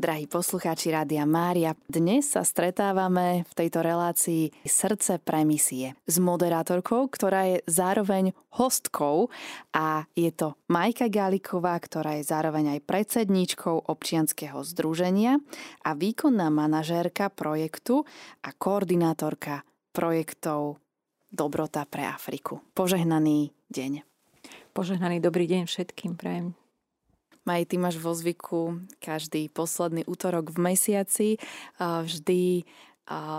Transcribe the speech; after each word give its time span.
Drahí 0.00 0.24
poslucháči 0.24 0.96
Rádia 0.96 1.28
Mária, 1.28 1.76
dnes 1.84 2.32
sa 2.32 2.40
stretávame 2.40 3.44
v 3.44 3.52
tejto 3.52 3.84
relácii 3.84 4.48
Srdce 4.64 5.20
pre 5.20 5.44
misie 5.44 5.92
s 6.08 6.16
moderátorkou, 6.16 7.04
ktorá 7.12 7.44
je 7.52 7.60
zároveň 7.68 8.32
hostkou 8.56 9.28
a 9.76 10.08
je 10.16 10.32
to 10.32 10.56
Majka 10.72 11.12
Galiková, 11.12 11.76
ktorá 11.76 12.16
je 12.16 12.24
zároveň 12.24 12.80
aj 12.80 12.88
predsedníčkou 12.88 13.92
občianskeho 13.92 14.64
združenia 14.64 15.36
a 15.84 15.92
výkonná 15.92 16.48
manažérka 16.48 17.28
projektu 17.28 18.08
a 18.40 18.56
koordinátorka 18.56 19.68
projektov 19.92 20.80
Dobrota 21.28 21.84
pre 21.84 22.08
Afriku. 22.08 22.64
Požehnaný 22.72 23.52
deň. 23.68 24.00
Požehnaný 24.72 25.20
dobrý 25.20 25.44
deň 25.44 25.68
všetkým 25.68 26.16
prajem. 26.16 26.59
Maj, 27.48 27.72
ty 27.72 27.80
máš 27.80 27.96
vo 27.96 28.12
zvyku 28.12 28.84
každý 29.00 29.48
posledný 29.48 30.04
útorok 30.04 30.52
v 30.52 30.58
mesiaci 30.72 31.28
vždy 31.80 32.68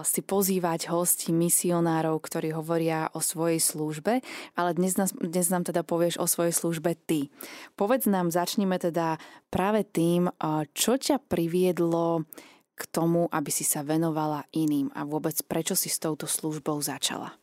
si 0.03 0.19
pozývať 0.19 0.91
hosti 0.91 1.31
misionárov, 1.31 2.19
ktorí 2.19 2.51
hovoria 2.51 3.07
o 3.15 3.23
svojej 3.23 3.63
službe, 3.63 4.19
ale 4.59 4.69
dnes, 4.75 4.99
nás, 4.99 5.15
dnes 5.15 5.47
nám 5.47 5.63
teda 5.63 5.87
povieš 5.87 6.19
o 6.19 6.27
svojej 6.27 6.51
službe 6.51 6.91
ty. 7.07 7.31
Povedz 7.79 8.03
nám, 8.03 8.35
začneme 8.35 8.75
teda 8.75 9.15
práve 9.47 9.87
tým, 9.87 10.27
čo 10.75 10.99
ťa 10.99 11.23
priviedlo 11.23 12.27
k 12.75 12.81
tomu, 12.91 13.31
aby 13.31 13.47
si 13.47 13.63
sa 13.63 13.79
venovala 13.79 14.43
iným 14.51 14.91
a 14.91 15.07
vôbec 15.07 15.39
prečo 15.47 15.79
si 15.79 15.87
s 15.87 16.03
touto 16.03 16.27
službou 16.27 16.83
začala. 16.83 17.40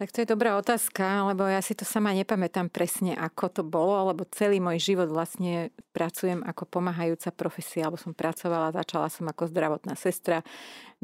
Tak 0.00 0.16
to 0.16 0.24
je 0.24 0.32
dobrá 0.32 0.56
otázka, 0.56 1.28
lebo 1.28 1.44
ja 1.44 1.60
si 1.60 1.76
to 1.76 1.84
sama 1.84 2.16
nepamätám 2.16 2.72
presne, 2.72 3.12
ako 3.12 3.44
to 3.52 3.60
bolo, 3.60 4.08
lebo 4.08 4.24
celý 4.32 4.56
môj 4.56 4.80
život 4.80 5.12
vlastne 5.12 5.76
pracujem 5.92 6.40
ako 6.40 6.64
pomáhajúca 6.72 7.28
profesia, 7.36 7.84
alebo 7.84 8.00
som 8.00 8.16
pracovala, 8.16 8.72
začala 8.72 9.12
som 9.12 9.28
ako 9.28 9.52
zdravotná 9.52 9.92
sestra 10.00 10.40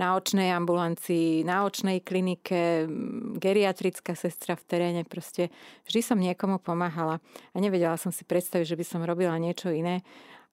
na 0.01 0.17
očnej 0.17 0.49
ambulancii, 0.49 1.45
na 1.45 1.69
očnej 1.69 2.01
klinike, 2.01 2.89
geriatrická 3.37 4.17
sestra 4.17 4.57
v 4.57 4.65
teréne, 4.65 5.03
proste 5.05 5.53
vždy 5.85 6.01
som 6.01 6.17
niekomu 6.17 6.57
pomáhala 6.57 7.21
a 7.53 7.57
nevedela 7.61 8.01
som 8.01 8.09
si 8.09 8.25
predstaviť, 8.25 8.65
že 8.65 8.79
by 8.81 8.85
som 8.97 9.05
robila 9.05 9.37
niečo 9.37 9.69
iné. 9.77 10.01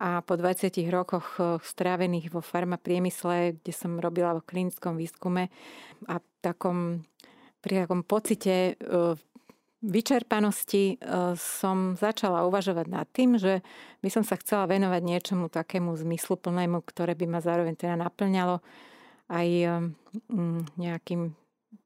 A 0.04 0.20
po 0.20 0.36
20 0.36 0.68
rokoch 0.92 1.40
eh, 1.40 1.64
strávených 1.64 2.28
vo 2.28 2.44
farmapriemysle, 2.44 3.56
kde 3.64 3.72
som 3.72 4.04
robila 4.04 4.36
v 4.36 4.44
klinickom 4.44 5.00
výskume 5.00 5.48
a 6.12 6.20
takom 6.44 7.08
pri 7.64 7.88
takom 7.88 8.04
pocite 8.04 8.76
e, 8.76 8.92
vyčerpanosti 9.80 10.84
e, 10.94 10.96
som 11.40 11.96
začala 11.96 12.44
uvažovať 12.44 12.88
nad 12.92 13.08
tým, 13.08 13.40
že 13.40 13.64
by 14.04 14.10
som 14.12 14.28
sa 14.28 14.36
chcela 14.36 14.68
venovať 14.68 15.00
niečomu 15.00 15.48
takému 15.48 15.96
zmysluplnému, 15.96 16.84
ktoré 16.84 17.16
by 17.16 17.26
ma 17.32 17.40
zároveň 17.40 17.80
teda 17.80 17.96
naplňalo 17.96 18.60
aj 19.32 19.48
e, 19.48 19.68
nejakým 20.76 21.32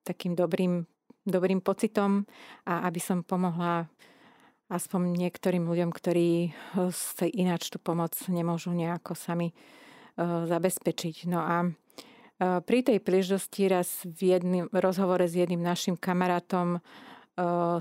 takým 0.01 0.33
dobrým, 0.33 0.89
dobrým 1.29 1.61
pocitom 1.61 2.25
a 2.65 2.89
aby 2.89 2.97
som 2.97 3.21
pomohla 3.21 3.85
aspoň 4.67 5.15
niektorým 5.15 5.63
ľuďom, 5.63 5.95
ktorí 5.95 6.51
sa 6.91 7.23
ináč 7.23 7.71
tú 7.71 7.79
pomoc 7.79 8.11
nemôžu 8.27 8.75
nejako 8.75 9.15
sami 9.15 9.55
zabezpečiť. 10.19 11.23
No 11.31 11.39
a 11.39 11.71
pri 12.37 12.79
tej 12.85 13.01
príležitosti 13.01 13.65
raz 13.65 14.05
v 14.05 14.37
jedným 14.37 14.65
rozhovore 14.69 15.25
s 15.25 15.33
jedným 15.33 15.61
našim 15.61 15.97
kamarátom 15.97 16.77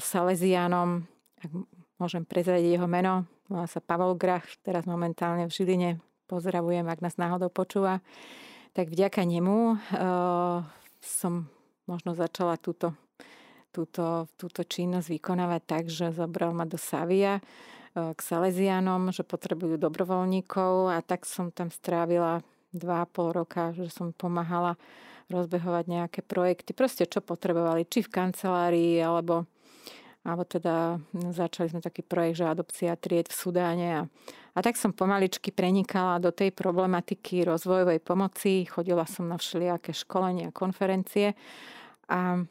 Salesianom, 0.00 1.04
ak 1.40 1.50
môžem 2.00 2.24
prezradiť 2.24 2.80
jeho 2.80 2.88
meno, 2.88 3.28
volá 3.48 3.68
sa 3.68 3.84
Pavol 3.84 4.16
Grach, 4.16 4.48
teraz 4.64 4.88
momentálne 4.88 5.48
v 5.48 5.52
Žiline, 5.52 5.90
pozdravujem, 6.24 6.88
ak 6.88 7.04
nás 7.04 7.20
náhodou 7.20 7.52
počúva, 7.52 8.00
tak 8.72 8.88
vďaka 8.92 9.24
nemu 9.28 9.76
som 11.00 11.48
možno 11.84 12.16
začala 12.16 12.56
túto, 12.56 12.96
túto, 13.72 14.28
túto 14.40 14.60
činnosť 14.64 15.08
vykonávať 15.12 15.62
tak, 15.64 15.84
že 15.92 16.16
zobral 16.16 16.56
ma 16.56 16.64
do 16.64 16.80
Savia 16.80 17.44
k 17.92 18.20
Salesianom, 18.20 19.08
že 19.12 19.24
potrebujú 19.24 19.80
dobrovoľníkov 19.80 20.92
a 20.92 21.00
tak 21.00 21.24
som 21.24 21.48
tam 21.48 21.72
strávila 21.72 22.44
dva 22.76 23.02
a 23.02 23.10
pol 23.10 23.32
roka, 23.32 23.72
že 23.72 23.88
som 23.90 24.12
pomáhala 24.12 24.76
rozbehovať 25.26 25.84
nejaké 25.90 26.20
projekty, 26.22 26.70
proste 26.70 27.04
čo 27.06 27.18
potrebovali, 27.18 27.88
či 27.90 28.06
v 28.06 28.12
kancelárii, 28.14 28.94
alebo, 29.02 29.48
alebo 30.22 30.42
teda 30.46 31.02
začali 31.34 31.74
sme 31.74 31.82
taký 31.82 32.06
projekt, 32.06 32.38
že 32.38 32.46
adopcia 32.46 32.94
tried 32.94 33.26
v 33.26 33.34
Sudáne 33.34 33.88
a, 33.90 34.02
a 34.54 34.58
tak 34.62 34.78
som 34.78 34.94
pomaličky 34.94 35.50
prenikala 35.50 36.22
do 36.22 36.30
tej 36.30 36.54
problematiky 36.54 37.42
rozvojovej 37.42 37.98
pomoci, 38.06 38.70
chodila 38.70 39.02
som 39.02 39.26
na 39.26 39.34
všelijaké 39.34 39.90
školenia, 39.90 40.54
konferencie 40.54 41.34
a 42.06 42.46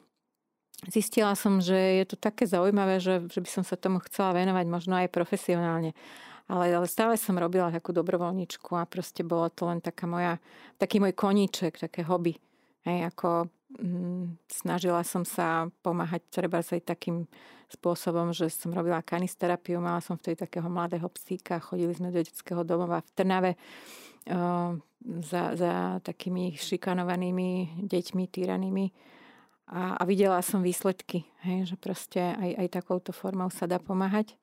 zistila 0.91 1.31
som, 1.39 1.63
že 1.63 2.03
je 2.03 2.05
to 2.11 2.19
také 2.19 2.43
zaujímavé, 2.43 2.99
že, 2.99 3.23
že 3.31 3.39
by 3.39 3.49
som 3.49 3.63
sa 3.63 3.79
tomu 3.79 4.03
chcela 4.03 4.35
venovať 4.35 4.65
možno 4.67 4.99
aj 4.99 5.07
profesionálne 5.15 5.95
ale, 6.45 6.69
ale 6.73 6.85
stále 6.85 7.17
som 7.17 7.33
robila 7.37 7.73
takú 7.73 7.89
dobrovoľničku 7.89 8.77
a 8.77 8.85
proste 8.85 9.25
bolo 9.25 9.49
to 9.49 9.65
len 9.65 9.81
taká 9.81 10.05
moja, 10.05 10.37
taký 10.77 11.01
môj 11.01 11.17
koníček, 11.17 11.81
také 11.81 12.05
hobby. 12.05 12.37
Hej, 12.85 13.09
ako 13.09 13.49
mm, 13.81 14.45
snažila 14.45 15.01
som 15.01 15.25
sa 15.25 15.65
pomáhať 15.81 16.21
treba 16.29 16.61
aj 16.61 16.85
takým 16.85 17.25
spôsobom, 17.73 18.29
že 18.29 18.53
som 18.53 18.69
robila 18.69 19.01
kanisterapiu, 19.01 19.81
mala 19.81 20.05
som 20.05 20.21
vtedy 20.21 20.45
takého 20.45 20.69
mladého 20.69 21.09
psíka, 21.09 21.57
chodili 21.57 21.97
sme 21.97 22.13
do 22.13 22.21
detského 22.21 22.61
domova 22.61 23.01
v 23.01 23.09
Trnave 23.17 23.51
uh, 23.57 24.77
za, 25.25 25.43
za 25.57 25.73
takými 26.05 26.53
šikanovanými 26.53 27.81
deťmi, 27.89 28.23
týranými 28.29 28.85
a, 29.65 29.97
a 29.97 30.03
videla 30.05 30.45
som 30.45 30.61
výsledky, 30.61 31.25
hej, 31.41 31.73
že 31.73 31.75
proste 31.81 32.21
aj, 32.21 32.51
aj 32.53 32.67
takouto 32.69 33.09
formou 33.09 33.49
sa 33.49 33.65
dá 33.65 33.81
pomáhať. 33.81 34.37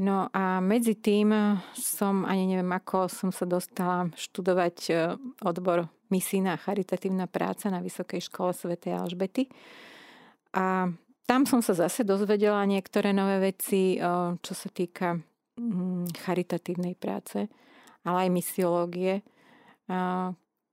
No 0.00 0.32
a 0.32 0.64
medzi 0.64 0.96
tým 0.96 1.28
som, 1.76 2.24
ani 2.24 2.48
neviem 2.48 2.72
ako, 2.72 3.12
som 3.12 3.28
sa 3.28 3.44
dostala 3.44 4.08
študovať 4.16 4.76
e, 4.88 4.92
odbor 5.44 5.92
misijná 6.08 6.56
charitatívna 6.56 7.28
práca 7.28 7.68
na 7.68 7.84
Vysokej 7.84 8.24
škole 8.24 8.56
Sv. 8.56 8.80
Alžbety. 8.80 9.52
A 10.56 10.88
tam 11.28 11.44
som 11.44 11.60
sa 11.60 11.76
zase 11.76 12.00
dozvedela 12.00 12.64
niektoré 12.64 13.12
nové 13.12 13.52
veci, 13.52 14.00
e, 14.00 14.08
čo 14.40 14.54
sa 14.56 14.72
týka 14.72 15.20
mm, 15.60 16.16
charitatívnej 16.16 16.96
práce, 16.96 17.52
ale 18.00 18.24
aj 18.24 18.30
misiológie, 18.32 19.20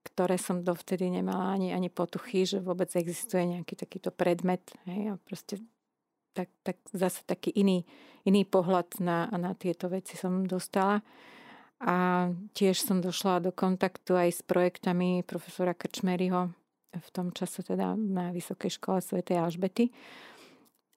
ktoré 0.08 0.40
som 0.40 0.64
dovtedy 0.64 1.12
nemala 1.12 1.52
ani, 1.52 1.76
ani 1.76 1.92
potuchy, 1.92 2.48
že 2.48 2.64
vôbec 2.64 2.88
existuje 2.96 3.44
nejaký 3.44 3.76
takýto 3.76 4.14
predmet. 4.14 4.64
Hej, 4.88 5.12
a 5.12 5.14
proste 5.20 5.60
tak, 6.38 6.50
tak 6.62 6.78
zase 6.94 7.26
taký 7.26 7.50
iný, 7.58 7.82
iný 8.30 8.46
pohľad 8.46 9.02
na, 9.02 9.26
na 9.34 9.58
tieto 9.58 9.90
veci 9.90 10.14
som 10.14 10.46
dostala. 10.46 11.02
A 11.82 12.30
tiež 12.58 12.78
som 12.78 13.02
došla 13.02 13.42
do 13.42 13.52
kontaktu 13.54 14.18
aj 14.18 14.30
s 14.38 14.42
projektami 14.46 15.22
profesora 15.26 15.78
Krčmeryho, 15.78 16.50
v 16.94 17.10
tom 17.14 17.30
čase 17.34 17.62
teda 17.62 17.94
na 17.94 18.34
Vysokej 18.34 18.78
škole 18.78 19.02
Sv. 19.02 19.22
Alžbety. 19.22 19.94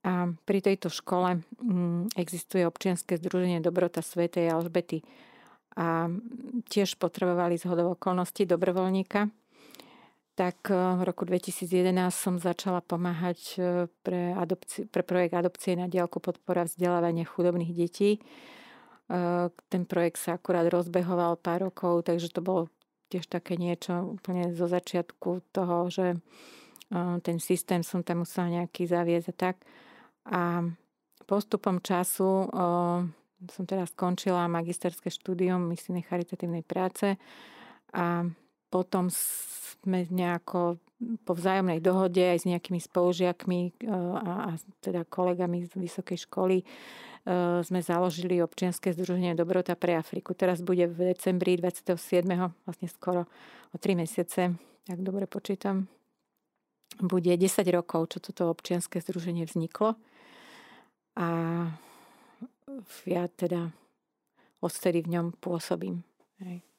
A 0.01 0.33
pri 0.49 0.65
tejto 0.65 0.89
škole 0.89 1.45
mm, 1.61 2.17
existuje 2.17 2.65
občianske 2.65 3.21
združenie 3.21 3.61
Dobrota 3.61 4.01
Sv. 4.01 4.33
Alžbety. 4.33 5.05
A 5.77 6.09
tiež 6.73 6.97
potrebovali 6.97 7.61
z 7.61 7.69
hodov 7.69 8.01
okolností 8.01 8.49
dobrovoľníka 8.49 9.29
tak 10.41 10.73
eh, 10.73 10.77
v 10.97 11.03
roku 11.05 11.29
2011 11.29 11.93
som 12.09 12.41
začala 12.41 12.81
pomáhať 12.81 13.41
eh, 13.61 13.65
pre, 14.01 14.33
adopci- 14.33 14.89
pre 14.89 15.05
projekt 15.05 15.37
adopcie 15.37 15.77
na 15.77 15.85
diálku 15.85 16.17
podpora 16.17 16.65
vzdelávania 16.65 17.29
chudobných 17.29 17.77
detí. 17.77 18.17
Eh, 18.17 19.53
ten 19.69 19.83
projekt 19.85 20.17
sa 20.17 20.41
akurát 20.41 20.65
rozbehoval 20.73 21.37
pár 21.37 21.69
rokov, 21.69 22.09
takže 22.09 22.33
to 22.33 22.41
bolo 22.41 22.73
tiež 23.13 23.29
také 23.29 23.61
niečo 23.61 24.17
úplne 24.17 24.57
zo 24.57 24.65
začiatku 24.71 25.51
toho, 25.51 25.91
že 25.91 26.15
ten 27.27 27.39
systém 27.43 27.83
som 27.83 28.07
tam 28.07 28.23
musela 28.23 28.51
nejaký 28.51 28.87
zaviesť 28.87 29.31
a 29.31 29.35
tak. 29.35 29.57
A 30.31 30.63
postupom 31.27 31.83
času 31.83 32.51
som 33.51 33.65
teraz 33.67 33.95
skončila 33.95 34.47
magisterské 34.47 35.11
štúdium 35.11 35.59
misijnej 35.59 36.07
charitatívnej 36.07 36.63
práce 36.63 37.19
a 37.95 38.31
potom 38.71 39.11
sme 39.11 40.07
nejako 40.09 40.79
po 41.25 41.33
vzájomnej 41.33 41.81
dohode 41.81 42.21
aj 42.21 42.45
s 42.45 42.49
nejakými 42.49 42.77
spolužiakmi 42.77 43.61
e, 43.67 43.89
a, 44.21 44.53
a 44.53 44.61
teda 44.85 45.09
kolegami 45.09 45.65
z 45.65 45.73
vysokej 45.73 46.29
školy 46.29 46.61
e, 46.61 46.65
sme 47.65 47.81
založili 47.81 48.45
občianske 48.45 48.93
združenie 48.93 49.33
Dobrota 49.33 49.73
pre 49.81 49.97
Afriku. 49.97 50.37
Teraz 50.37 50.61
bude 50.61 50.85
v 50.85 51.17
decembri 51.17 51.57
27. 51.57 51.97
vlastne 52.69 52.89
skoro 52.93 53.25
o 53.73 53.77
3 53.81 53.97
mesiace, 53.97 54.53
ak 54.93 55.01
dobre 55.01 55.25
počítam, 55.25 55.89
bude 57.01 57.33
10 57.33 57.65
rokov, 57.73 58.13
čo 58.13 58.19
toto 58.21 58.53
občianske 58.53 59.01
združenie 59.01 59.49
vzniklo. 59.49 59.97
A 61.17 61.29
ja 63.09 63.25
teda 63.33 63.73
odtedy 64.61 65.01
v 65.01 65.17
ňom 65.17 65.27
pôsobím. 65.41 66.05
Hej. 66.45 66.70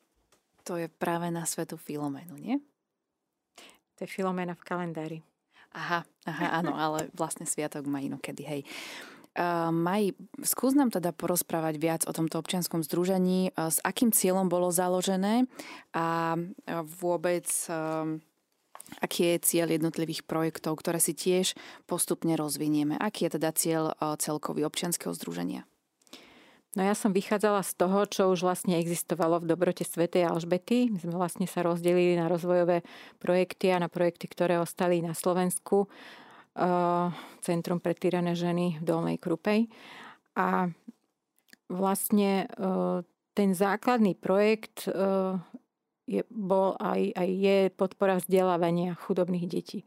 To 0.69 0.77
je 0.77 0.87
práve 0.87 1.29
na 1.33 1.45
svetu 1.45 1.77
Filomenu, 1.77 2.37
nie? 2.37 2.61
To 3.97 4.05
je 4.05 4.09
Filomena 4.09 4.57
v 4.57 4.65
kalendári. 4.65 5.19
Aha, 5.71 6.03
aha, 6.27 6.45
áno, 6.59 6.75
ale 6.75 7.07
vlastne 7.15 7.47
sviatok 7.47 7.87
má 7.87 8.03
inokedy, 8.03 8.43
hej. 8.43 8.61
Uh, 9.31 9.71
Maj, 9.71 10.11
skús 10.43 10.75
nám 10.75 10.91
teda 10.91 11.15
porozprávať 11.15 11.79
viac 11.79 12.01
o 12.03 12.11
tomto 12.11 12.35
občianskom 12.35 12.83
združení, 12.83 13.55
uh, 13.55 13.71
s 13.71 13.79
akým 13.79 14.11
cieľom 14.11 14.51
bolo 14.51 14.67
založené 14.75 15.47
a 15.95 16.35
uh, 16.35 16.83
vôbec 16.83 17.47
uh, 17.71 18.19
aký 18.99 19.31
je 19.31 19.45
cieľ 19.47 19.71
jednotlivých 19.71 20.27
projektov, 20.27 20.83
ktoré 20.83 20.99
si 20.99 21.15
tiež 21.15 21.55
postupne 21.87 22.35
rozvinieme. 22.35 22.99
Aký 22.99 23.23
je 23.23 23.39
teda 23.39 23.55
cieľ 23.55 23.95
uh, 23.95 24.19
celkový 24.19 24.67
občianského 24.67 25.15
združenia? 25.15 25.63
No 26.71 26.87
ja 26.87 26.95
som 26.95 27.11
vychádzala 27.11 27.67
z 27.67 27.71
toho, 27.75 27.99
čo 28.07 28.31
už 28.31 28.47
vlastne 28.47 28.79
existovalo 28.79 29.43
v 29.43 29.49
dobrote 29.51 29.83
Svetej 29.83 30.31
Alžbety. 30.31 30.87
My 30.87 31.03
sme 31.03 31.13
vlastne 31.19 31.43
sa 31.43 31.67
rozdelili 31.67 32.15
na 32.15 32.31
rozvojové 32.31 32.87
projekty 33.19 33.75
a 33.75 33.83
na 33.83 33.91
projekty, 33.91 34.31
ktoré 34.31 34.55
ostali 34.55 35.03
na 35.03 35.11
Slovensku 35.11 35.91
Centrum 37.43 37.79
pre 37.83 37.91
tyrané 37.91 38.39
ženy 38.39 38.79
v 38.79 38.83
Dolnej 38.87 39.19
Krupej. 39.19 39.67
A 40.39 40.71
vlastne 41.67 42.47
ten 43.35 43.49
základný 43.51 44.15
projekt 44.15 44.87
je, 46.07 46.21
bol 46.27 46.75
aj, 46.79 47.01
aj 47.15 47.29
je 47.31 47.57
podpora 47.71 48.19
vzdelávania 48.19 48.95
chudobných 48.95 49.47
detí. 49.47 49.83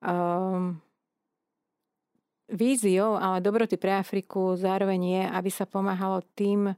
Um, 0.00 0.80
víziou, 2.50 3.16
ale 3.16 3.42
dobroty 3.42 3.78
pre 3.78 3.94
Afriku 3.96 4.54
zároveň 4.58 5.00
je, 5.00 5.22
aby 5.30 5.50
sa 5.50 5.64
pomáhalo 5.64 6.22
tým 6.34 6.74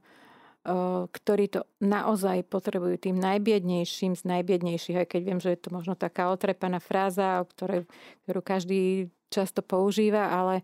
ktorí 1.11 1.51
to 1.51 1.67
naozaj 1.83 2.47
potrebujú, 2.47 2.95
tým 2.95 3.19
najbiednejším 3.19 4.15
z 4.15 4.23
najbiednejších, 4.23 5.03
aj 5.03 5.07
keď 5.11 5.21
viem, 5.27 5.39
že 5.43 5.51
je 5.51 5.59
to 5.59 5.75
možno 5.75 5.99
taká 5.99 6.31
otrepaná 6.31 6.79
fráza, 6.79 7.43
ktorej, 7.51 7.83
ktorú 8.23 8.39
každý 8.39 9.11
často 9.27 9.59
používa, 9.59 10.31
ale, 10.31 10.63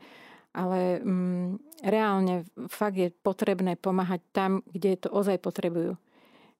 ale 0.55 1.03
mm, 1.03 1.83
reálne 1.83 2.47
fakt 2.71 2.95
je 2.95 3.11
potrebné 3.11 3.75
pomáhať 3.75 4.23
tam, 4.31 4.63
kde 4.71 5.03
to 5.03 5.11
ozaj 5.11 5.35
potrebujú. 5.43 5.99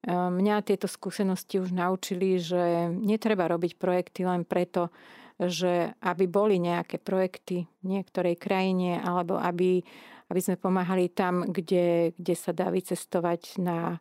Mňa 0.09 0.63
tieto 0.63 0.87
skúsenosti 0.87 1.59
už 1.59 1.75
naučili, 1.75 2.39
že 2.39 2.91
netreba 2.91 3.47
robiť 3.51 3.75
projekty 3.79 4.27
len 4.27 4.43
preto, 4.43 4.91
že 5.39 5.95
aby 6.03 6.27
boli 6.27 6.59
nejaké 6.59 6.99
projekty 6.99 7.63
v 7.79 7.85
niektorej 7.87 8.35
krajine, 8.35 8.99
alebo 8.99 9.39
aby 9.39 9.81
aby 10.29 10.39
sme 10.39 10.61
pomáhali 10.61 11.09
tam, 11.09 11.41
kde, 11.49 12.13
kde 12.13 12.35
sa 12.37 12.53
dá 12.53 12.69
vycestovať 12.69 13.57
na, 13.57 13.97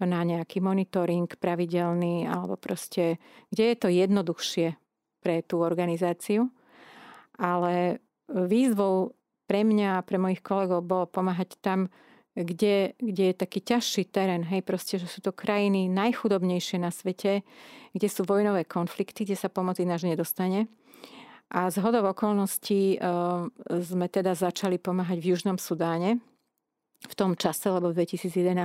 na 0.00 0.20
nejaký 0.24 0.64
monitoring 0.64 1.28
pravidelný 1.28 2.24
alebo 2.24 2.56
proste, 2.56 3.20
kde 3.52 3.64
je 3.72 3.76
to 3.76 3.88
jednoduchšie 3.92 4.68
pre 5.20 5.44
tú 5.44 5.60
organizáciu. 5.60 6.48
Ale 7.36 8.00
výzvou 8.32 9.12
pre 9.44 9.62
mňa 9.68 10.00
a 10.00 10.04
pre 10.04 10.16
mojich 10.16 10.40
kolegov 10.40 10.80
bolo 10.88 11.04
pomáhať 11.04 11.60
tam, 11.60 11.92
kde, 12.36 12.92
kde 13.00 13.24
je 13.32 13.34
taký 13.34 13.64
ťažší 13.64 14.12
terén, 14.12 14.44
hej, 14.44 14.60
proste, 14.60 15.00
že 15.00 15.08
sú 15.08 15.24
to 15.24 15.32
krajiny 15.32 15.88
najchudobnejšie 15.88 16.76
na 16.76 16.92
svete, 16.92 17.40
kde 17.96 18.08
sú 18.12 18.28
vojnové 18.28 18.68
konflikty, 18.68 19.24
kde 19.24 19.40
sa 19.40 19.48
pomoc 19.48 19.80
ináč 19.80 20.04
nedostane. 20.04 20.68
A 21.48 21.70
z 21.72 21.80
hodov 21.80 22.04
okolností 22.12 22.98
eh, 22.98 23.00
sme 23.80 24.06
teda 24.12 24.36
začali 24.36 24.76
pomáhať 24.76 25.18
v 25.22 25.28
Južnom 25.32 25.56
Sudáne, 25.56 26.20
v 27.06 27.14
tom 27.14 27.36
čase, 27.36 27.70
lebo 27.70 27.92
v 27.92 28.02
2011 28.02 28.56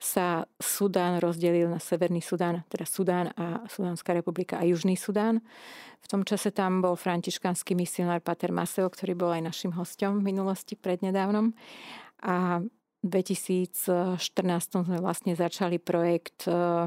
sa 0.00 0.48
Sudán 0.58 1.20
rozdelil 1.20 1.68
na 1.68 1.78
Severný 1.78 2.24
Sudán, 2.24 2.64
teda 2.66 2.88
Sudán 2.88 3.30
a 3.36 3.68
Sudánska 3.68 4.16
republika 4.16 4.58
a 4.58 4.66
Južný 4.66 4.96
Sudán. 4.98 5.44
V 6.02 6.06
tom 6.10 6.26
čase 6.26 6.50
tam 6.50 6.82
bol 6.82 6.98
františkanský 6.98 7.78
misionár 7.78 8.24
Pater 8.24 8.50
Maseo, 8.50 8.90
ktorý 8.90 9.14
bol 9.14 9.30
aj 9.30 9.46
našim 9.46 9.70
hostom 9.78 10.18
v 10.18 10.34
minulosti 10.34 10.74
prednedávnom. 10.74 11.54
A 12.24 12.64
2014 13.02 14.86
sme 14.86 14.98
vlastne 15.02 15.34
začali 15.34 15.82
projekt, 15.82 16.46
eh, 16.46 16.86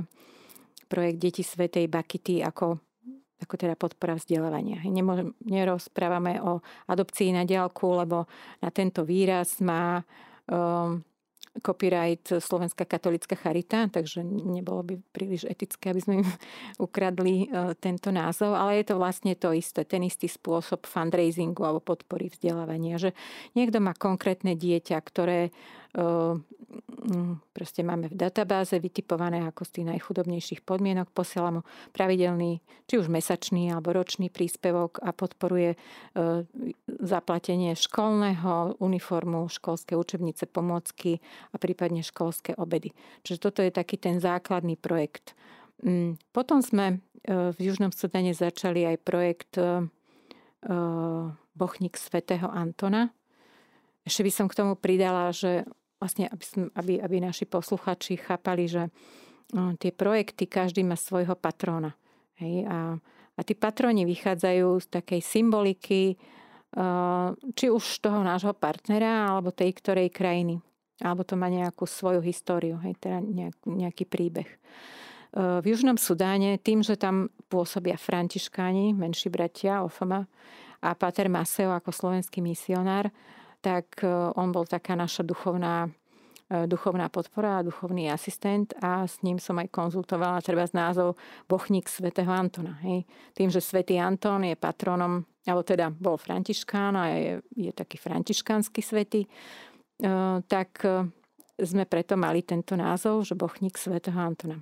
projekt 0.87 1.17
Deti 1.19 1.43
Svetej 1.43 1.91
Bakity 1.91 2.39
ako 2.41 2.79
ako 3.35 3.55
teda 3.59 3.75
podpora 3.75 4.15
vzdelávania. 4.15 4.81
Nemôžem, 4.87 5.35
nerozprávame 5.43 6.39
o 6.39 6.63
adopcii 6.87 7.35
na 7.35 7.43
diálku, 7.43 7.83
lebo 7.93 8.25
na 8.63 8.71
tento 8.71 9.03
výraz 9.03 9.59
má 9.59 10.01
um, 10.47 11.03
copyright 11.59 12.39
Slovenská 12.39 12.83
katolická 12.83 13.35
charita, 13.35 13.87
takže 13.87 14.23
nebolo 14.23 14.83
by 14.83 14.95
príliš 15.11 15.47
etické, 15.47 15.91
aby 15.91 16.01
sme 16.01 16.13
im 16.23 16.27
ukradli 16.85 17.47
uh, 17.47 17.75
tento 17.75 18.09
názov, 18.11 18.55
ale 18.55 18.81
je 18.81 18.91
to 18.91 18.95
vlastne 18.99 19.35
to 19.35 19.51
isté, 19.51 19.83
ten 19.83 20.03
istý 20.03 20.31
spôsob 20.31 20.87
fundraisingu 20.87 21.61
alebo 21.63 21.83
podpory 21.83 22.31
vzdelávania, 22.31 22.99
že 22.99 23.11
niekto 23.55 23.79
má 23.79 23.91
konkrétne 23.95 24.55
dieťa, 24.55 24.97
ktoré 24.99 25.51
proste 27.55 27.87
máme 27.87 28.11
v 28.11 28.19
databáze 28.19 28.75
vytipované 28.75 29.47
ako 29.47 29.63
z 29.63 29.71
tých 29.79 29.85
najchudobnejších 29.95 30.61
podmienok, 30.67 31.07
posiela 31.15 31.55
mu 31.55 31.61
pravidelný, 31.95 32.59
či 32.83 32.99
už 32.99 33.07
mesačný 33.07 33.71
alebo 33.71 33.95
ročný 33.95 34.27
príspevok 34.27 34.99
a 34.99 35.15
podporuje 35.15 35.79
zaplatenie 36.99 37.71
školného, 37.79 38.83
uniformu, 38.83 39.47
školské 39.47 39.95
učebnice, 39.95 40.51
pomôcky 40.51 41.23
a 41.53 41.55
prípadne 41.55 42.03
školské 42.03 42.59
obedy. 42.59 42.91
Čiže 43.23 43.39
toto 43.39 43.63
je 43.63 43.71
taký 43.71 43.95
ten 43.95 44.19
základný 44.19 44.75
projekt. 44.75 45.31
Mm, 45.79 46.19
potom 46.35 46.59
sme 46.59 46.99
v 47.25 47.57
Južnom 47.57 47.89
Sudane 47.89 48.35
začali 48.35 48.85
aj 48.85 48.97
projekt 49.01 49.57
Bochník 51.55 51.95
svätého 51.95 52.51
Antona. 52.51 53.09
Ešte 54.05 54.21
by 54.21 54.31
som 54.33 54.45
k 54.45 54.57
tomu 54.61 54.77
pridala, 54.77 55.33
že 55.33 55.65
vlastne, 56.05 56.29
aby, 56.29 56.69
aby, 56.77 56.93
aby 57.01 57.15
naši 57.17 57.49
posluchači 57.49 58.21
chápali, 58.21 58.69
že 58.69 58.93
tie 59.81 59.89
projekty, 59.89 60.45
každý 60.45 60.85
má 60.85 60.93
svojho 60.93 61.33
patróna. 61.33 61.97
Hej? 62.37 62.69
A, 62.69 63.01
a 63.33 63.41
tí 63.41 63.57
patróni 63.57 64.05
vychádzajú 64.05 64.85
z 64.85 64.87
takej 65.01 65.21
symboliky, 65.25 66.13
či 67.55 67.65
už 67.73 67.83
toho 68.05 68.21
nášho 68.21 68.53
partnera, 68.53 69.33
alebo 69.33 69.49
tej 69.49 69.73
ktorej 69.81 70.13
krajiny. 70.13 70.61
Alebo 71.01 71.27
to 71.27 71.35
má 71.35 71.51
nejakú 71.51 71.83
svoju 71.83 72.23
históriu, 72.23 72.79
hej, 72.79 72.95
teda 72.99 73.19
nejak, 73.19 73.55
nejaký 73.67 74.07
príbeh. 74.07 74.47
V 75.35 75.65
Južnom 75.67 75.99
Sudáne, 75.99 76.55
tým, 76.55 76.79
že 76.79 76.95
tam 76.95 77.27
pôsobia 77.51 77.99
františkáni, 77.99 78.95
menší 78.95 79.27
bratia, 79.27 79.83
Ofama 79.83 80.23
a 80.79 80.95
Pater 80.95 81.27
Maseo 81.27 81.75
ako 81.75 81.91
slovenský 81.91 82.39
misionár, 82.39 83.11
tak 83.65 84.05
e, 84.05 84.09
on 84.37 84.53
bol 84.53 84.69
taká 84.69 84.93
naša 84.93 85.25
duchovná 85.25 85.89
e, 86.45 86.69
duchovná 86.69 87.09
podpora 87.09 87.57
a 87.57 87.65
duchovný 87.65 88.13
asistent 88.13 88.77
a 88.77 89.09
s 89.09 89.25
ním 89.25 89.41
som 89.41 89.57
aj 89.57 89.73
konzultovala 89.73 90.45
treba 90.45 90.69
z 90.69 90.77
názov 90.77 91.17
Bochník 91.49 91.89
svätého 91.89 92.29
Antona. 92.29 92.77
Hej. 92.85 93.09
Tým, 93.33 93.49
že 93.49 93.65
svätý 93.65 93.97
Anton 93.97 94.45
je 94.45 94.53
patronom, 94.53 95.25
alebo 95.49 95.65
teda 95.65 95.89
bol 95.89 96.21
františkán 96.21 96.93
a 96.93 97.03
je, 97.09 97.33
je 97.57 97.71
taký 97.73 97.97
františkánsky 97.97 98.85
svätý, 98.85 99.25
e, 99.25 99.29
tak 100.45 100.85
sme 101.55 101.87
preto 101.89 102.19
mali 102.19 102.45
tento 102.45 102.77
názov, 102.77 103.25
že 103.25 103.33
Bochník 103.33 103.81
svätého 103.81 104.19
Antona. 104.19 104.61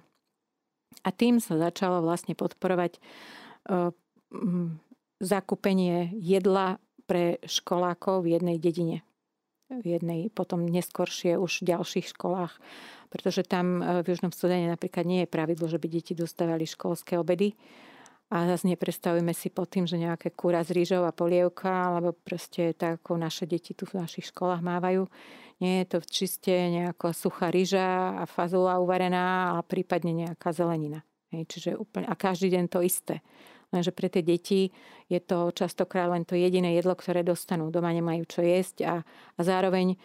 A 1.03 1.09
tým 1.11 1.43
sa 1.43 1.57
začalo 1.59 2.05
vlastne 2.05 2.37
podporovať 2.37 3.01
zakúpenie 5.17 6.13
jedla 6.21 6.77
pre 7.07 7.39
školákov 7.43 8.23
v 8.23 8.39
jednej 8.39 8.57
dedine. 8.59 9.03
V 9.73 9.97
jednej, 9.97 10.29
potom 10.29 10.67
neskoršie 10.67 11.39
už 11.39 11.63
v 11.63 11.73
ďalších 11.73 12.13
školách. 12.13 12.61
Pretože 13.09 13.41
tam 13.45 13.81
e, 13.81 14.05
v 14.05 14.13
Južnom 14.13 14.29
Sudane 14.29 14.69
napríklad 14.69 15.05
nie 15.07 15.25
je 15.25 15.33
pravidlo, 15.33 15.65
že 15.65 15.81
by 15.81 15.87
deti 15.89 16.13
dostávali 16.13 16.69
školské 16.69 17.17
obedy. 17.17 17.57
A 18.33 18.49
zase 18.49 18.65
nepredstavujeme 18.65 19.29
si 19.33 19.53
pod 19.53 19.69
tým, 19.69 19.85
že 19.85 20.01
nejaké 20.01 20.33
kúra 20.33 20.65
z 20.65 20.73
rýžov 20.73 21.05
a 21.05 21.13
polievka, 21.13 21.69
alebo 21.69 22.17
proste 22.17 22.73
tak, 22.73 23.01
ako 23.01 23.21
naše 23.21 23.45
deti 23.45 23.77
tu 23.77 23.85
v 23.85 24.01
našich 24.01 24.33
školách 24.33 24.61
mávajú. 24.61 25.05
Nie 25.61 25.85
je 25.85 25.95
to 25.95 25.97
čiste 26.01 26.49
nejaká 26.49 27.13
suchá 27.13 27.53
rýža 27.53 28.17
a 28.17 28.23
fazula 28.25 28.81
uvarená 28.81 29.57
a 29.57 29.61
prípadne 29.61 30.25
nejaká 30.25 30.49
zelenina. 30.49 31.05
Hej, 31.29 31.45
čiže 31.49 31.69
úplne, 31.77 32.09
a 32.09 32.13
každý 32.17 32.53
deň 32.57 32.65
to 32.73 32.81
isté. 32.81 33.21
Lenže 33.73 33.89
pre 33.89 34.05
tie 34.05 34.21
deti 34.21 34.69
je 35.09 35.17
to 35.17 35.49
častokrát 35.49 36.05
len 36.13 36.23
to 36.23 36.37
jediné 36.37 36.77
jedlo, 36.77 36.93
ktoré 36.93 37.25
dostanú. 37.25 37.73
Doma 37.73 37.89
nemajú 37.89 38.23
čo 38.29 38.45
jesť 38.45 38.85
a, 38.85 38.95
a 39.33 39.39
zároveň 39.41 39.97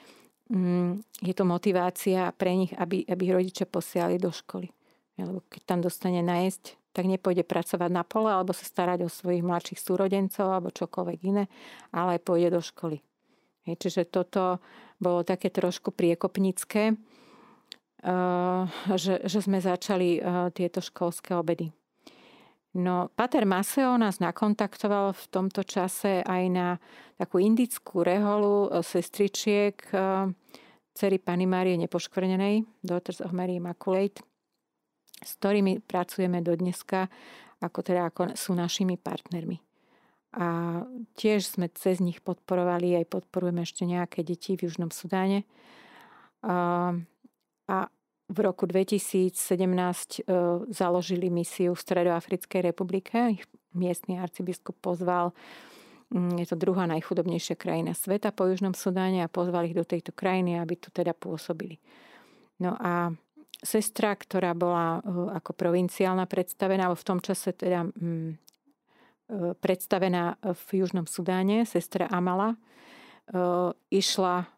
mm, 0.48 1.20
je 1.20 1.34
to 1.36 1.44
motivácia 1.44 2.32
pre 2.32 2.56
nich, 2.56 2.72
aby, 2.72 3.04
aby 3.04 3.36
rodičia 3.36 3.68
posiali 3.68 4.16
do 4.16 4.32
školy. 4.32 4.72
Lebo 5.20 5.44
keď 5.52 5.62
tam 5.68 5.78
dostane 5.84 6.24
najesť, 6.24 6.80
tak 6.96 7.04
nepôjde 7.04 7.44
pracovať 7.44 7.90
na 7.92 8.02
pole 8.02 8.32
alebo 8.32 8.56
sa 8.56 8.64
starať 8.64 9.04
o 9.04 9.12
svojich 9.12 9.44
mladších 9.44 9.78
súrodencov 9.78 10.48
alebo 10.48 10.72
čokoľvek 10.72 11.18
iné, 11.28 11.44
ale 11.92 12.18
pôjde 12.18 12.58
do 12.58 12.62
školy. 12.64 12.98
Hej, 13.68 13.76
čiže 13.84 14.08
toto 14.08 14.64
bolo 14.96 15.22
také 15.22 15.52
trošku 15.52 15.92
priekopnícke. 15.92 16.96
že, 18.96 19.14
že 19.22 19.38
sme 19.44 19.60
začali 19.60 20.18
tieto 20.56 20.80
školské 20.80 21.36
obedy. 21.36 21.70
No, 22.78 23.10
Pater 23.10 23.42
Maseo 23.42 23.98
nás 23.98 24.22
nakontaktoval 24.22 25.10
v 25.10 25.24
tomto 25.34 25.66
čase 25.66 26.22
aj 26.22 26.44
na 26.46 26.78
takú 27.18 27.42
indickú 27.42 28.06
reholu 28.06 28.70
sestričiek 28.86 29.74
cery 30.94 31.18
Pany 31.18 31.50
Márie 31.50 31.74
Nepoškvrnenej, 31.74 32.62
Daughters 32.86 33.18
of 33.18 33.34
Mary 33.34 33.58
Immaculate, 33.58 34.22
s 35.26 35.34
ktorými 35.42 35.82
pracujeme 35.82 36.38
do 36.38 36.54
dneska, 36.54 37.10
ako 37.58 37.78
teda 37.82 38.14
ako 38.14 38.38
sú 38.38 38.54
našimi 38.54 38.94
partnermi. 38.94 39.58
A 40.38 40.78
tiež 41.18 41.58
sme 41.58 41.66
cez 41.74 41.98
nich 41.98 42.22
podporovali, 42.22 42.94
aj 42.94 43.10
podporujeme 43.10 43.66
ešte 43.66 43.90
nejaké 43.90 44.22
deti 44.22 44.54
v 44.54 44.70
Južnom 44.70 44.94
Sudáne. 44.94 45.42
A 46.46 47.76
v 48.28 48.38
roku 48.44 48.68
2017 48.68 49.32
e, 49.32 50.22
založili 50.68 51.32
misiu 51.32 51.72
v 51.72 51.80
Stredoafrickej 51.80 52.60
republike. 52.60 53.16
Ich 53.32 53.44
miestny 53.72 54.20
arcibiskup 54.20 54.76
pozval, 54.84 55.32
mm, 56.12 56.36
je 56.44 56.46
to 56.52 56.56
druhá 56.60 56.84
najchudobnejšia 56.92 57.56
krajina 57.56 57.96
sveta 57.96 58.28
po 58.28 58.44
Južnom 58.44 58.76
Sudáne 58.76 59.24
a 59.24 59.32
pozval 59.32 59.72
ich 59.72 59.76
do 59.76 59.84
tejto 59.84 60.12
krajiny, 60.12 60.60
aby 60.60 60.76
tu 60.76 60.92
teda 60.92 61.16
pôsobili. 61.16 61.80
No 62.60 62.76
a 62.76 63.16
sestra, 63.64 64.12
ktorá 64.12 64.52
bola 64.52 65.00
e, 65.00 65.32
ako 65.32 65.56
provinciálna 65.56 66.28
predstavená, 66.28 66.92
v 66.92 67.06
tom 67.08 67.24
čase 67.24 67.56
teda 67.56 67.88
mm, 67.88 68.28
e, 68.28 68.36
predstavená 69.56 70.36
v 70.44 70.84
Južnom 70.84 71.08
Sudáne, 71.08 71.64
sestra 71.64 72.04
Amala, 72.12 72.60
išla 73.92 74.48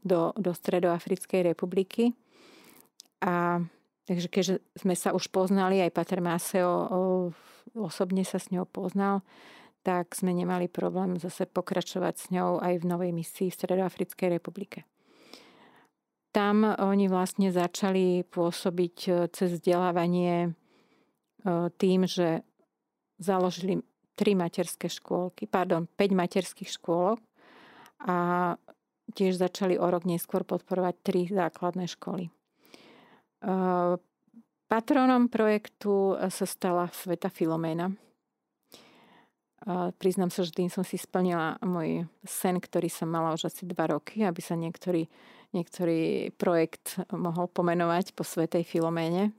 do, 0.00 0.32
do 0.32 0.50
Stredoafrickej 0.56 1.52
republiky 1.52 2.16
a 3.26 3.58
takže 4.06 4.30
keďže 4.30 4.54
sme 4.78 4.94
sa 4.94 5.10
už 5.10 5.28
poznali, 5.34 5.82
aj 5.82 5.90
Pater 5.90 6.22
Maseo 6.22 7.34
osobne 7.74 8.22
sa 8.22 8.38
s 8.38 8.54
ňou 8.54 8.64
poznal, 8.64 9.26
tak 9.82 10.14
sme 10.14 10.34
nemali 10.34 10.66
problém 10.66 11.18
zase 11.18 11.46
pokračovať 11.46 12.14
s 12.14 12.26
ňou 12.34 12.58
aj 12.62 12.82
v 12.82 12.88
novej 12.90 13.10
misii 13.14 13.50
v 13.50 13.58
Stredoafrickej 13.58 14.28
republike. 14.38 14.86
Tam 16.34 16.66
oni 16.66 17.06
vlastne 17.06 17.48
začali 17.48 18.26
pôsobiť 18.28 18.96
e, 19.08 19.10
cez 19.32 19.56
vzdelávanie 19.56 20.34
e, 20.44 20.50
tým, 21.80 22.04
že 22.04 22.44
založili 23.16 23.80
tri 24.12 24.36
materské 24.36 24.92
škôlky, 24.92 25.48
pardon, 25.48 25.88
5 25.96 26.12
materských 26.12 26.68
škôlok 26.68 27.24
a 28.04 28.16
tiež 29.16 29.40
začali 29.40 29.80
o 29.80 29.86
rok 29.88 30.04
neskôr 30.04 30.44
podporovať 30.44 30.94
tri 31.00 31.24
základné 31.24 31.88
školy. 31.88 32.28
Patronom 34.66 35.28
projektu 35.30 36.18
sa 36.18 36.46
stala 36.46 36.90
Sveta 36.90 37.30
Filoména. 37.30 37.94
Priznám 39.98 40.30
sa, 40.30 40.46
že 40.46 40.54
tým 40.54 40.70
som 40.70 40.86
si 40.86 40.94
splnila 40.94 41.58
môj 41.58 42.06
sen, 42.22 42.58
ktorý 42.62 42.86
som 42.86 43.10
mala 43.10 43.34
už 43.34 43.50
asi 43.50 43.66
dva 43.66 43.90
roky, 43.90 44.22
aby 44.22 44.38
sa 44.38 44.54
niektorý, 44.54 45.10
niektorý 45.50 46.30
projekt 46.38 47.02
mohol 47.10 47.50
pomenovať 47.50 48.14
po 48.14 48.22
Svetej 48.22 48.62
Filoméne. 48.62 49.34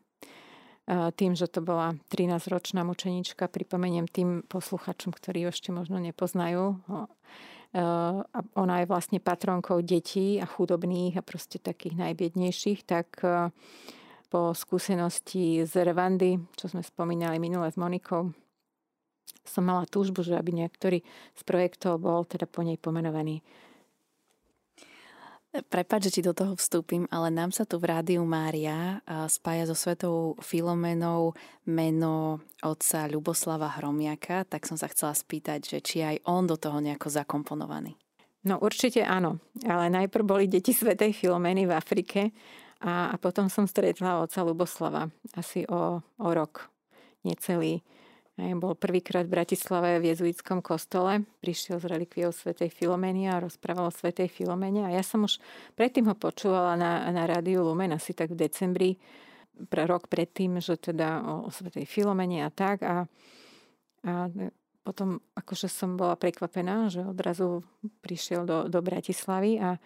Tým, 0.88 1.36
že 1.36 1.52
to 1.52 1.60
bola 1.60 2.00
13-ročná 2.12 2.84
mučenička, 2.88 3.52
pripomeniem 3.52 4.08
tým 4.08 4.44
posluchačom, 4.48 5.12
ktorí 5.12 5.48
ešte 5.48 5.76
možno 5.76 6.00
nepoznajú. 6.00 6.80
Ona 8.56 8.76
je 8.80 8.86
vlastne 8.88 9.20
patronkou 9.20 9.84
detí 9.84 10.40
a 10.40 10.48
chudobných 10.48 11.20
a 11.20 11.26
proste 11.26 11.60
takých 11.60 12.00
najbiednejších, 12.00 12.88
tak 12.88 13.20
po 14.28 14.52
skúsenosti 14.52 15.64
z 15.64 15.74
Rwandy, 15.88 16.40
čo 16.60 16.68
sme 16.68 16.84
spomínali 16.84 17.40
minule 17.40 17.72
s 17.72 17.80
Monikou, 17.80 18.32
som 19.48 19.64
mala 19.64 19.88
túžbu, 19.88 20.24
že 20.24 20.36
aby 20.36 20.52
niektorý 20.52 21.00
z 21.36 21.42
projektov 21.48 22.04
bol 22.04 22.28
teda 22.28 22.44
po 22.44 22.64
nej 22.64 22.76
pomenovaný. 22.76 23.40
Prepač, 25.58 26.10
že 26.10 26.20
ti 26.20 26.22
do 26.22 26.38
toho 26.38 26.54
vstúpim, 26.54 27.10
ale 27.10 27.34
nám 27.34 27.50
sa 27.50 27.66
tu 27.66 27.82
v 27.82 27.90
Rádiu 27.90 28.22
Mária 28.22 29.02
spája 29.26 29.66
so 29.66 29.74
svetou 29.74 30.38
Filomenou 30.38 31.34
meno 31.66 32.46
otca 32.62 33.10
Ľuboslava 33.10 33.82
Hromiaka, 33.82 34.46
tak 34.46 34.70
som 34.70 34.78
sa 34.78 34.86
chcela 34.86 35.18
spýtať, 35.18 35.66
že 35.66 35.78
či 35.82 35.98
aj 36.06 36.22
on 36.30 36.46
do 36.46 36.62
toho 36.62 36.78
nejako 36.78 37.10
zakomponovaný. 37.10 37.98
No 38.46 38.62
určite 38.62 39.02
áno, 39.02 39.42
ale 39.66 39.90
najprv 39.90 40.24
boli 40.24 40.46
deti 40.46 40.78
svetej 40.78 41.18
Filomeny 41.18 41.66
v 41.66 41.74
Afrike 41.74 42.30
a, 42.86 43.10
a 43.10 43.16
potom 43.18 43.50
som 43.50 43.66
stretla 43.66 44.22
oca 44.22 44.40
Luboslava 44.46 45.10
asi 45.34 45.66
o, 45.66 46.00
o 46.00 46.28
rok, 46.38 46.70
necelý. 47.26 47.82
Bol 48.38 48.78
prvýkrát 48.78 49.26
v 49.26 49.34
Bratislave 49.34 49.98
v 49.98 50.14
jezuitskom 50.14 50.62
kostole, 50.62 51.26
prišiel 51.42 51.82
z 51.82 51.90
relikviou 51.90 52.30
svätej 52.30 52.70
Filomeny 52.70 53.26
a 53.26 53.42
rozprával 53.42 53.90
o 53.90 53.94
svätej 53.94 54.30
Filomene. 54.30 54.86
A 54.86 54.94
ja 54.94 55.02
som 55.02 55.26
už 55.26 55.42
predtým 55.74 56.06
ho 56.06 56.14
počúvala 56.14 56.78
na, 56.78 57.10
na 57.10 57.26
rádiu 57.26 57.66
Lumen 57.66 57.90
asi 57.98 58.14
tak 58.14 58.38
v 58.38 58.46
decembri, 58.46 58.92
pre 59.74 59.90
rok 59.90 60.06
predtým, 60.06 60.62
že 60.62 60.78
teda 60.78 61.26
o, 61.26 61.34
o 61.46 61.50
svätej 61.50 61.90
Filomene 61.90 62.46
a 62.46 62.54
tak. 62.54 62.86
A, 62.86 63.10
a 64.06 64.30
potom 64.86 65.18
akože 65.34 65.66
som 65.66 65.98
bola 65.98 66.14
prekvapená, 66.14 66.94
že 66.94 67.02
odrazu 67.02 67.66
prišiel 68.06 68.46
do, 68.46 68.70
do 68.70 68.86
Bratislavy 68.86 69.58
a, 69.58 69.82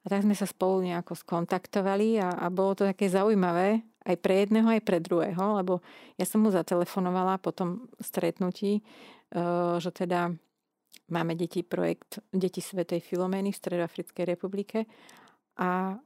a 0.00 0.06
tak 0.06 0.22
sme 0.22 0.38
sa 0.38 0.46
spolu 0.46 0.86
nejako 0.86 1.18
skontaktovali 1.18 2.22
a, 2.22 2.30
a 2.30 2.46
bolo 2.46 2.78
to 2.78 2.86
také 2.86 3.10
zaujímavé 3.10 3.82
aj 4.08 4.16
pre 4.18 4.48
jedného, 4.48 4.68
aj 4.72 4.82
pre 4.82 4.98
druhého, 4.98 5.60
lebo 5.60 5.84
ja 6.16 6.24
som 6.24 6.40
mu 6.40 6.48
zatelefonovala 6.48 7.36
po 7.38 7.52
tom 7.52 7.92
stretnutí, 8.00 8.80
e, 8.80 8.82
že 9.76 9.92
teda 9.92 10.32
máme 11.12 11.36
deti 11.36 11.60
projekt 11.60 12.24
Deti 12.32 12.64
Svetej 12.64 13.04
Filomény 13.04 13.52
v 13.52 13.60
Stredoafrickej 13.60 14.24
republike 14.24 14.88
a 15.60 16.00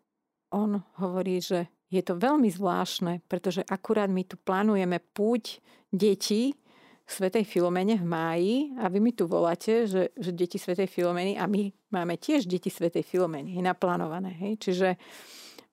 on 0.53 0.83
hovorí, 1.01 1.41
že 1.41 1.71
je 1.93 2.01
to 2.01 2.17
veľmi 2.17 2.49
zvláštne, 2.49 3.21
pretože 3.29 3.61
akurát 3.69 4.09
my 4.09 4.25
tu 4.25 4.41
plánujeme 4.41 4.97
púť 5.13 5.61
detí 5.93 6.57
Svetej 7.05 7.45
Filomene 7.45 8.01
v 8.01 8.07
máji 8.09 8.55
a 8.81 8.89
vy 8.89 8.99
mi 9.03 9.13
tu 9.13 9.29
voláte, 9.29 9.85
že, 9.85 10.09
že 10.17 10.33
deti 10.33 10.57
Svetej 10.57 10.89
Filomeny 10.89 11.37
a 11.37 11.45
my 11.45 11.69
máme 11.93 12.17
tiež 12.17 12.49
deti 12.49 12.73
Svetej 12.73 13.05
Filomeny, 13.05 13.61
naplánované. 13.61 14.33
Hej? 14.41 14.53
Čiže 14.65 14.89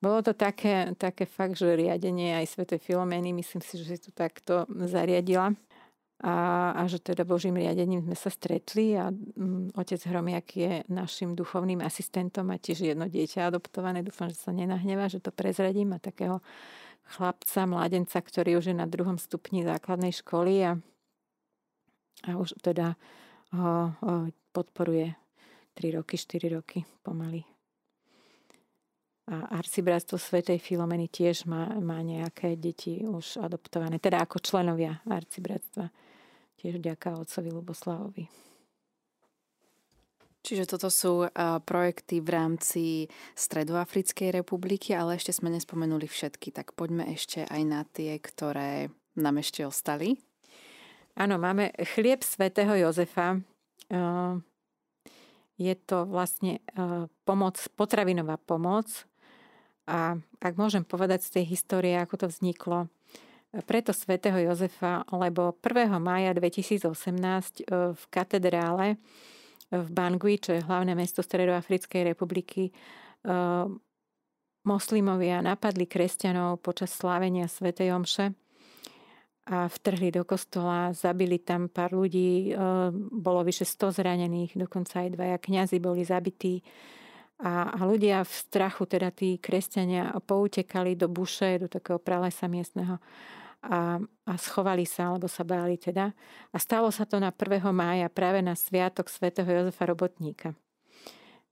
bolo 0.00 0.24
to 0.24 0.32
také, 0.32 0.96
také 0.96 1.28
fakt, 1.28 1.60
že 1.60 1.76
riadenie 1.76 2.36
aj 2.40 2.56
Svetej 2.56 2.80
Filomeny, 2.80 3.36
myslím 3.36 3.60
si, 3.60 3.76
že 3.80 3.96
si 3.96 3.98
to 4.00 4.10
takto 4.12 4.64
zariadila. 4.68 5.52
A, 6.20 6.36
a 6.76 6.84
že 6.84 7.00
teda 7.00 7.24
Božím 7.24 7.56
riadením 7.56 8.04
sme 8.04 8.12
sa 8.12 8.28
stretli 8.28 8.92
a 8.92 9.08
mm, 9.08 9.72
otec 9.72 10.04
Hromiak 10.04 10.52
je 10.52 10.72
našim 10.92 11.32
duchovným 11.32 11.80
asistentom 11.80 12.44
a 12.52 12.60
tiež 12.60 12.92
jedno 12.92 13.08
dieťa 13.08 13.48
adoptované. 13.48 14.04
Dúfam, 14.04 14.28
že 14.28 14.36
sa 14.36 14.52
nenahneva, 14.52 15.08
že 15.08 15.16
to 15.24 15.32
prezradím. 15.32 15.96
A 15.96 15.98
takého 16.00 16.44
chlapca, 17.16 17.64
mladenca, 17.64 18.20
ktorý 18.20 18.60
už 18.60 18.68
je 18.68 18.76
na 18.76 18.84
druhom 18.84 19.16
stupni 19.16 19.64
základnej 19.64 20.12
školy 20.12 20.54
a 20.68 20.70
a 22.28 22.36
už 22.36 22.60
teda 22.60 22.96
ho, 23.56 23.96
ho 24.00 24.12
podporuje 24.52 25.14
3 25.74 25.96
roky, 25.96 26.20
4 26.20 26.56
roky 26.56 26.84
pomaly. 27.02 27.44
A 29.30 29.62
arcibratstvo 29.62 30.18
Svetej 30.18 30.58
Filomeny 30.58 31.06
tiež 31.06 31.46
má, 31.46 31.70
má 31.78 32.02
nejaké 32.02 32.58
deti 32.58 33.06
už 33.06 33.38
adoptované, 33.38 34.02
teda 34.02 34.26
ako 34.26 34.42
členovia 34.42 34.98
arcibratstva. 35.06 35.86
Tiež 36.58 36.82
vďaka 36.82 37.14
otcovi 37.14 37.48
Luboslavovi. 37.54 38.26
Čiže 40.40 40.64
toto 40.66 40.90
sú 40.90 41.30
projekty 41.62 42.18
v 42.24 42.28
rámci 42.32 42.84
Stredoafrickej 43.36 44.40
republiky, 44.40 44.96
ale 44.96 45.20
ešte 45.20 45.36
sme 45.36 45.52
nespomenuli 45.52 46.08
všetky, 46.08 46.50
tak 46.50 46.72
poďme 46.74 47.12
ešte 47.12 47.46
aj 47.46 47.62
na 47.62 47.84
tie, 47.86 48.16
ktoré 48.18 48.90
nám 49.20 49.38
ešte 49.38 49.62
ostali. 49.62 50.16
Áno, 51.14 51.36
máme 51.36 51.76
chlieb 51.92 52.24
svätého 52.24 52.72
Jozefa. 52.72 53.36
Je 55.60 55.74
to 55.84 56.08
vlastne 56.08 56.64
pomoc, 57.28 57.60
potravinová 57.76 58.40
pomoc. 58.40 58.88
A 59.88 60.18
ak 60.40 60.54
môžem 60.58 60.84
povedať 60.84 61.24
z 61.24 61.40
tej 61.40 61.44
histórie, 61.56 61.96
ako 61.96 62.24
to 62.24 62.26
vzniklo, 62.28 62.90
preto 63.66 63.90
svätého 63.90 64.38
Jozefa, 64.38 65.02
lebo 65.10 65.56
1. 65.58 65.90
mája 65.98 66.30
2018 66.34 67.66
v 67.98 68.02
katedrále 68.12 68.94
v 69.70 69.88
Bangui, 69.90 70.38
čo 70.38 70.54
je 70.54 70.62
hlavné 70.62 70.94
mesto 70.94 71.22
Stredoafrickej 71.22 72.14
republiky, 72.14 72.70
moslimovia 74.64 75.40
napadli 75.40 75.88
kresťanov 75.88 76.60
počas 76.60 76.92
slávenia 76.92 77.48
svätej 77.48 77.96
Omše 77.96 78.26
a 79.50 79.66
vtrhli 79.66 80.14
do 80.14 80.22
kostola, 80.22 80.94
zabili 80.94 81.40
tam 81.42 81.66
pár 81.66 81.96
ľudí, 81.96 82.52
e, 82.52 82.60
bolo 82.94 83.40
vyše 83.42 83.66
100 83.66 83.98
zranených, 83.98 84.54
dokonca 84.54 85.02
aj 85.02 85.16
dvaja 85.16 85.38
kňazi 85.42 85.82
boli 85.82 86.06
zabití 86.06 86.62
A, 87.40 87.72
ľudia 87.88 88.20
v 88.20 88.32
strachu, 88.32 88.84
teda 88.84 89.08
tí 89.08 89.40
kresťania, 89.40 90.12
poutekali 90.24 90.92
do 90.96 91.08
buše, 91.08 91.56
do 91.60 91.68
takého 91.72 91.96
pralesa 91.96 92.46
miestneho 92.46 93.00
a, 93.64 94.00
a 94.00 94.32
schovali 94.36 94.84
sa, 94.84 95.12
alebo 95.12 95.28
sa 95.28 95.44
báli 95.44 95.76
teda. 95.76 96.12
A 96.52 96.56
stalo 96.56 96.88
sa 96.92 97.04
to 97.04 97.20
na 97.20 97.32
1. 97.32 97.60
mája, 97.72 98.12
práve 98.12 98.40
na 98.40 98.56
sviatok 98.56 99.08
svätého 99.08 99.48
Jozefa 99.48 99.88
Robotníka. 99.88 100.52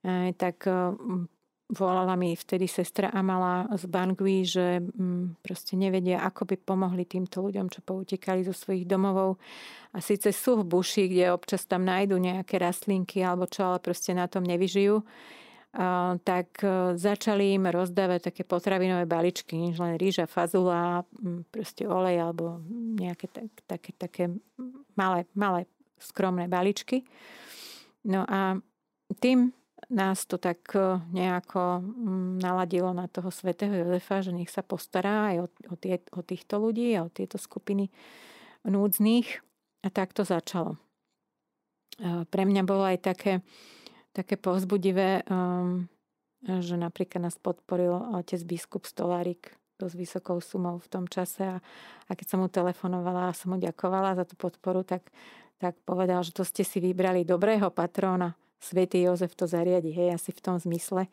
E, 0.04 0.33
tak 0.37 0.68
volala 1.68 2.16
mi 2.16 2.33
vtedy 2.33 2.64
sestra 2.64 3.12
Amala 3.12 3.68
z 3.76 3.85
Bangui, 3.85 4.40
že 4.49 4.80
mm, 4.80 5.45
proste 5.45 5.76
nevedia, 5.76 6.25
ako 6.25 6.49
by 6.49 6.57
pomohli 6.57 7.04
týmto 7.04 7.45
ľuďom, 7.45 7.68
čo 7.68 7.85
poutekali 7.85 8.40
zo 8.40 8.57
svojich 8.57 8.88
domovov. 8.88 9.37
A 9.92 10.00
síce 10.00 10.33
sú 10.33 10.64
v 10.64 10.68
buši, 10.68 11.12
kde 11.12 11.37
občas 11.37 11.68
tam 11.68 11.85
nájdu 11.85 12.16
nejaké 12.16 12.57
rastlinky 12.57 13.21
alebo 13.21 13.45
čo, 13.45 13.68
ale 13.68 13.85
proste 13.85 14.16
na 14.16 14.25
tom 14.25 14.49
nevyžijú. 14.49 15.04
Tak 16.25 16.49
e, 16.66 16.99
začali 16.99 17.54
im 17.54 17.70
rozdávať 17.70 18.35
také 18.35 18.42
potravinové 18.42 19.06
baličky, 19.06 19.54
než 19.54 19.78
len 19.78 19.94
rýža, 19.94 20.26
fazula, 20.26 21.06
proste 21.54 21.87
olej 21.87 22.18
alebo 22.18 22.58
nejaké 22.99 23.30
tak, 23.30 23.47
také, 23.62 23.90
také 23.94 24.25
malé, 24.99 25.23
malé 25.38 25.70
skromné 26.02 26.50
baličky. 26.50 27.06
No 28.02 28.26
a 28.26 28.58
tým 29.23 29.54
nás 29.87 30.26
to 30.26 30.35
tak 30.35 30.66
e, 30.75 30.99
nejako 31.14 31.78
naladilo 32.42 32.90
na 32.90 33.06
toho 33.06 33.30
svätého 33.30 33.73
Jozefa, 33.73 34.20
že 34.20 34.35
nech 34.35 34.50
sa 34.50 34.66
postará 34.66 35.30
aj 35.30 35.37
o, 35.38 35.47
o, 35.47 35.75
tie, 35.78 36.02
o 36.11 36.26
týchto 36.26 36.58
ľudí 36.58 36.92
a 36.99 37.06
o 37.06 37.12
tieto 37.14 37.38
skupiny 37.38 37.87
núdznych. 38.66 39.47
A 39.87 39.88
tak 39.94 40.11
to 40.11 40.26
začalo. 40.26 40.75
E, 42.02 42.26
pre 42.26 42.42
mňa 42.44 42.62
bolo 42.66 42.82
aj 42.82 42.99
také, 42.99 43.47
také 44.18 44.34
povzbudivé, 44.34 45.22
um, 45.30 45.87
že 46.42 46.75
napríklad 46.75 47.30
nás 47.30 47.38
podporil 47.38 47.94
otec 48.18 48.42
biskup 48.42 48.87
Stolárik 48.87 49.54
dosť 49.78 49.94
vysokou 49.94 50.42
sumou 50.42 50.82
v 50.82 50.90
tom 50.90 51.06
čase 51.06 51.46
a, 51.46 51.56
a 52.06 52.12
keď 52.18 52.26
som 52.26 52.38
mu 52.42 52.50
telefonovala 52.50 53.30
a 53.30 53.37
som 53.37 53.54
mu 53.54 53.62
ďakovala 53.62 54.18
za 54.18 54.26
tú 54.26 54.34
podporu, 54.34 54.82
tak, 54.82 55.06
tak 55.62 55.78
povedal, 55.87 56.26
že 56.26 56.34
to 56.34 56.42
ste 56.42 56.66
si 56.66 56.82
vybrali 56.82 57.22
dobrého 57.22 57.70
patróna, 57.70 58.34
svätý 58.58 59.06
Jozef 59.06 59.38
to 59.38 59.46
zariadi, 59.46 59.94
hej, 59.94 60.18
asi 60.18 60.34
v 60.34 60.42
tom 60.42 60.58
zmysle. 60.58 61.06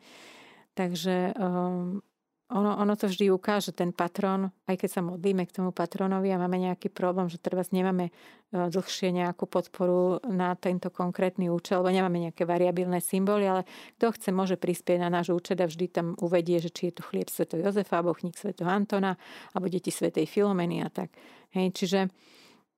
Takže 0.74 1.38
um, 1.38 2.02
ono, 2.46 2.78
ono 2.78 2.94
to 2.94 3.10
vždy 3.10 3.26
ukáže, 3.34 3.74
ten 3.74 3.90
patron, 3.90 4.54
aj 4.70 4.78
keď 4.78 4.90
sa 4.90 5.00
modlíme 5.02 5.42
k 5.50 5.54
tomu 5.58 5.74
patronovi 5.74 6.30
a 6.30 6.38
máme 6.38 6.62
nejaký 6.62 6.94
problém, 6.94 7.26
že 7.26 7.42
treba 7.42 7.66
nemáme 7.66 8.14
uh, 8.14 8.70
dlhšie 8.70 9.10
nejakú 9.10 9.50
podporu 9.50 10.22
na 10.30 10.54
tento 10.54 10.94
konkrétny 10.94 11.50
účel, 11.50 11.82
lebo 11.82 11.90
nemáme 11.90 12.30
nejaké 12.30 12.46
variabilné 12.46 13.02
symboly, 13.02 13.50
ale 13.50 13.66
kto 13.98 14.14
chce, 14.14 14.30
môže 14.30 14.54
prispieť 14.54 15.02
na 15.02 15.10
náš 15.10 15.34
účet 15.34 15.58
a 15.58 15.66
vždy 15.66 15.86
tam 15.90 16.06
uvedie, 16.22 16.62
že 16.62 16.70
či 16.70 16.94
je 16.94 17.02
to 17.02 17.02
chlieb 17.02 17.26
Sv. 17.26 17.50
Jozefa, 17.50 17.98
alebo 17.98 18.14
chník 18.14 18.38
Sv. 18.38 18.54
Antona, 18.62 19.18
alebo 19.50 19.66
deti 19.66 19.90
Sv. 19.90 20.14
Filomeny 20.14 20.86
a 20.86 20.88
tak. 20.88 21.10
Hej, 21.50 21.74
čiže 21.74 22.00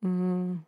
mm, 0.00 0.64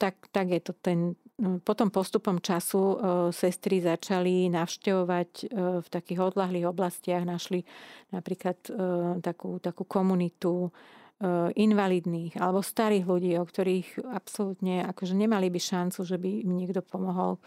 tak, 0.00 0.24
tak 0.32 0.56
je 0.56 0.60
to 0.64 0.72
ten, 0.72 1.20
potom 1.38 1.94
postupom 1.94 2.42
času 2.42 2.82
e, 2.82 2.96
sestry 3.30 3.78
začali 3.78 4.50
navštevovať 4.50 5.30
e, 5.38 5.44
v 5.78 5.86
takých 5.86 6.34
odlahlých 6.34 6.66
oblastiach, 6.66 7.22
našli 7.22 7.62
napríklad 8.10 8.58
e, 8.66 8.70
takú, 9.22 9.62
takú 9.62 9.86
komunitu 9.86 10.70
invalidných 11.58 12.38
alebo 12.38 12.62
starých 12.62 13.02
ľudí, 13.02 13.34
o 13.34 13.42
ktorých 13.42 14.06
absolútne 14.14 14.86
akože 14.86 15.18
nemali 15.18 15.50
by 15.50 15.58
šancu, 15.58 16.06
že 16.06 16.14
by 16.14 16.46
im 16.46 16.54
niekto 16.54 16.78
pomohol. 16.78 17.42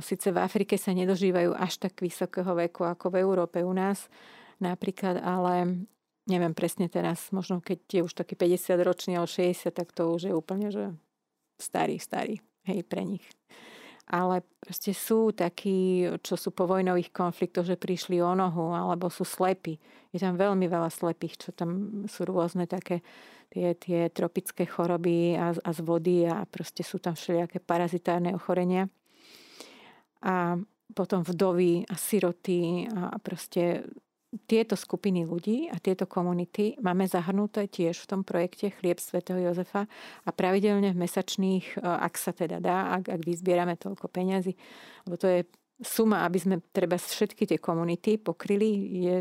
Sice 0.00 0.32
v 0.32 0.40
Afrike 0.40 0.80
sa 0.80 0.96
nedožívajú 0.96 1.52
až 1.52 1.84
tak 1.84 2.00
vysokého 2.00 2.48
veku 2.56 2.88
ako 2.88 3.12
v 3.12 3.20
Európe 3.20 3.60
u 3.60 3.76
nás 3.76 4.08
napríklad, 4.56 5.20
ale 5.20 5.84
neviem 6.24 6.56
presne 6.56 6.88
teraz, 6.88 7.28
možno 7.28 7.60
keď 7.60 7.78
je 7.92 8.00
už 8.00 8.16
taký 8.16 8.40
50 8.40 8.88
ročný 8.88 9.20
alebo 9.20 9.28
60, 9.28 9.76
tak 9.76 9.92
to 9.92 10.16
už 10.16 10.24
je 10.24 10.32
úplne, 10.32 10.72
že 10.72 10.96
starý, 11.60 12.00
starý 12.00 12.40
hej, 12.66 12.82
pre 12.86 13.02
nich. 13.06 13.24
Ale 14.06 14.46
proste 14.62 14.94
sú 14.94 15.34
takí, 15.34 16.06
čo 16.22 16.38
sú 16.38 16.54
po 16.54 16.70
vojnových 16.70 17.10
konfliktoch, 17.10 17.66
že 17.66 17.74
prišli 17.74 18.22
o 18.22 18.38
nohu, 18.38 18.70
alebo 18.70 19.10
sú 19.10 19.26
slepí. 19.26 19.82
Je 20.14 20.22
tam 20.22 20.38
veľmi 20.38 20.70
veľa 20.70 20.94
slepých, 20.94 21.34
čo 21.42 21.50
tam 21.50 22.02
sú 22.06 22.22
rôzne 22.22 22.70
také 22.70 23.02
tie, 23.50 23.74
tie 23.74 24.06
tropické 24.14 24.62
choroby 24.62 25.34
a, 25.34 25.50
a 25.58 25.70
z 25.74 25.80
vody 25.82 26.22
a 26.22 26.46
proste 26.46 26.86
sú 26.86 27.02
tam 27.02 27.18
všelijaké 27.18 27.58
parazitárne 27.58 28.30
ochorenia. 28.30 28.86
A 30.22 30.54
potom 30.94 31.26
vdovy 31.26 31.82
a 31.90 31.94
siroty 31.98 32.86
a 32.86 33.18
proste 33.18 33.90
tieto 34.44 34.76
skupiny 34.76 35.24
ľudí 35.24 35.72
a 35.72 35.80
tieto 35.80 36.04
komunity 36.04 36.76
máme 36.84 37.08
zahrnuté 37.08 37.64
tiež 37.66 38.04
v 38.04 38.08
tom 38.10 38.20
projekte 38.20 38.70
Chlieb 38.76 39.00
svätého 39.00 39.40
Jozefa 39.40 39.88
a 40.24 40.30
pravidelne 40.30 40.92
v 40.92 41.00
mesačných, 41.00 41.80
e, 41.80 41.84
ak 41.84 42.14
sa 42.20 42.36
teda 42.36 42.60
dá, 42.60 43.00
ak, 43.00 43.08
ak 43.08 43.20
vyzbierame 43.24 43.80
toľko 43.80 44.12
peňazí, 44.12 44.52
lebo 45.08 45.16
to 45.16 45.26
je 45.26 45.40
suma, 45.84 46.24
aby 46.24 46.38
sme 46.40 46.56
treba 46.72 46.96
všetky 46.96 47.44
tie 47.44 47.58
komunity 47.60 48.16
pokryli, 48.16 48.72
je 49.04 49.16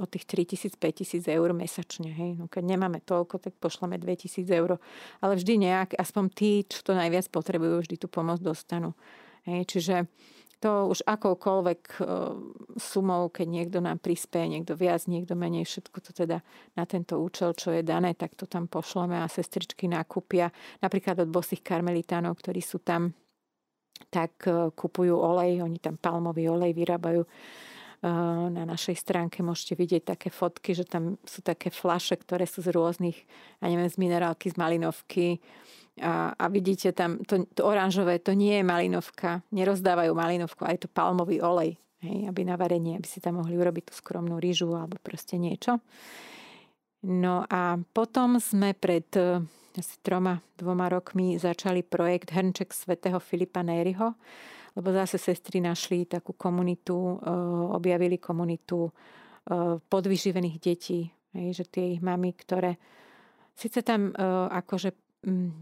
od 0.00 0.08
tých 0.08 0.24
3000, 0.24 0.80
5000 0.80 1.28
eur 1.28 1.50
mesačne. 1.52 2.08
Hej. 2.08 2.40
No 2.40 2.48
keď 2.48 2.64
nemáme 2.64 3.04
toľko, 3.04 3.36
tak 3.42 3.52
pošleme 3.60 4.00
2000 4.00 4.48
eur. 4.48 4.80
Ale 5.20 5.36
vždy 5.36 5.68
nejak, 5.68 6.00
aspoň 6.00 6.24
tí, 6.32 6.64
čo 6.64 6.80
to 6.80 6.96
najviac 6.96 7.28
potrebujú, 7.28 7.84
vždy 7.84 7.96
tú 8.00 8.08
pomoc 8.08 8.40
dostanú. 8.40 8.96
Hej. 9.44 9.68
Čiže 9.68 9.94
to 10.58 10.90
už 10.90 11.06
akoukoľvek 11.06 11.82
e, 11.98 12.02
sumou, 12.82 13.30
keď 13.30 13.46
niekto 13.46 13.78
nám 13.78 14.02
prispieje, 14.02 14.58
niekto 14.58 14.74
viac, 14.74 15.06
niekto 15.06 15.38
menej, 15.38 15.70
všetko 15.70 15.98
to 16.02 16.10
teda 16.10 16.42
na 16.74 16.84
tento 16.84 17.22
účel, 17.22 17.54
čo 17.54 17.70
je 17.70 17.86
dané, 17.86 18.18
tak 18.18 18.34
to 18.34 18.50
tam 18.50 18.66
pošleme 18.66 19.14
a 19.14 19.30
sestričky 19.30 19.86
nakúpia. 19.86 20.50
Napríklad 20.82 21.22
od 21.22 21.30
bosých 21.30 21.62
karmelitánov, 21.62 22.34
ktorí 22.42 22.58
sú 22.58 22.82
tam, 22.82 23.14
tak 24.10 24.50
e, 24.50 24.74
kupujú 24.74 25.14
olej, 25.14 25.62
oni 25.62 25.78
tam 25.78 25.94
palmový 25.94 26.50
olej 26.50 26.74
vyrábajú 26.74 27.22
e, 27.22 27.28
na 28.50 28.66
našej 28.66 28.98
stránke 28.98 29.46
môžete 29.46 29.78
vidieť 29.78 30.18
také 30.18 30.28
fotky, 30.34 30.74
že 30.74 30.82
tam 30.82 31.22
sú 31.22 31.38
také 31.38 31.70
flaše, 31.70 32.18
ktoré 32.18 32.50
sú 32.50 32.66
z 32.66 32.74
rôznych, 32.74 33.18
ja 33.62 33.66
neviem, 33.70 33.86
z 33.86 33.94
minerálky, 33.94 34.50
z 34.50 34.58
malinovky, 34.58 35.38
a, 36.02 36.32
a 36.34 36.44
vidíte 36.48 36.92
tam, 36.92 37.18
to, 37.22 37.44
to 37.54 37.62
oranžové, 37.66 38.18
to 38.18 38.32
nie 38.32 38.58
je 38.58 38.64
malinovka, 38.64 39.42
nerozdávajú 39.52 40.12
malinovku, 40.14 40.64
aj 40.64 40.86
to 40.86 40.88
palmový 40.88 41.42
olej, 41.42 41.76
hej, 42.02 42.26
aby 42.26 42.40
na 42.46 42.56
varenie, 42.58 42.96
aby 42.98 43.06
si 43.06 43.18
tam 43.20 43.42
mohli 43.42 43.54
urobiť 43.54 43.90
tú 43.90 43.94
skromnú 43.94 44.38
rýžu 44.42 44.70
alebo 44.74 44.96
proste 45.02 45.36
niečo. 45.36 45.82
No 47.06 47.46
a 47.46 47.78
potom 47.94 48.42
sme 48.42 48.74
pred 48.74 49.06
eh, 49.14 49.38
asi 49.78 49.94
troma, 50.02 50.42
dvoma 50.58 50.90
rokmi 50.90 51.38
začali 51.38 51.86
projekt 51.86 52.34
Hrnček 52.34 52.74
svätého 52.74 53.22
Filipa 53.22 53.62
Nériho, 53.62 54.18
lebo 54.74 54.90
zase 54.90 55.18
sestry 55.18 55.62
našli 55.62 56.10
takú 56.10 56.34
komunitu, 56.34 57.18
eh, 57.18 57.30
objavili 57.74 58.18
komunitu 58.18 58.90
eh, 58.90 59.78
podvyživených 59.78 60.56
detí, 60.58 61.06
že 61.34 61.62
tie 61.68 61.94
ich 61.94 62.02
mamy, 62.02 62.34
ktoré 62.34 62.80
Sice 63.58 63.82
tam 63.82 64.14
akože 64.14 65.07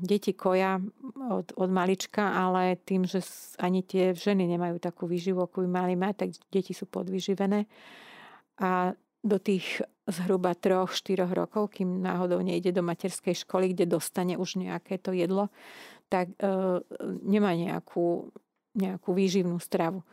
deti 0.03 0.37
koja 0.37 0.77
od, 1.17 1.53
od 1.57 1.71
malička, 1.73 2.37
ale 2.37 2.77
tým, 2.77 3.09
že 3.09 3.25
ani 3.57 3.81
tie 3.81 4.13
ženy 4.13 4.45
nemajú 4.45 4.77
takú 4.77 5.09
výživu, 5.09 5.41
ako 5.41 5.65
by 5.65 5.69
mali 5.69 5.95
mať, 5.97 6.15
tak 6.17 6.29
deti 6.53 6.77
sú 6.77 6.85
podvyživené. 6.85 7.65
A 8.61 8.93
do 9.25 9.39
tých 9.41 9.81
zhruba 10.07 10.55
3-4 10.55 11.27
rokov, 11.35 11.75
kým 11.75 12.05
náhodou 12.05 12.39
nejde 12.45 12.71
do 12.71 12.85
materskej 12.85 13.35
školy, 13.43 13.75
kde 13.75 13.91
dostane 13.91 14.39
už 14.39 14.63
nejaké 14.63 15.03
to 15.03 15.11
jedlo, 15.11 15.51
tak 16.07 16.31
e, 16.39 16.47
nemá 17.27 17.51
nejakú, 17.59 18.31
nejakú 18.79 19.11
výživnú 19.11 19.59
stravu. 19.59 20.07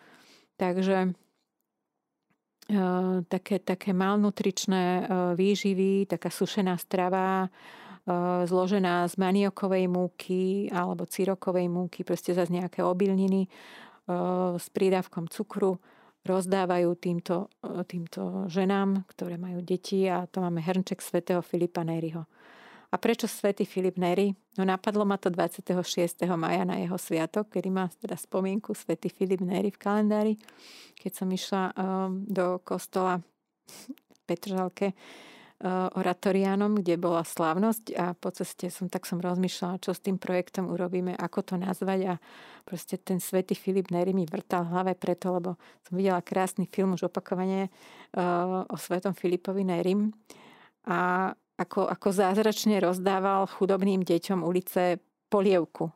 Takže 0.58 1.14
e, 2.74 2.82
také, 3.30 3.62
také 3.62 3.94
malnutričné 3.94 4.84
e, 4.84 5.04
výživy, 5.38 6.10
taká 6.10 6.34
sušená 6.34 6.74
strava, 6.82 7.54
zložená 8.44 9.08
z 9.08 9.16
maniokovej 9.16 9.88
múky 9.88 10.68
alebo 10.68 11.08
cyrokovej 11.08 11.72
múky, 11.72 12.04
proste 12.04 12.36
zase 12.36 12.52
nejaké 12.52 12.84
obilniny 12.84 13.48
eh, 13.48 13.52
s 14.60 14.68
prídavkom 14.76 15.32
cukru 15.32 15.80
rozdávajú 16.28 16.90
týmto, 17.00 17.48
eh, 17.64 17.84
týmto 17.88 18.52
ženám, 18.52 19.08
ktoré 19.08 19.40
majú 19.40 19.64
deti 19.64 20.04
a 20.12 20.28
to 20.28 20.44
máme 20.44 20.60
hrnček 20.60 21.00
svätého 21.00 21.40
Filipa 21.40 21.88
Nériho. 21.88 22.28
A 22.94 23.02
prečo 23.02 23.26
svätý 23.26 23.66
Filip 23.66 23.98
Neri? 23.98 24.38
No 24.54 24.70
napadlo 24.70 25.02
ma 25.02 25.18
to 25.18 25.34
26. 25.34 26.38
maja 26.38 26.62
na 26.62 26.78
jeho 26.78 26.94
sviatok, 26.94 27.50
kedy 27.50 27.74
má 27.74 27.90
teda 27.90 28.14
spomienku 28.14 28.78
svätý 28.78 29.10
Filip 29.10 29.42
Neri 29.42 29.74
v 29.74 29.82
kalendári. 29.82 30.34
Keď 31.02 31.12
som 31.18 31.26
išla 31.26 31.74
do 32.30 32.62
kostola 32.62 33.18
v 33.66 34.20
Petržalke 34.30 34.94
oratoriánom, 35.70 36.84
kde 36.84 37.00
bola 37.00 37.24
slávnosť 37.24 37.96
a 37.96 38.12
po 38.12 38.36
ceste 38.36 38.68
som 38.68 38.92
tak 38.92 39.08
som 39.08 39.24
rozmýšľala, 39.24 39.80
čo 39.80 39.96
s 39.96 40.04
tým 40.04 40.20
projektom 40.20 40.68
urobíme, 40.68 41.16
ako 41.16 41.40
to 41.40 41.56
nazvať 41.56 42.00
a 42.12 42.14
proste 42.68 43.00
ten 43.00 43.24
svätý 43.24 43.56
Filip 43.56 43.88
Neri 43.88 44.12
mi 44.12 44.28
vrtal 44.28 44.68
hlave 44.68 44.92
preto, 45.00 45.32
lebo 45.32 45.56
som 45.88 45.96
videla 45.96 46.20
krásny 46.20 46.68
film 46.68 47.00
už 47.00 47.08
opakovane 47.08 47.72
o 48.68 48.76
svetom 48.76 49.16
Filipovi 49.16 49.64
Nerim 49.64 50.12
a 50.84 51.32
ako, 51.56 51.88
ako 51.88 52.08
zázračne 52.12 52.84
rozdával 52.84 53.48
chudobným 53.48 54.04
deťom 54.04 54.44
ulice 54.44 55.00
polievku. 55.32 55.88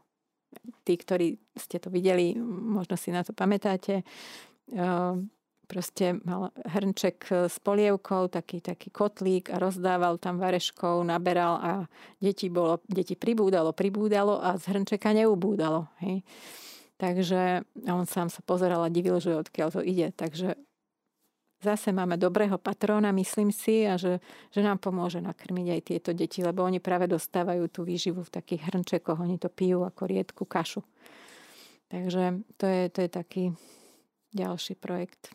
Tí, 0.87 0.95
ktorí 0.95 1.35
ste 1.59 1.75
to 1.83 1.91
videli, 1.91 2.39
možno 2.39 2.95
si 2.95 3.11
na 3.11 3.19
to 3.19 3.35
pamätáte, 3.35 4.07
proste 5.67 6.15
mal 6.23 6.55
hrnček 6.63 7.27
s 7.51 7.59
polievkou, 7.59 8.31
taký, 8.31 8.63
taký 8.63 8.87
kotlík 8.89 9.51
a 9.51 9.59
rozdával 9.59 10.15
tam 10.17 10.39
vareškov, 10.39 11.03
naberal 11.03 11.53
a 11.59 11.71
deti, 12.23 12.47
bolo, 12.47 12.79
deti 12.87 13.19
pribúdalo, 13.19 13.75
pribúdalo 13.75 14.39
a 14.39 14.55
z 14.55 14.71
hrnčeka 14.71 15.11
neubúdalo. 15.11 15.91
Hej. 15.99 16.23
Takže 16.97 17.67
on 17.93 18.09
sám 18.09 18.33
sa 18.33 18.41
pozeral 18.41 18.81
a 18.81 18.89
divil, 18.89 19.21
že 19.21 19.37
odkiaľ 19.37 19.69
to 19.69 19.81
ide. 19.85 20.09
Takže 20.15 20.57
zase 21.61 21.93
máme 21.93 22.17
dobrého 22.17 22.57
patróna, 22.57 23.13
myslím 23.13 23.53
si, 23.53 23.85
a 23.85 24.01
že, 24.01 24.17
že 24.49 24.65
nám 24.65 24.81
pomôže 24.81 25.21
nakrmiť 25.21 25.67
aj 25.77 25.81
tieto 25.85 26.11
deti, 26.15 26.41
lebo 26.41 26.65
oni 26.65 26.81
práve 26.81 27.05
dostávajú 27.05 27.69
tú 27.69 27.85
výživu 27.85 28.25
v 28.25 28.33
takých 28.33 28.73
hrnčekoch, 28.73 29.19
oni 29.21 29.37
to 29.37 29.51
pijú 29.51 29.85
ako 29.85 30.09
riedku 30.09 30.43
kašu. 30.47 30.81
Takže 31.87 32.43
to 32.57 32.65
je, 32.65 32.83
to 32.89 32.99
je 33.05 33.09
taký 33.09 33.43
ďalší 34.33 34.75
projekt. 34.75 35.31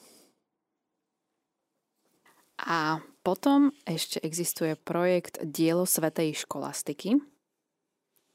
A 2.63 3.03
potom 3.27 3.75
ešte 3.83 4.23
existuje 4.23 4.79
projekt 4.79 5.43
Dielo 5.43 5.87
Svetej 5.87 6.47
školastiky. 6.47 7.19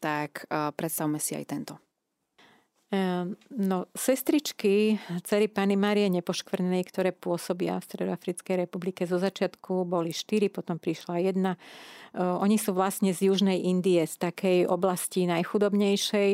Tak 0.04 0.52
uh, 0.52 0.72
predstavme 0.76 1.18
si 1.18 1.34
aj 1.34 1.46
tento. 1.48 1.74
No, 3.52 3.91
sestričky 3.91 4.95
cery 5.28 5.52
Pany 5.52 5.76
Marie 5.76 6.08
Nepoškvrnenej, 6.08 6.88
ktoré 6.88 7.12
pôsobia 7.12 7.76
v 7.76 7.84
Stredoafrickej 7.84 8.63
republike 8.63 9.04
zo 9.04 9.19
začiatku, 9.19 9.84
boli 9.84 10.15
štyri, 10.15 10.47
potom 10.47 10.80
prišla 10.80 11.19
jedna. 11.19 11.60
Oni 12.15 12.56
sú 12.56 12.71
vlastne 12.71 13.12
z 13.12 13.28
Južnej 13.28 13.60
Indie, 13.67 14.08
z 14.08 14.15
takej 14.15 14.71
oblasti 14.71 15.28
najchudobnejšej. 15.28 16.32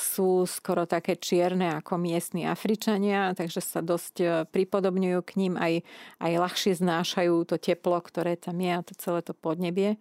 Sú 0.00 0.28
skoro 0.48 0.88
také 0.88 1.20
čierne 1.20 1.76
ako 1.76 2.00
miestni 2.00 2.48
Afričania, 2.48 3.36
takže 3.36 3.60
sa 3.60 3.84
dosť 3.84 4.48
pripodobňujú 4.48 5.20
k 5.28 5.32
ním, 5.44 5.60
aj, 5.60 5.84
aj 6.24 6.32
ľahšie 6.40 6.72
znášajú 6.72 7.44
to 7.44 7.60
teplo, 7.60 8.00
ktoré 8.00 8.40
tam 8.40 8.56
je 8.64 8.72
a 8.72 8.80
to 8.80 8.96
celé 8.96 9.20
to 9.20 9.36
podnebie 9.36 10.00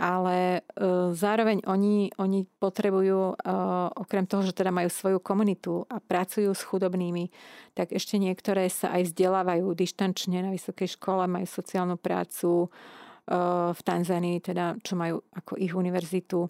ale 0.00 0.36
e, 0.56 0.60
zároveň 1.12 1.60
oni, 1.68 2.08
oni 2.16 2.48
potrebujú, 2.56 3.36
e, 3.36 3.52
okrem 4.00 4.24
toho, 4.24 4.40
že 4.40 4.56
teda 4.56 4.72
majú 4.72 4.88
svoju 4.88 5.20
komunitu 5.20 5.84
a 5.92 6.00
pracujú 6.00 6.56
s 6.56 6.64
chudobnými, 6.64 7.28
tak 7.76 7.92
ešte 7.92 8.16
niektoré 8.16 8.72
sa 8.72 8.96
aj 8.96 9.12
vzdelávajú 9.12 9.76
dištančne 9.76 10.40
na 10.40 10.56
vysokej 10.56 10.96
škole, 10.96 11.28
majú 11.28 11.44
sociálnu 11.44 12.00
prácu 12.00 12.64
e, 12.64 12.68
v 13.76 13.80
Tanzánii, 13.84 14.40
teda 14.40 14.80
čo 14.80 14.96
majú 14.96 15.20
ako 15.36 15.60
ich 15.60 15.76
univerzitu 15.76 16.48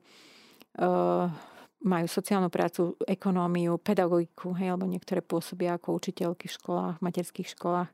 majú 1.81 2.05
sociálnu 2.05 2.53
prácu, 2.53 2.93
ekonómiu, 3.09 3.81
pedagogiku, 3.81 4.53
hej, 4.53 4.77
alebo 4.77 4.85
niektoré 4.85 5.25
pôsobia 5.25 5.81
ako 5.81 5.97
učiteľky 5.97 6.45
v 6.45 6.57
školách, 6.61 6.95
v 7.01 7.05
materských 7.09 7.49
školách. 7.57 7.89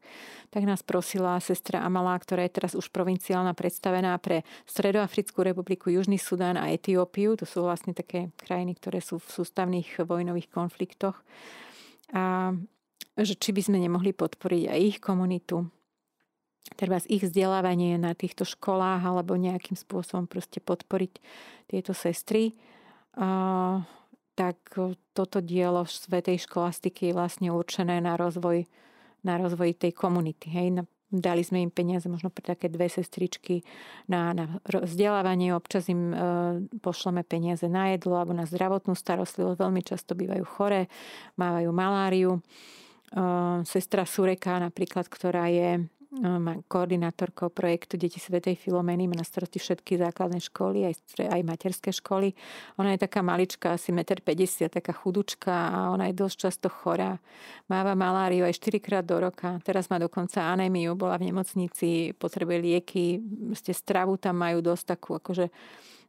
Tak 0.51 0.63
nás 0.67 0.83
prosila 0.83 1.39
sestra 1.39 1.87
Amala, 1.87 2.19
ktorá 2.19 2.43
je 2.51 2.57
teraz 2.59 2.75
už 2.75 2.91
provinciálna 2.91 3.55
predstavená 3.55 4.19
pre 4.19 4.43
Stredoafrickú 4.67 5.47
republiku, 5.47 5.87
Južný 5.95 6.19
Sudán 6.19 6.59
a 6.59 6.75
Etiópiu. 6.75 7.39
To 7.39 7.47
sú 7.47 7.63
vlastne 7.63 7.95
také 7.95 8.35
krajiny, 8.43 8.75
ktoré 8.75 8.99
sú 8.99 9.23
v 9.23 9.31
sústavných 9.31 10.03
vojnových 10.03 10.51
konfliktoch. 10.51 11.23
A 12.11 12.55
že 13.17 13.39
či 13.39 13.55
by 13.55 13.63
sme 13.71 13.79
nemohli 13.79 14.11
podporiť 14.13 14.63
aj 14.67 14.81
ich 14.83 14.99
komunitu, 14.99 15.71
treba 16.75 16.99
ich 17.07 17.23
vzdelávanie 17.23 17.97
na 17.97 18.13
týchto 18.19 18.43
školách 18.43 19.01
alebo 19.01 19.39
nejakým 19.39 19.79
spôsobom 19.79 20.27
proste 20.27 20.59
podporiť 20.59 21.23
tieto 21.71 21.95
sestry 21.95 22.53
tak 24.37 24.59
toto 25.17 25.41
dielo 25.41 25.89
Svetej 25.89 26.45
školastiky 26.45 27.11
je 27.11 27.17
vlastne 27.17 27.49
určené 27.49 28.05
na 28.05 28.21
rozvoj, 28.21 28.69
na 29.25 29.41
rozvoj 29.41 29.73
tej 29.81 29.97
komunity. 29.97 30.53
Hej? 30.53 30.85
Dali 31.07 31.41
sme 31.41 31.65
im 31.65 31.73
peniaze 31.73 32.11
možno 32.11 32.29
pre 32.29 32.45
také 32.45 32.69
dve 32.69 32.93
sestričky 32.93 33.65
na, 34.11 34.37
na 34.37 34.61
vzdelávanie, 34.67 35.55
občas 35.57 35.89
im 35.89 36.13
e, 36.13 36.17
pošleme 36.83 37.23
peniaze 37.23 37.71
na 37.71 37.95
jedlo 37.95 38.19
alebo 38.19 38.35
na 38.35 38.45
zdravotnú 38.45 38.93
starostlivosť. 38.93 39.57
Veľmi 39.57 39.83
často 39.87 40.19
bývajú 40.19 40.45
chore, 40.45 40.91
mávajú 41.39 41.71
maláriu. 41.71 42.33
E, 42.37 42.41
sestra 43.65 44.03
Sureka 44.03 44.59
napríklad, 44.59 45.07
ktorá 45.07 45.47
je 45.49 45.87
koordinátorkou 46.71 47.51
projektu 47.51 47.99
Deti 47.99 48.23
Svetej 48.23 48.57
Filomeny, 48.57 49.11
má 49.11 49.19
na 49.19 49.27
starosti 49.27 49.59
všetky 49.59 49.99
základné 49.99 50.39
školy, 50.39 50.87
aj, 50.87 50.95
aj 51.27 51.41
materské 51.43 51.91
školy. 51.91 52.33
Ona 52.79 52.95
je 52.95 53.03
taká 53.03 53.21
malička, 53.27 53.75
asi 53.75 53.91
1,50 53.91 54.23
m, 54.23 54.71
taká 54.71 54.93
chudučka 54.95 55.53
a 55.53 55.79
ona 55.91 56.09
je 56.09 56.15
dosť 56.17 56.37
často 56.39 56.69
chorá. 56.71 57.19
Máva 57.67 57.99
maláriu 57.99 58.47
aj 58.47 58.57
4 58.57 58.79
krát 58.79 59.05
do 59.05 59.19
roka. 59.19 59.59
Teraz 59.67 59.91
má 59.91 59.99
dokonca 59.99 60.47
anémiu, 60.47 60.95
bola 60.95 61.19
v 61.19 61.29
nemocnici, 61.29 62.15
potrebuje 62.15 62.59
lieky, 62.63 63.07
ste 63.59 63.75
stravu 63.75 64.17
tam 64.17 64.39
majú 64.39 64.63
dosť 64.63 64.85
takú, 64.97 65.19
akože 65.19 65.51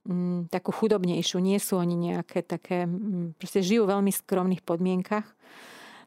mm, 0.05 0.53
takú 0.53 0.71
chudobnejšiu. 0.71 1.41
Nie 1.41 1.57
sú 1.57 1.81
oni 1.81 1.95
nejaké 1.97 2.45
také, 2.45 2.85
mm, 2.85 3.41
proste 3.41 3.65
žijú 3.65 3.89
v 3.89 3.97
veľmi 3.97 4.11
skromných 4.13 4.61
podmienkach. 4.61 5.25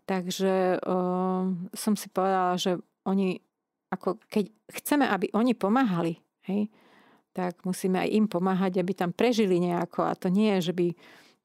Takže 0.09 0.83
o, 0.83 0.96
som 1.70 1.94
si 1.94 2.11
povedala, 2.11 2.59
že 2.59 2.83
oni 3.07 3.38
ako 3.90 4.22
keď 4.31 4.46
chceme, 4.70 5.05
aby 5.07 5.35
oni 5.35 5.53
pomáhali, 5.59 6.18
hej, 6.46 6.70
tak 7.35 7.62
musíme 7.62 8.03
aj 8.03 8.11
im 8.11 8.26
pomáhať, 8.26 8.83
aby 8.83 8.92
tam 8.94 9.11
prežili 9.14 9.62
nejako. 9.62 10.07
A 10.07 10.18
to 10.18 10.31
nie 10.31 10.59
je, 10.59 10.70
že 10.70 10.74
by 10.74 10.87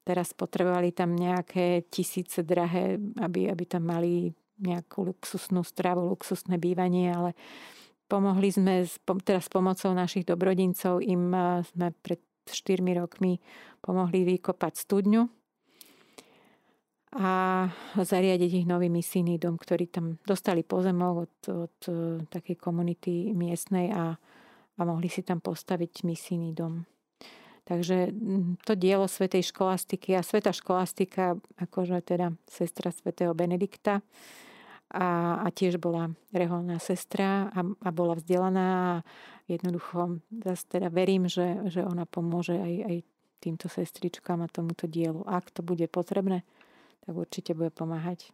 teraz 0.05 0.33
potrebovali 0.33 0.93
tam 0.93 1.13
nejaké 1.13 1.85
tisíce 1.89 2.45
drahé, 2.45 3.01
aby, 3.21 3.49
aby 3.49 3.63
tam 3.65 3.89
mali 3.89 4.33
nejakú 4.61 5.03
luxusnú 5.03 5.65
stravu, 5.65 6.05
luxusné 6.07 6.55
bývanie, 6.61 7.11
ale 7.11 7.35
pomohli 8.07 8.53
sme, 8.53 8.85
teraz 9.25 9.49
pomocou 9.49 9.91
našich 9.91 10.23
dobrodincov 10.23 11.01
im 11.03 11.33
sme 11.65 11.91
pred 12.05 12.21
4 12.45 12.81
rokmi 13.01 13.41
pomohli 13.81 14.37
vykopať 14.37 14.73
studňu 14.77 15.25
a 17.15 17.63
zariadiť 17.95 18.51
ich 18.63 18.67
nový 18.67 18.91
misijný 18.91 19.39
dom, 19.39 19.55
ktorý 19.55 19.87
tam 19.87 20.19
dostali 20.27 20.67
pozemok 20.67 21.15
od, 21.15 21.35
od 21.47 21.77
e, 21.87 21.91
takej 22.27 22.59
komunity 22.59 23.31
miestnej 23.31 23.87
a, 23.95 24.19
a 24.75 24.81
mohli 24.83 25.07
si 25.07 25.23
tam 25.23 25.39
postaviť 25.39 26.03
misijný 26.03 26.51
dom. 26.51 26.83
Takže 27.65 28.13
to 28.61 28.77
dielo 28.77 29.07
Svetej 29.09 29.47
školastiky 29.49 30.13
a 30.13 30.21
Sveta 30.21 30.53
školastika, 30.53 31.39
akože 31.57 31.97
teda 32.03 32.35
sestra 32.45 32.91
Svetého 32.93 33.33
Benedikta 33.33 34.05
a, 34.91 35.39
a 35.41 35.47
tiež 35.49 35.81
bola 35.81 36.13
reholná 36.29 36.77
sestra 36.77 37.49
a, 37.49 37.59
a 37.63 37.89
bola 37.89 38.19
vzdelaná 38.19 38.69
a 38.69 39.03
jednoducho 39.49 40.21
zase 40.45 40.63
teda 40.67 40.91
verím, 40.93 41.31
že, 41.31 41.63
že 41.71 41.81
ona 41.81 42.05
pomôže 42.05 42.53
aj, 42.53 42.73
aj 42.85 42.97
týmto 43.41 43.65
sestričkám 43.65 44.45
a 44.45 44.51
tomuto 44.51 44.85
dielu, 44.85 45.25
ak 45.25 45.49
to 45.49 45.65
bude 45.65 45.87
potrebné 45.89 46.45
tak 47.05 47.13
určite 47.13 47.53
bude 47.53 47.69
pomáhať. 47.69 48.33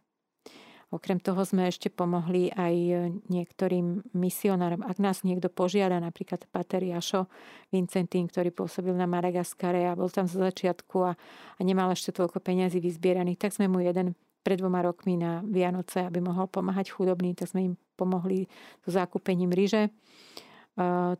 Okrem 0.92 1.16
toho 1.16 1.40
sme 1.48 1.72
ešte 1.72 1.88
pomohli 1.88 2.52
aj 2.52 3.08
niektorým 3.32 4.12
misionárom. 4.12 4.84
Ak 4.84 5.00
nás 5.00 5.24
niekto 5.24 5.48
požiada, 5.48 5.96
napríklad 5.96 6.44
Pater 6.52 6.84
Jašo 6.84 7.32
Vincentín, 7.72 8.28
ktorý 8.28 8.52
pôsobil 8.52 8.92
na 8.92 9.08
Madagaskare 9.08 9.88
a 9.88 9.96
bol 9.96 10.12
tam 10.12 10.28
zo 10.28 10.44
začiatku 10.44 10.96
a, 11.00 11.16
a 11.56 11.60
nemal 11.64 11.88
ešte 11.96 12.12
toľko 12.12 12.44
peňazí 12.44 12.76
vyzbieraných, 12.76 13.40
tak 13.40 13.56
sme 13.56 13.72
mu 13.72 13.80
jeden 13.80 14.12
pred 14.44 14.60
dvoma 14.60 14.84
rokmi 14.84 15.16
na 15.16 15.40
Vianoce, 15.40 16.04
aby 16.04 16.20
mohol 16.20 16.44
pomáhať 16.52 16.92
chudobným, 16.92 17.32
tak 17.32 17.48
sme 17.48 17.72
im 17.72 17.74
pomohli 17.96 18.44
so 18.84 18.92
zákúpením 18.92 19.48
ryže. 19.48 19.88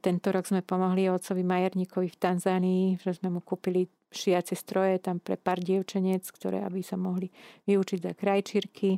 Tento 0.01 0.29
rok 0.33 0.49
sme 0.49 0.65
pomohli 0.65 1.13
otcovi 1.13 1.45
Majerníkovi 1.45 2.09
v 2.09 2.21
Tanzánii, 2.21 2.85
že 2.97 3.13
sme 3.13 3.29
mu 3.29 3.45
kúpili 3.45 3.85
šiace 4.09 4.57
stroje 4.57 4.97
tam 5.01 5.21
pre 5.21 5.37
pár 5.37 5.61
dievčenec, 5.61 6.25
ktoré 6.25 6.65
aby 6.65 6.81
sa 6.81 6.97
mohli 6.97 7.29
vyučiť 7.69 7.99
za 8.01 8.13
krajčírky. 8.17 8.97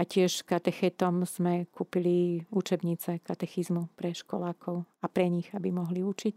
A 0.00 0.08
tiež 0.08 0.48
katechetom 0.48 1.28
sme 1.28 1.68
kúpili 1.68 2.40
učebnice 2.48 3.20
katechizmu 3.20 3.92
pre 3.92 4.16
školákov 4.16 4.88
a 5.04 5.06
pre 5.10 5.28
nich, 5.28 5.52
aby 5.52 5.68
mohli 5.68 6.00
učiť. 6.00 6.36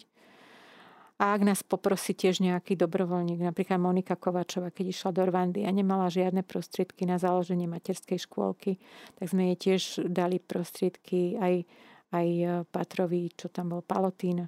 A 1.16 1.32
ak 1.32 1.48
nás 1.48 1.64
poprosí 1.64 2.12
tiež 2.12 2.44
nejaký 2.44 2.76
dobrovoľník, 2.76 3.40
napríklad 3.40 3.80
Monika 3.80 4.20
Kovačová, 4.20 4.68
keď 4.76 4.92
išla 4.92 5.16
do 5.16 5.24
Rwandy 5.24 5.64
a 5.64 5.72
nemala 5.72 6.12
žiadne 6.12 6.44
prostriedky 6.44 7.08
na 7.08 7.16
založenie 7.16 7.72
materskej 7.72 8.20
škôlky, 8.28 8.76
tak 9.16 9.32
sme 9.32 9.56
jej 9.56 9.58
tiež 9.72 9.82
dali 10.12 10.44
prostriedky 10.44 11.40
aj, 11.40 11.64
aj 12.13 12.28
Patrovi, 12.70 13.32
čo 13.34 13.50
tam 13.50 13.74
bol 13.74 13.82
Palotín 13.82 14.46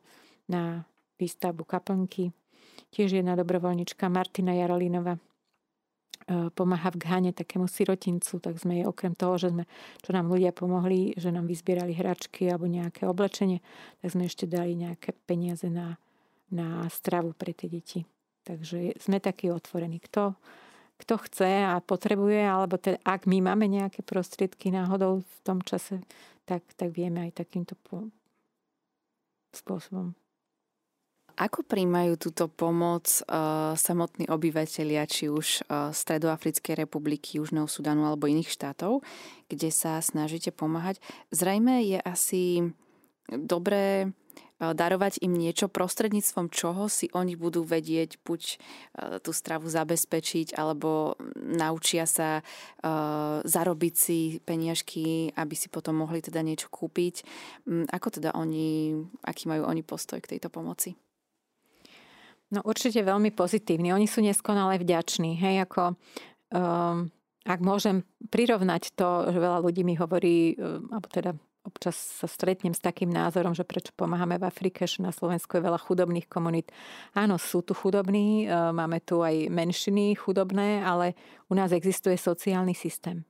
na 0.51 0.83
výstavbu 1.17 1.65
kaplnky. 1.65 2.29
Tiež 2.93 3.17
jedna 3.17 3.33
dobrovoľnička 3.33 4.05
Martina 4.07 4.53
Jarolínova 4.53 5.17
pomáha 6.27 6.91
v 6.91 6.99
Ghane 6.99 7.31
takému 7.31 7.71
sirotincu, 7.71 8.43
tak 8.43 8.59
sme 8.59 8.83
jej 8.83 8.85
okrem 8.85 9.15
toho, 9.15 9.39
že 9.39 9.47
sme, 9.55 9.63
čo 10.03 10.11
nám 10.11 10.27
ľudia 10.27 10.51
pomohli, 10.51 11.15
že 11.15 11.31
nám 11.31 11.47
vyzbierali 11.47 11.95
hračky 11.95 12.51
alebo 12.51 12.67
nejaké 12.67 13.07
oblečenie, 13.07 13.63
tak 14.03 14.11
sme 14.11 14.27
ešte 14.27 14.43
dali 14.43 14.75
nejaké 14.75 15.15
peniaze 15.23 15.71
na, 15.71 15.95
na 16.51 16.83
stravu 16.91 17.31
pre 17.31 17.55
tie 17.55 17.71
deti. 17.71 18.03
Takže 18.43 18.99
sme 18.99 19.23
takí 19.23 19.47
otvorení. 19.47 20.03
Kto, 20.03 20.35
kto 20.99 21.15
chce 21.15 21.63
a 21.63 21.79
potrebuje, 21.79 22.43
alebo 22.43 22.75
teda, 22.75 22.99
ak 23.07 23.23
my 23.23 23.47
máme 23.47 23.71
nejaké 23.71 24.03
prostriedky 24.03 24.67
náhodou 24.67 25.23
v 25.23 25.37
tom 25.47 25.63
čase, 25.63 26.03
tak, 26.47 26.63
tak 26.79 26.95
vieme 26.95 27.27
aj 27.27 27.43
takýmto 27.43 27.75
po, 27.83 28.07
spôsobom 29.51 30.15
ako 31.37 31.61
príjmajú 31.61 32.17
túto 32.17 32.49
pomoc 32.49 33.21
uh, 33.29 33.77
samotní 33.77 34.25
obyvateľia, 34.25 35.05
či 35.05 35.29
už 35.29 35.69
uh, 35.69 35.93
Stredoafrickej 35.93 36.73
republiky, 36.73 37.37
Južného 37.37 37.69
Sudanu 37.69 38.09
alebo 38.09 38.25
iných 38.25 38.49
štátov, 38.49 39.05
kde 39.45 39.69
sa 39.69 40.01
snažíte 40.01 40.49
pomáhať? 40.49 40.97
Zrejme 41.29 41.85
je 41.85 42.01
asi 42.01 42.43
dobré 43.29 44.09
darovať 44.57 45.21
im 45.21 45.37
niečo 45.37 45.69
prostredníctvom 45.69 46.49
čoho 46.49 46.89
si 46.89 47.07
oni 47.13 47.37
budú 47.37 47.61
vedieť 47.61 48.17
buď 48.25 48.41
tú 49.21 49.31
stravu 49.31 49.69
zabezpečiť 49.69 50.57
alebo 50.57 51.13
naučia 51.37 52.09
sa 52.09 52.41
zarobiť 53.45 53.93
si 53.93 54.41
peniažky, 54.41 55.29
aby 55.37 55.53
si 55.53 55.69
potom 55.69 56.01
mohli 56.01 56.25
teda 56.25 56.41
niečo 56.41 56.67
kúpiť. 56.73 57.21
Mm, 57.69 57.85
ako 57.89 58.07
teda 58.19 58.33
oni, 58.33 58.97
aký 59.21 59.49
majú 59.49 59.67
oni 59.69 59.81
postoj 59.85 60.17
k 60.21 60.37
tejto 60.37 60.49
pomoci? 60.49 60.97
No 62.47 62.63
určite 62.63 63.03
veľmi 63.03 63.35
pozitívny. 63.35 63.91
Oni 63.91 64.07
sú 64.07 64.23
neskonale 64.23 64.79
vďační. 64.79 65.35
Hej, 65.35 65.67
ako, 65.67 65.83
um, 66.55 67.11
ak 67.43 67.59
môžem 67.59 68.07
prirovnať 68.31 68.95
to, 68.95 69.35
že 69.35 69.39
veľa 69.39 69.59
ľudí 69.59 69.83
mi 69.83 69.99
hovorí, 69.99 70.55
alebo 70.57 71.07
teda 71.11 71.35
občas 71.67 71.99
sa 71.99 72.25
stretnem 72.31 72.71
s 72.71 72.79
takým 72.79 73.11
názorom, 73.11 73.51
že 73.51 73.67
prečo 73.67 73.91
pomáhame 73.91 74.39
v 74.39 74.47
Afrike, 74.47 74.87
že 74.87 75.03
na 75.03 75.11
Slovensku 75.11 75.59
je 75.59 75.67
veľa 75.67 75.77
chudobných 75.77 76.31
komunít. 76.31 76.71
Áno, 77.11 77.35
sú 77.35 77.59
tu 77.59 77.75
chudobní, 77.75 78.47
um, 78.47 78.71
máme 78.71 79.03
tu 79.03 79.19
aj 79.19 79.51
menšiny 79.51 80.15
chudobné, 80.15 80.81
ale 80.81 81.13
u 81.51 81.53
nás 81.59 81.75
existuje 81.75 82.15
sociálny 82.15 82.71
systém. 82.71 83.27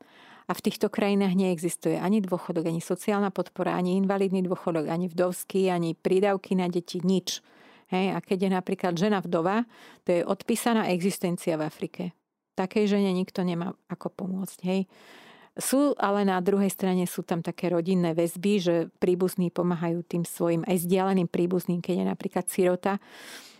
A 0.47 0.55
v 0.55 0.63
týchto 0.63 0.87
krajinách 0.87 1.35
neexistuje 1.35 1.99
ani 1.99 2.23
dôchodok, 2.23 2.71
ani 2.71 2.79
sociálna 2.79 3.35
podpora, 3.35 3.75
ani 3.75 3.99
invalidný 3.99 4.47
dôchodok, 4.47 4.87
ani 4.87 5.11
vdovský, 5.11 5.67
ani 5.67 5.91
prídavky 5.91 6.55
na 6.55 6.71
deti, 6.71 7.03
nič. 7.03 7.43
Hej, 7.91 8.15
a 8.15 8.19
keď 8.23 8.47
je 8.47 8.51
napríklad 8.55 8.93
žena 8.95 9.19
vdova, 9.19 9.67
to 10.07 10.15
je 10.15 10.21
odpísaná 10.23 10.87
existencia 10.91 11.59
v 11.59 11.67
Afrike. 11.67 12.03
Takej 12.55 12.95
žene 12.95 13.11
nikto 13.11 13.43
nemá 13.43 13.75
ako 13.91 14.07
pomôcť. 14.11 14.59
Hej. 14.63 14.87
Sú, 15.57 15.97
ale 15.97 16.21
na 16.21 16.37
druhej 16.37 16.69
strane 16.69 17.09
sú 17.09 17.25
tam 17.25 17.41
také 17.41 17.73
rodinné 17.73 18.13
väzby, 18.13 18.53
že 18.61 18.75
príbuzní 19.01 19.49
pomáhajú 19.49 20.05
tým 20.05 20.21
svojim 20.21 20.61
aj 20.69 20.85
vzdialeným 20.85 21.25
príbuzným, 21.25 21.81
keď 21.81 21.95
je 21.97 22.05
napríklad 22.05 22.45
sirota 22.45 23.01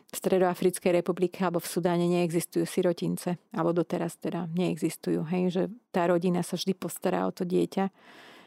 v 0.07 0.15
Stredoafrickej 0.15 1.03
republike 1.03 1.41
alebo 1.43 1.59
v 1.59 1.67
Sudáne 1.67 2.07
neexistujú 2.07 2.63
sirotince, 2.63 3.41
alebo 3.51 3.75
doteraz 3.75 4.15
teda 4.15 4.47
neexistujú. 4.55 5.25
Hej, 5.27 5.43
že 5.51 5.63
tá 5.91 6.07
rodina 6.07 6.45
sa 6.45 6.55
vždy 6.55 6.73
postará 6.77 7.27
o 7.27 7.33
to 7.33 7.43
dieťa 7.43 7.91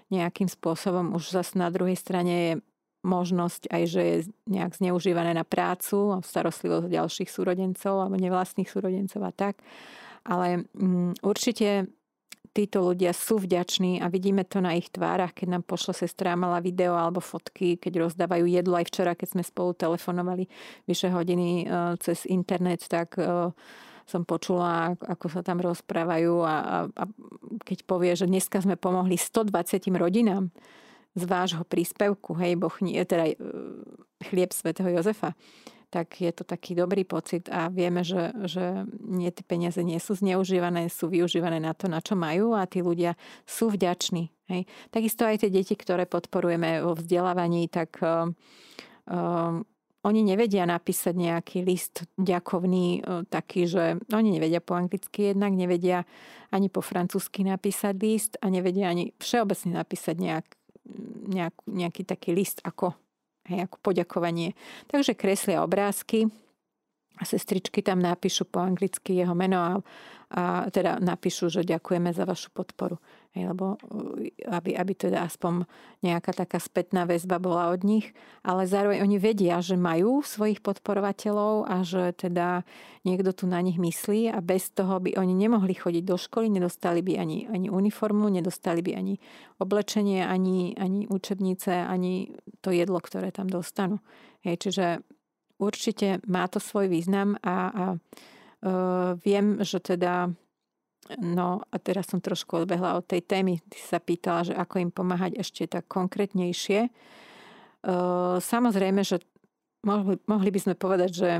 nejakým 0.08 0.48
spôsobom. 0.48 1.12
Už 1.12 1.34
zase 1.36 1.60
na 1.60 1.68
druhej 1.68 1.98
strane 2.00 2.32
je 2.32 2.52
možnosť 3.04 3.68
aj, 3.72 3.82
že 3.88 4.02
je 4.02 4.16
nejak 4.48 4.76
zneužívané 4.76 5.32
na 5.36 5.44
prácu 5.44 6.16
a 6.16 6.24
starostlivosť 6.24 6.88
ďalších 6.88 7.30
súrodencov 7.32 7.96
alebo 7.96 8.16
nevlastných 8.16 8.68
súrodencov 8.68 9.20
a 9.24 9.32
tak. 9.32 9.60
Ale 10.24 10.68
um, 10.76 11.16
určite 11.24 11.88
títo 12.50 12.82
ľudia 12.82 13.14
sú 13.14 13.38
vďační 13.38 14.02
a 14.02 14.10
vidíme 14.10 14.42
to 14.42 14.58
na 14.58 14.74
ich 14.74 14.90
tvárach, 14.90 15.34
keď 15.34 15.58
nám 15.58 15.62
pošla 15.66 15.94
sestra 16.06 16.34
mala 16.34 16.58
video 16.58 16.98
alebo 16.98 17.22
fotky, 17.22 17.78
keď 17.78 18.10
rozdávajú 18.10 18.44
jedlo. 18.50 18.74
Aj 18.74 18.86
včera, 18.86 19.14
keď 19.14 19.38
sme 19.38 19.42
spolu 19.46 19.74
telefonovali 19.78 20.50
vyše 20.84 21.14
hodiny 21.14 21.64
uh, 21.66 21.94
cez 22.02 22.26
internet, 22.26 22.82
tak 22.90 23.14
uh, 23.22 23.54
som 24.10 24.26
počula, 24.26 24.98
ako 24.98 25.26
sa 25.30 25.46
tam 25.46 25.62
rozprávajú 25.62 26.42
a, 26.42 26.56
a, 26.58 26.76
a 26.90 27.04
keď 27.62 27.78
povie, 27.86 28.12
že 28.18 28.26
dneska 28.26 28.58
sme 28.58 28.74
pomohli 28.74 29.14
120 29.14 29.86
rodinám, 29.94 30.50
z 31.14 31.24
vášho 31.26 31.66
príspevku, 31.66 32.38
hej, 32.38 32.54
boh 32.54 32.74
nie, 32.82 33.02
teda 33.02 33.34
e, 33.34 33.36
chlieb 34.30 34.54
svätého 34.54 34.86
Jozefa, 34.94 35.34
tak 35.90 36.22
je 36.22 36.30
to 36.30 36.46
taký 36.46 36.78
dobrý 36.78 37.02
pocit 37.02 37.50
a 37.50 37.66
vieme, 37.66 38.06
že, 38.06 38.30
že 38.46 38.86
nie, 39.02 39.28
tie 39.34 39.42
peniaze 39.42 39.82
nie 39.82 39.98
sú 39.98 40.14
zneužívané, 40.14 40.86
sú 40.86 41.10
využívané 41.10 41.58
na 41.58 41.74
to, 41.74 41.90
na 41.90 41.98
čo 41.98 42.14
majú 42.14 42.54
a 42.54 42.64
tí 42.70 42.78
ľudia 42.80 43.18
sú 43.42 43.74
vďační. 43.74 44.30
Hej. 44.46 44.70
Takisto 44.94 45.26
aj 45.26 45.42
tie 45.42 45.50
deti, 45.50 45.74
ktoré 45.74 46.06
podporujeme 46.06 46.82
vo 46.86 46.94
vzdelávaní, 46.94 47.66
tak 47.66 47.98
um, 48.02 49.66
oni 50.00 50.20
nevedia 50.24 50.64
napísať 50.64 51.12
nejaký 51.12 51.58
list 51.60 52.08
ďakovný, 52.16 53.04
taký, 53.28 53.68
že 53.68 54.00
oni 54.08 54.40
nevedia 54.40 54.64
po 54.64 54.72
anglicky 54.72 55.34
jednak, 55.34 55.52
nevedia 55.52 56.08
ani 56.48 56.72
po 56.72 56.80
francúzsky 56.80 57.44
napísať 57.44 57.94
list 58.00 58.32
a 58.40 58.48
nevedia 58.48 58.88
ani 58.88 59.12
všeobecne 59.20 59.76
napísať 59.76 60.16
nejak, 60.16 60.46
nejak, 61.28 61.54
nejaký 61.68 62.02
taký 62.08 62.32
list 62.32 62.64
ako, 62.64 62.96
hej, 63.50 63.66
ako 63.66 63.76
poďakovanie. 63.82 64.54
Takže 64.86 65.18
kreslia 65.18 65.66
obrázky 65.66 66.30
a 67.18 67.22
sestričky 67.26 67.82
tam 67.84 68.00
napíšu 68.00 68.48
po 68.48 68.62
anglicky 68.62 69.18
jeho 69.18 69.34
meno 69.34 69.58
a, 69.60 69.72
a 70.30 70.70
teda 70.70 71.02
napíšu, 71.02 71.50
že 71.50 71.66
ďakujeme 71.66 72.14
za 72.14 72.22
vašu 72.22 72.54
podporu. 72.54 73.02
Hej, 73.34 73.50
lebo 73.50 73.78
uh, 73.78 74.26
aby, 74.46 74.74
aby 74.78 74.92
teda 74.94 75.26
aspoň 75.26 75.66
nejaká 76.02 76.30
taká 76.34 76.62
spätná 76.62 77.02
väzba 77.06 77.42
bola 77.42 77.70
od 77.74 77.82
nich, 77.82 78.14
ale 78.46 78.66
zároveň 78.66 79.02
oni 79.02 79.18
vedia, 79.18 79.58
že 79.58 79.74
majú 79.74 80.22
svojich 80.22 80.62
podporovateľov 80.62 81.66
a 81.66 81.82
že 81.82 82.14
teda 82.14 82.62
niekto 83.02 83.34
tu 83.34 83.50
na 83.50 83.58
nich 83.62 83.78
myslí 83.78 84.30
a 84.30 84.38
bez 84.38 84.70
toho 84.70 85.02
by 85.02 85.18
oni 85.18 85.34
nemohli 85.34 85.74
chodiť 85.74 86.04
do 86.06 86.14
školy, 86.14 86.46
nedostali 86.46 87.02
by 87.02 87.18
ani, 87.18 87.50
ani 87.50 87.66
uniformu, 87.70 88.30
nedostali 88.30 88.82
by 88.82 88.98
ani 88.98 89.14
oblečenie, 89.58 90.22
ani, 90.22 90.78
ani 90.78 91.10
učebnice, 91.10 91.86
ani 91.86 92.34
to 92.62 92.70
jedlo, 92.70 93.02
ktoré 93.02 93.34
tam 93.34 93.50
dostanú. 93.50 93.98
Hej, 94.46 94.62
čiže 94.62 94.86
určite 95.58 96.22
má 96.26 96.46
to 96.46 96.62
svoj 96.62 96.86
význam 96.86 97.34
a, 97.42 97.56
a 97.70 97.84
viem, 99.24 99.46
že 99.64 99.78
teda 99.80 100.32
No 101.18 101.64
a 101.72 101.76
teraz 101.82 102.06
som 102.12 102.22
trošku 102.22 102.62
odbehla 102.62 102.94
od 102.94 103.02
tej 103.02 103.26
témy. 103.26 103.58
Ty 103.66 103.78
sa 103.82 103.98
pýtala, 103.98 104.46
že 104.46 104.54
ako 104.54 104.78
im 104.78 104.90
pomáhať 104.94 105.42
ešte 105.42 105.66
tak 105.66 105.90
konkrétnejšie. 105.90 106.86
Samozrejme, 108.38 109.02
že 109.02 109.18
mohli, 109.82 110.20
mohli 110.30 110.50
by 110.52 110.60
sme 110.60 110.74
povedať, 110.78 111.10
že 111.10 111.30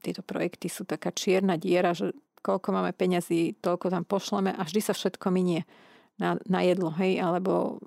tieto 0.00 0.22
projekty 0.26 0.66
sú 0.66 0.88
taká 0.88 1.12
čierna 1.12 1.60
diera, 1.60 1.94
že 1.94 2.10
koľko 2.40 2.72
máme 2.72 2.96
peňazí, 2.96 3.60
toľko 3.60 3.92
tam 3.92 4.04
pošleme 4.08 4.56
a 4.56 4.62
vždy 4.64 4.80
sa 4.80 4.96
všetko 4.96 5.28
minie 5.28 5.68
na, 6.16 6.40
na 6.48 6.64
jedlo, 6.64 6.90
hej, 6.96 7.20
alebo 7.20 7.78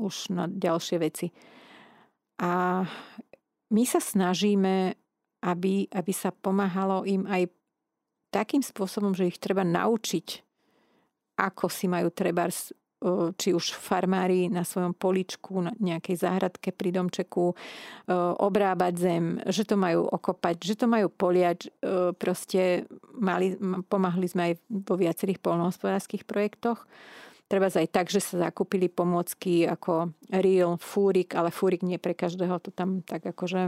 už 0.00 0.32
na 0.32 0.48
ďalšie 0.48 0.96
veci. 0.96 1.28
A 2.40 2.82
my 3.68 3.84
sa 3.84 4.00
snažíme, 4.00 4.96
aby, 5.42 5.90
aby 5.90 6.12
sa 6.14 6.30
pomáhalo 6.30 7.02
im 7.04 7.26
aj 7.26 7.50
takým 8.30 8.62
spôsobom, 8.62 9.12
že 9.12 9.28
ich 9.28 9.42
treba 9.42 9.66
naučiť, 9.66 10.26
ako 11.36 11.66
si 11.68 11.90
majú 11.90 12.08
treba 12.14 12.48
či 13.34 13.50
už 13.50 13.74
farmári 13.74 14.46
na 14.46 14.62
svojom 14.62 14.94
poličku, 14.94 15.58
na 15.58 15.74
nejakej 15.74 16.22
záhradke 16.22 16.70
pri 16.70 16.94
domčeku, 16.94 17.50
obrábať 18.38 18.94
zem, 18.94 19.24
že 19.50 19.66
to 19.66 19.74
majú 19.74 20.06
okopať, 20.06 20.62
že 20.62 20.78
to 20.78 20.86
majú 20.86 21.10
poliať. 21.10 21.66
Proste 22.14 22.86
mali, 23.18 23.58
pomáhali 23.90 24.30
sme 24.30 24.54
aj 24.54 24.54
vo 24.70 24.94
viacerých 24.94 25.42
polnohospodárských 25.42 26.22
projektoch. 26.22 26.86
Treba 27.50 27.68
aj 27.68 27.90
tak, 27.90 28.06
že 28.06 28.22
sa 28.22 28.48
zakúpili 28.48 28.86
pomôcky 28.86 29.66
ako 29.66 30.14
real, 30.30 30.78
fúrik, 30.78 31.34
ale 31.34 31.50
fúrik 31.50 31.82
nie 31.82 31.98
pre 31.98 32.14
každého, 32.14 32.62
to 32.62 32.70
tam 32.70 33.02
tak 33.02 33.26
akože 33.26 33.66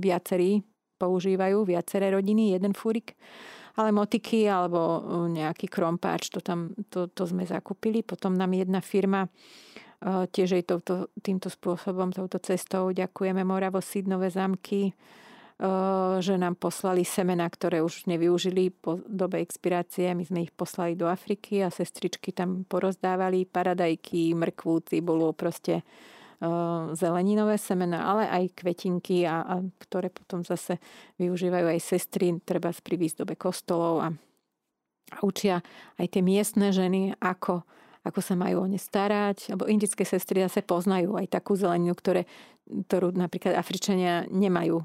viacerí 0.00 0.64
používajú, 0.96 1.68
viaceré 1.68 2.10
rodiny, 2.10 2.56
jeden 2.56 2.72
fúrik 2.72 3.14
ale 3.76 3.92
motiky 3.92 4.48
alebo 4.48 4.80
uh, 4.80 5.28
nejaký 5.28 5.68
krompáč, 5.68 6.32
to, 6.32 6.40
tam, 6.40 6.72
to, 6.88 7.12
to 7.12 7.28
sme 7.28 7.44
zakúpili. 7.44 8.00
Potom 8.00 8.32
nám 8.32 8.56
jedna 8.56 8.80
firma 8.80 9.28
uh, 9.28 10.24
tiež 10.24 10.56
aj 10.56 10.64
touto, 10.64 10.94
týmto 11.20 11.52
spôsobom, 11.52 12.08
touto 12.10 12.40
cestou 12.40 12.88
ďakujeme 12.96 13.44
Moravo 13.44 13.84
Sidnové 13.84 14.32
zamky, 14.32 14.96
uh, 15.60 16.16
že 16.24 16.40
nám 16.40 16.56
poslali 16.56 17.04
semena, 17.04 17.44
ktoré 17.44 17.84
už 17.84 18.08
nevyužili 18.08 18.72
po 18.72 18.96
dobe 19.04 19.44
expirácie. 19.44 20.08
My 20.16 20.24
sme 20.24 20.48
ich 20.48 20.52
poslali 20.56 20.96
do 20.96 21.04
Afriky 21.04 21.60
a 21.60 21.68
sestričky 21.68 22.32
tam 22.32 22.64
porozdávali 22.64 23.44
paradajky, 23.44 24.32
mrkvú, 24.32 24.88
cibulu, 24.88 25.36
proste 25.36 25.84
zeleninové 26.92 27.56
semena, 27.56 28.04
ale 28.04 28.28
aj 28.28 28.60
kvetinky, 28.60 29.24
a, 29.24 29.40
a 29.40 29.54
ktoré 29.80 30.12
potom 30.12 30.44
zase 30.44 30.76
využívajú 31.16 31.66
aj 31.72 31.80
sestry, 31.80 32.36
treba 32.44 32.68
pri 32.76 32.96
výzdobe 33.00 33.40
kostolov 33.40 34.04
a, 34.04 34.08
a 35.12 35.18
učia 35.24 35.64
aj 35.96 36.06
tie 36.12 36.20
miestne 36.20 36.68
ženy, 36.76 37.16
ako, 37.16 37.64
ako 38.04 38.20
sa 38.20 38.36
majú 38.36 38.64
o 38.64 38.68
ne 38.68 38.76
starať. 38.76 39.56
Alebo 39.56 39.64
indické 39.70 40.04
sestry 40.04 40.44
zase 40.44 40.60
poznajú 40.60 41.16
aj 41.16 41.32
takú 41.32 41.56
zeleninu, 41.56 41.96
ktoré, 41.96 42.28
ktorú 42.68 43.16
napríklad 43.16 43.56
Afričania 43.56 44.28
nemajú 44.28 44.84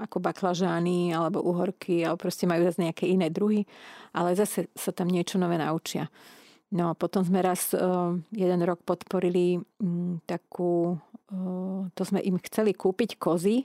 ako 0.00 0.16
baklažány 0.24 1.12
alebo 1.12 1.44
uhorky, 1.44 2.00
alebo 2.00 2.24
proste 2.24 2.48
majú 2.48 2.64
zase 2.64 2.88
nejaké 2.88 3.04
iné 3.04 3.28
druhy, 3.28 3.68
ale 4.16 4.32
zase 4.32 4.72
sa 4.72 4.96
tam 4.96 5.12
niečo 5.12 5.36
nové 5.36 5.60
naučia. 5.60 6.08
No 6.68 6.92
a 6.92 6.94
potom 6.94 7.24
sme 7.24 7.40
raz 7.40 7.72
uh, 7.72 8.12
jeden 8.28 8.60
rok 8.60 8.84
podporili 8.84 9.56
um, 9.80 10.20
takú, 10.28 11.00
uh, 11.32 11.88
to 11.96 12.02
sme 12.04 12.20
im 12.20 12.36
chceli 12.44 12.76
kúpiť 12.76 13.16
kozy, 13.16 13.64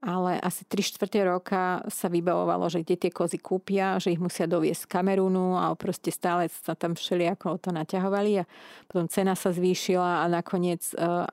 ale 0.00 0.40
asi 0.40 0.64
3 0.64 0.80
čtvrte 0.80 1.20
roka 1.26 1.84
sa 1.92 2.08
vybavovalo, 2.08 2.72
že 2.72 2.80
kde 2.80 2.96
tie 2.96 3.12
kozy 3.12 3.36
kúpia, 3.36 4.00
že 4.00 4.16
ich 4.16 4.22
musia 4.22 4.48
doviesť 4.48 4.88
z 4.88 4.90
Kamerúnu 4.96 5.60
a 5.60 5.76
proste 5.76 6.08
stále 6.08 6.48
sa 6.48 6.72
tam 6.72 6.96
všelijako 6.96 7.46
o 7.52 7.58
to 7.60 7.68
naťahovali 7.68 8.40
a 8.40 8.48
potom 8.88 9.12
cena 9.12 9.36
sa 9.36 9.52
zvýšila 9.52 10.24
a 10.24 10.26
nakoniec, 10.32 10.80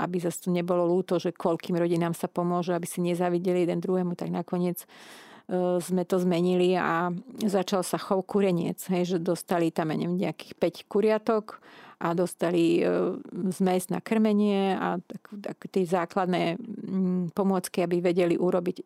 aby 0.04 0.20
zase 0.20 0.44
to 0.44 0.50
nebolo 0.52 0.84
lúto, 0.84 1.16
že 1.16 1.32
koľkým 1.32 1.80
rodinám 1.80 2.12
sa 2.12 2.28
pomôže, 2.28 2.76
aby 2.76 2.84
si 2.84 3.00
nezavideli 3.00 3.64
jeden 3.64 3.80
druhému, 3.80 4.20
tak 4.20 4.36
nakoniec 4.36 4.84
sme 5.80 6.04
to 6.04 6.20
zmenili 6.20 6.76
a 6.76 7.08
začal 7.40 7.80
sa 7.80 7.96
chov 7.96 8.28
kureniec, 8.28 8.84
hej, 8.92 9.16
že 9.16 9.18
dostali 9.24 9.72
tam, 9.72 9.96
neviem, 9.96 10.20
nejakých 10.20 10.84
5 10.84 10.92
kuriatok 10.92 11.64
a 12.04 12.12
dostali 12.12 12.84
e, 12.84 13.16
zmes 13.56 13.88
na 13.88 14.04
krmenie 14.04 14.76
a 14.76 15.00
tak, 15.00 15.24
tak 15.40 15.58
tie 15.72 15.88
základné 15.88 16.60
mm, 16.60 17.32
pomôcky, 17.32 17.80
aby 17.80 18.04
vedeli 18.04 18.36
urobiť 18.36 18.78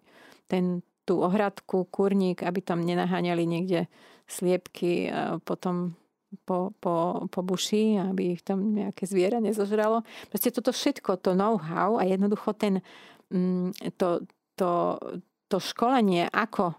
ten, 0.46 0.86
tú 1.04 1.26
ohradku, 1.26 1.90
kurník, 1.90 2.46
aby 2.46 2.62
tam 2.62 2.86
nenaháňali 2.86 3.44
niekde 3.44 3.90
sliepky 4.30 5.10
a 5.10 5.42
potom 5.42 5.98
po, 6.46 6.72
po, 6.80 7.28
po 7.28 7.42
buši, 7.44 8.00
aby 8.00 8.40
ich 8.40 8.46
tam 8.46 8.72
nejaké 8.72 9.04
zviera 9.04 9.44
nezožralo. 9.44 10.08
Proste 10.32 10.54
toto 10.54 10.72
všetko, 10.72 11.20
to 11.20 11.36
know-how 11.36 12.00
a 12.00 12.08
jednoducho 12.08 12.56
ten, 12.56 12.80
mm, 13.34 13.76
to, 13.98 14.24
to, 14.56 14.96
to 15.52 15.60
školenie, 15.60 16.32
ako, 16.32 16.72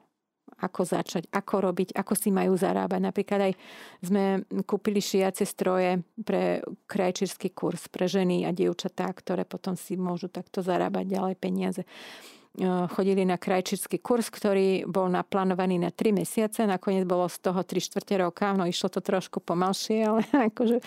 ako 0.65 0.81
začať, 0.89 1.29
ako 1.29 1.55
robiť, 1.69 1.93
ako 1.93 2.17
si 2.17 2.33
majú 2.33 2.57
zarábať. 2.57 3.01
Napríklad 3.05 3.41
aj 3.51 3.55
sme 4.01 4.25
kúpili 4.65 5.05
šiace 5.05 5.45
stroje 5.45 6.01
pre 6.25 6.65
krajčírsky 6.89 7.53
kurz 7.53 7.93
pre 7.93 8.09
ženy 8.09 8.49
a 8.49 8.57
dievčatá, 8.57 9.13
ktoré 9.13 9.45
potom 9.45 9.77
si 9.77 10.01
môžu 10.01 10.33
takto 10.33 10.65
zarábať 10.65 11.05
ďalej 11.05 11.35
peniaze. 11.37 11.83
Chodili 12.61 13.25
na 13.25 13.41
krajčírsky 13.41 13.97
kurz, 13.97 14.29
ktorý 14.29 14.85
bol 14.85 15.09
naplánovaný 15.09 15.81
na 15.81 15.89
3 15.89 16.21
mesiace, 16.21 16.69
nakoniec 16.69 17.09
bolo 17.09 17.25
z 17.25 17.41
toho 17.41 17.65
3 17.65 17.81
čtvrte 17.81 18.21
roka, 18.21 18.53
no 18.53 18.69
išlo 18.69 18.93
to 18.93 19.01
trošku 19.01 19.41
pomalšie, 19.41 20.05
ale 20.05 20.21
akože 20.53 20.85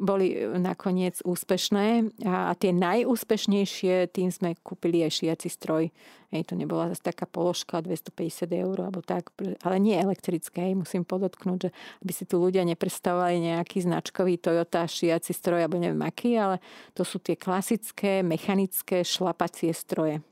boli 0.00 0.40
nakoniec 0.56 1.20
úspešné 1.20 2.16
a 2.24 2.56
tie 2.56 2.72
najúspešnejšie, 2.72 4.08
tým 4.08 4.32
sme 4.32 4.56
kúpili 4.64 5.04
aj 5.04 5.20
šiaci 5.20 5.52
stroj. 5.52 5.92
Hej, 6.32 6.48
to 6.48 6.56
nebola 6.56 6.88
zase 6.88 7.12
taká 7.12 7.28
položka 7.28 7.84
250 7.84 8.48
eur 8.48 8.76
alebo 8.80 9.04
tak, 9.04 9.36
ale 9.60 9.76
nie 9.82 10.00
elektrické, 10.00 10.72
musím 10.72 11.04
podotknúť, 11.04 11.58
že 11.58 11.70
aby 12.00 12.12
si 12.16 12.24
tu 12.24 12.40
ľudia 12.40 12.64
neprestavovali 12.64 13.52
nejaký 13.52 13.84
značkový 13.84 14.40
Toyota 14.40 14.88
šiaci 14.88 15.36
stroj 15.36 15.68
alebo 15.68 15.76
neviem 15.76 16.00
aký, 16.06 16.40
ale 16.40 16.62
to 16.96 17.04
sú 17.04 17.20
tie 17.20 17.36
klasické 17.36 18.24
mechanické 18.24 19.04
šlapacie 19.04 19.76
stroje. 19.76 20.24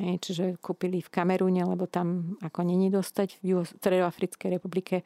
Hej, 0.00 0.24
čiže 0.24 0.44
kúpili 0.58 1.04
v 1.04 1.12
Kamerúne, 1.12 1.68
lebo 1.68 1.84
tam 1.84 2.40
ako 2.40 2.64
není 2.64 2.88
dostať 2.88 3.44
v 3.44 3.60
Stredoafrickej 3.60 4.48
republike. 4.56 4.96
E, 5.00 5.04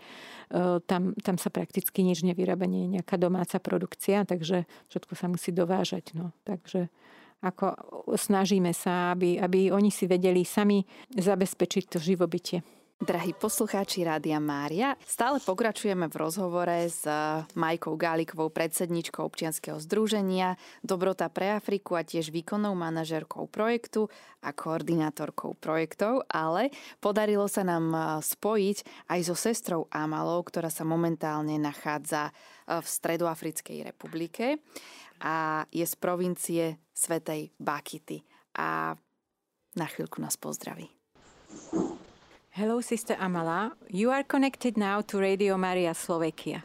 tam, 0.87 1.11
tam 1.19 1.37
sa 1.43 1.51
prakticky 1.51 2.07
nič 2.07 2.23
nevyrába, 2.23 2.71
nie 2.71 2.87
je 2.87 2.93
nejaká 3.01 3.19
domáca 3.19 3.59
produkcia, 3.59 4.23
takže 4.23 4.63
všetko 4.89 5.13
sa 5.19 5.27
musí 5.27 5.51
dovážať. 5.51 6.15
No. 6.15 6.31
Takže 6.47 6.87
ako 7.43 7.75
snažíme 8.15 8.71
sa, 8.71 9.13
aby, 9.13 9.43
aby 9.43 9.75
oni 9.75 9.91
si 9.91 10.07
vedeli 10.07 10.47
sami 10.47 10.87
zabezpečiť 11.13 11.85
to 11.91 11.99
živobytie. 11.99 12.63
Drahí 12.97 13.37
poslucháči 13.37 14.09
Rádia 14.09 14.41
Mária, 14.41 14.97
stále 15.05 15.37
pokračujeme 15.45 16.09
v 16.09 16.17
rozhovore 16.17 16.89
s 16.89 17.05
Majkou 17.53 17.93
Gálikovou, 17.93 18.49
predsedničkou 18.49 19.21
občianskeho 19.21 19.77
združenia 19.85 20.57
Dobrota 20.81 21.29
pre 21.29 21.53
Afriku 21.61 22.01
a 22.01 22.09
tiež 22.09 22.33
výkonnou 22.33 22.73
manažerkou 22.73 23.53
projektu 23.53 24.09
a 24.41 24.57
koordinátorkou 24.57 25.61
projektov, 25.61 26.25
ale 26.33 26.73
podarilo 26.97 27.45
sa 27.53 27.69
nám 27.69 27.93
spojiť 28.25 29.13
aj 29.13 29.21
so 29.29 29.37
sestrou 29.37 29.93
Amalou, 29.93 30.41
ktorá 30.41 30.73
sa 30.73 30.89
momentálne 30.89 31.61
nachádza 31.61 32.33
v 32.65 32.87
Stredoafrickej 32.89 33.93
republike 33.93 34.57
a 35.21 35.69
je 35.69 35.85
z 35.85 35.95
provincie 36.01 36.81
Svetej 36.97 37.53
Bakity. 37.61 38.25
A 38.57 38.97
na 39.77 39.85
chvíľku 39.85 40.25
nás 40.25 40.41
pozdraví. 40.41 40.89
Hello, 42.59 42.81
Sister 42.81 43.17
Amala. 43.17 43.73
You 43.91 44.11
are 44.13 44.23
connected 44.23 44.79
now 44.79 45.03
to 45.03 45.19
Radio 45.19 45.59
Maria 45.59 45.93
Slovakia. 45.93 46.65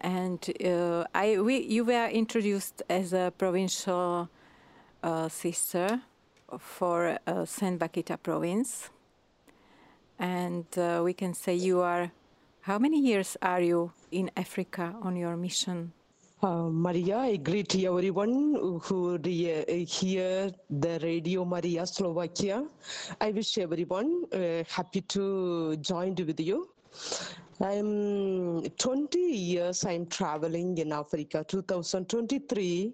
And 0.00 0.38
uh, 0.64 1.02
I, 1.12 1.40
we, 1.40 1.66
you 1.66 1.84
were 1.84 2.06
introduced 2.06 2.84
as 2.88 3.12
a 3.12 3.32
provincial 3.36 4.28
uh, 5.02 5.28
sister 5.28 6.00
for 6.60 7.18
uh, 7.26 7.44
Saint 7.44 7.80
Bakita 7.80 8.22
province. 8.22 8.88
And 10.16 10.66
uh, 10.78 11.00
we 11.02 11.12
can 11.12 11.34
say 11.34 11.56
you 11.56 11.80
are, 11.80 12.12
how 12.60 12.78
many 12.78 13.00
years 13.00 13.36
are 13.42 13.60
you 13.60 13.90
in 14.12 14.30
Africa 14.36 14.94
on 15.02 15.16
your 15.16 15.36
mission? 15.36 15.92
Uh, 16.42 16.68
Maria, 16.68 17.16
I 17.16 17.36
greet 17.36 17.74
everyone 17.76 18.80
who 18.82 19.18
hear 19.24 20.50
the 20.68 20.98
Radio 21.02 21.46
Maria 21.46 21.86
Slovakia. 21.86 22.62
I 23.22 23.30
wish 23.30 23.56
everyone 23.56 24.24
uh, 24.34 24.62
happy 24.68 25.00
to 25.00 25.76
join 25.76 26.14
with 26.14 26.38
you. 26.38 26.68
I'm 27.58 28.68
20 28.68 29.18
years 29.18 29.86
I'm 29.86 30.04
traveling 30.08 30.76
in 30.76 30.92
Africa. 30.92 31.42
2023, 31.48 32.92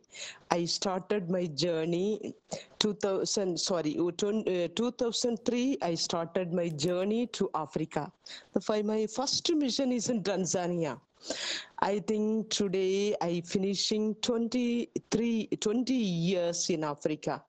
I 0.53 0.65
started 0.65 1.29
my 1.29 1.47
journey. 1.47 2.35
2000, 2.79 3.59
sorry, 3.59 3.99
uh, 3.99 4.69
2003, 4.77 5.79
I 5.83 5.95
started 5.97 6.53
my 6.53 6.69
journey 6.69 7.27
to 7.29 7.51
Africa. 7.57 8.13
My 8.85 9.07
first 9.07 9.53
mission 9.53 9.91
is 9.91 10.11
in 10.11 10.23
Tanzania. 10.23 11.01
I 11.79 12.01
think 12.01 12.51
today 12.51 13.15
I 13.21 13.43
finishing 13.47 14.15
23, 14.23 15.49
20 15.61 15.95
years 15.95 16.71
in 16.71 16.85
Africa. 16.85 17.43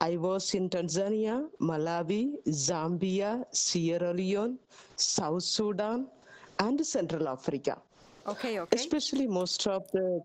I 0.00 0.16
was 0.16 0.54
in 0.54 0.70
Tanzania, 0.70 1.48
Malawi, 1.60 2.34
Zambia, 2.46 3.44
Sierra 3.50 4.12
Leone, 4.12 4.58
South 4.96 5.42
Sudan, 5.42 6.06
and 6.58 6.84
Central 6.86 7.28
Africa. 7.28 7.78
Okay, 8.26 8.60
okay. 8.60 8.76
Especially 8.76 9.26
most 9.26 9.66
of 9.66 9.90
the 9.92 10.22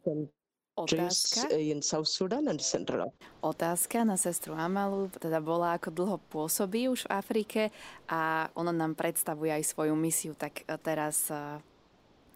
countries 0.78 1.46
eh, 1.52 1.72
in 1.72 1.82
South 1.82 2.08
Sudan 2.08 2.48
and 2.48 2.62
Central 2.62 3.08
Africa. 3.08 3.26
Otázka 3.42 4.04
na 4.06 4.18
sestru 4.18 4.54
Amalu, 4.54 5.10
teda 5.18 5.40
bola, 5.40 5.78
ako 5.78 5.90
dlho 5.94 6.18
pôsobí 6.30 6.90
už 6.90 7.08
v 7.08 7.12
Afrike 7.14 7.62
a 8.10 8.50
ona 8.58 8.74
nám 8.74 8.98
predstavuje 8.98 9.54
aj 9.54 9.64
svoju 9.66 9.94
misiu, 9.96 10.34
tak 10.36 10.66
eh, 10.66 10.78
teraz 10.78 11.30
eh, 11.32 11.62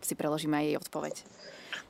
si 0.01 0.13
preložíme 0.13 0.57
aj 0.57 0.65
jej 0.65 0.77
odpoveď. 0.77 1.15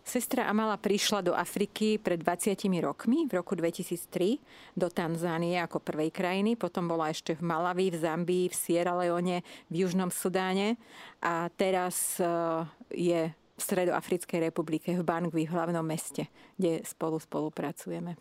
Sestra 0.07 0.47
Amala 0.47 0.79
prišla 0.79 1.19
do 1.19 1.35
Afriky 1.35 1.99
pred 1.99 2.23
20 2.23 2.55
rokmi, 2.79 3.27
v 3.27 3.43
roku 3.43 3.59
2003, 3.59 4.39
do 4.71 4.87
Tanzánie 4.87 5.59
ako 5.59 5.83
prvej 5.83 6.15
krajiny, 6.15 6.55
potom 6.55 6.87
bola 6.87 7.11
ešte 7.11 7.35
v 7.35 7.43
Malavi, 7.43 7.91
v 7.91 7.97
Zambii, 7.99 8.45
v 8.47 8.55
Sierra 8.55 8.95
Leone, 8.95 9.43
v 9.67 9.73
Južnom 9.83 10.07
Sudáne 10.07 10.79
a 11.19 11.51
teraz 11.59 12.23
eh, 12.23 12.31
je 12.95 13.21
v 13.27 13.59
Stredoafrickej 13.59 14.47
republike, 14.47 14.95
v 14.95 15.03
Bangui, 15.03 15.43
v 15.43 15.51
hlavnom 15.51 15.83
meste, 15.83 16.31
kde 16.55 16.87
spolu 16.87 17.19
spolupracujeme. 17.19 18.15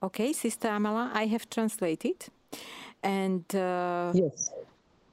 OK, 0.00 0.32
Sister 0.32 0.72
Amala, 0.72 1.12
I 1.12 1.28
have 1.28 1.44
translated. 1.52 2.32
And 3.04 3.44
uh, 3.52 4.16
yes. 4.16 4.48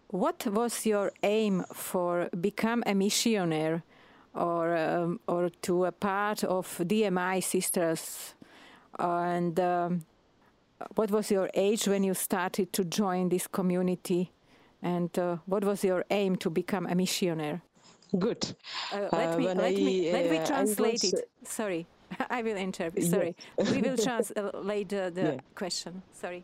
what 0.08 0.48
was 0.48 0.86
your 0.86 1.12
aim 1.20 1.68
for 1.76 2.32
become 2.32 2.80
a 2.88 2.96
missionary 2.96 3.84
or 4.38 4.78
um, 4.78 5.20
or 5.28 5.50
to 5.64 5.86
a 5.86 5.92
part 5.92 6.44
of 6.44 6.68
DMI 6.78 7.44
sisters. 7.44 8.36
And 9.00 9.60
um, 9.60 10.06
what 10.96 11.12
was 11.12 11.32
your 11.32 11.50
age 11.54 11.88
when 11.88 12.04
you 12.04 12.14
started 12.14 12.72
to 12.74 12.84
join 12.84 13.30
this 13.30 13.48
community? 13.48 14.32
And 14.82 15.18
uh, 15.18 15.38
what 15.46 15.64
was 15.64 15.84
your 15.84 16.06
aim 16.10 16.36
to 16.38 16.50
become 16.50 16.86
a 16.86 16.96
missionary? 16.96 17.62
Good. 18.18 18.56
Uh, 18.94 19.10
let, 19.12 19.34
uh, 19.34 19.38
me, 19.38 19.44
let, 19.46 19.60
I, 19.60 19.72
me, 19.74 20.12
let 20.14 20.32
me 20.32 20.38
uh, 20.38 20.46
translate 20.46 21.04
it. 21.04 21.30
Sorry. 21.44 21.86
I 22.30 22.42
will 22.42 22.56
interpret. 22.56 23.04
Sorry. 23.04 23.36
We 23.58 23.82
will 23.82 23.98
translate 24.04 24.90
the, 24.90 25.12
the 25.14 25.22
yeah. 25.22 25.40
question. 25.56 26.02
Sorry. 26.14 26.44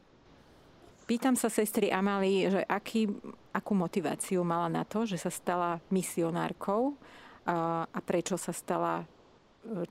Pýtam 1.04 1.36
sa 1.36 1.52
sestry 1.52 1.92
Amalii, 1.92 2.48
že 2.48 2.62
aký, 2.64 3.12
akú 3.52 3.76
motiváciu 3.76 4.40
mala 4.48 4.72
na 4.72 4.84
to, 4.88 5.04
že 5.04 5.20
sa 5.20 5.28
stala 5.28 5.84
misionárkou 5.92 6.96
a, 7.46 8.00
prečo 8.04 8.40
sa 8.40 8.52
stala 8.52 9.04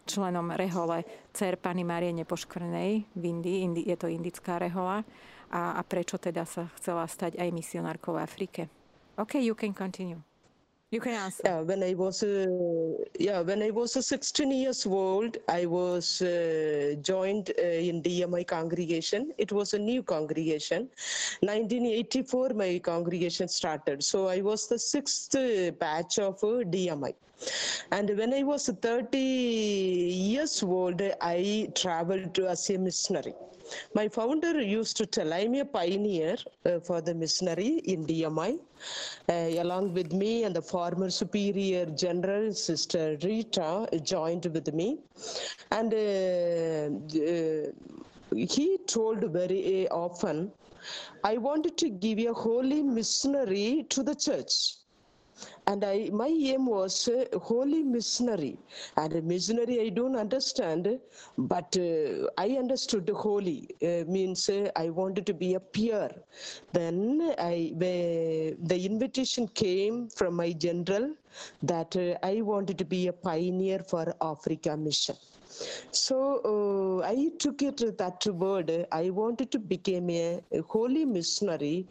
členom 0.05 0.53
rehole 0.53 1.05
Cer 1.33 1.57
Pany 1.57 1.85
Márie 1.85 2.13
Nepoškvrnej 2.13 3.09
v 3.17 3.23
Indii, 3.25 3.65
Indi, 3.65 3.83
je 3.89 3.97
to 3.97 4.07
indická 4.09 4.61
rehola, 4.61 5.01
a, 5.53 5.77
a 5.77 5.81
prečo 5.85 6.21
teda 6.21 6.45
sa 6.45 6.69
chcela 6.81 7.09
stať 7.09 7.37
aj 7.41 7.49
misionárkou 7.53 8.17
v 8.17 8.23
Afrike. 8.25 8.63
OK, 9.17 9.41
you 9.41 9.57
can 9.57 9.73
continue. 9.77 10.21
You 10.93 11.01
can 11.01 11.17
answer. 11.17 11.41
Yeah, 11.45 11.61
when 11.65 11.83
I 11.83 11.95
was 11.95 12.23
uh, 12.23 12.45
yeah 13.19 13.41
when 13.41 13.65
I 13.65 13.71
was 13.73 13.97
uh, 13.97 14.03
16 14.03 14.53
years 14.53 14.85
old, 14.85 15.39
I 15.49 15.65
was 15.65 16.21
uh, 16.21 16.97
joined 17.01 17.49
uh, 17.57 17.65
in 17.65 18.03
DMI 18.03 18.47
congregation. 18.47 19.33
It 19.39 19.53
was 19.53 19.73
a 19.73 19.79
new 19.79 20.03
congregation. 20.03 20.93
1984, 21.41 22.53
my 22.53 22.79
congregation 22.85 23.49
started. 23.49 24.05
So 24.05 24.29
I 24.29 24.43
was 24.43 24.69
the 24.69 24.79
sixth 24.79 25.33
batch 25.81 26.19
of 26.19 26.37
uh, 26.45 26.61
DMI. 26.69 27.15
And 27.91 28.17
when 28.17 28.33
I 28.35 28.43
was 28.43 28.69
30 28.69 29.19
years 29.19 30.63
old, 30.63 31.03
I 31.21 31.69
traveled 31.75 32.39
as 32.39 32.71
a 32.71 32.79
missionary. 32.79 33.35
My 33.95 34.09
founder 34.09 34.61
used 34.61 34.97
to 34.99 35.07
tell, 35.07 35.33
I'm 35.33 35.55
a 35.55 35.65
pioneer 35.65 36.37
uh, 36.67 36.81
for 36.81 37.01
the 37.01 37.15
missionary 37.15 37.81
in 37.85 38.07
DMI. 38.07 38.59
Uh, 39.29 39.63
along 39.63 39.95
with 39.95 40.13
me 40.13 40.45
and 40.45 40.55
the 40.55 40.63
former 40.63 41.11
superior 41.11 41.87
general, 41.87 42.53
Sister 42.53 43.17
Rita, 43.23 43.89
joined 44.03 44.47
with 44.47 44.73
me. 44.75 44.99
And 45.71 45.95
uh, 45.95 47.19
uh 47.19 47.73
he 48.35 48.79
told 48.87 49.21
very 49.31 49.89
often, 49.89 50.53
I 51.23 51.37
wanted 51.37 51.77
to 51.79 51.91
give 51.91 52.19
a 52.19 52.33
holy 52.33 52.83
missionary 52.83 53.87
to 53.91 54.03
the 54.03 54.15
church 54.15 54.77
and 55.67 55.85
I, 55.85 56.11
my 56.13 56.29
aim 56.29 56.67
was 56.67 57.09
uh, 57.09 57.25
holy 57.39 57.83
missionary. 57.83 58.59
And 58.97 59.23
missionary, 59.25 59.81
I 59.81 59.89
don't 59.91 60.17
understand, 60.17 60.99
but 61.39 61.77
uh, 61.79 62.29
I 62.37 62.57
understood 62.59 63.09
holy 63.15 63.69
uh, 63.83 64.05
means 64.11 64.49
uh, 64.49 64.71
I 64.77 64.91
wanted 64.91 65.27
to 65.27 65.35
be 65.35 65.55
a 65.55 65.61
peer. 65.61 66.11
Then 66.73 67.35
I, 67.39 67.73
the 67.79 68.85
invitation 68.85 69.49
came 69.49 70.09
from 70.09 70.35
my 70.35 70.53
general 70.53 71.15
that 71.63 71.97
uh, 71.97 72.19
I 72.27 72.43
wanted 72.43 72.79
to 72.79 72.85
be 72.85 73.09
a 73.09 73.13
pioneer 73.13 73.81
for 73.81 74.15
Africa 74.21 74.77
mission. 74.77 75.17
So 75.91 77.01
uh, 77.03 77.07
I 77.07 77.31
took 77.39 77.63
it 77.63 77.99
that 77.99 78.27
word. 78.27 78.87
I 78.91 79.11
wanted 79.11 79.51
to 79.53 79.59
become 79.59 80.09
a, 80.11 80.41
a, 80.51 80.63
holy 80.63 81.05
missionary, 81.05 81.87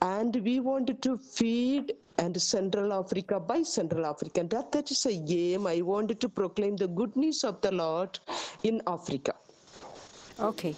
and 0.00 0.34
we 0.36 0.60
wanted 0.60 1.02
to 1.02 1.18
feed 1.18 1.92
and 2.18 2.40
Central 2.40 2.92
Africa 2.92 3.40
by 3.40 3.62
Central 3.62 4.06
Africa. 4.06 4.40
And 4.40 4.50
that, 4.50 4.72
that 4.72 4.90
is 4.90 5.06
a 5.06 5.10
aim. 5.10 5.66
I 5.66 5.82
wanted 5.82 6.20
to 6.20 6.28
proclaim 6.28 6.76
the 6.76 6.86
good 6.86 7.16
news 7.16 7.44
of 7.44 7.60
the 7.60 7.72
Lord 7.72 8.18
in 8.62 8.80
Africa. 8.86 9.34
OK. 10.38 10.74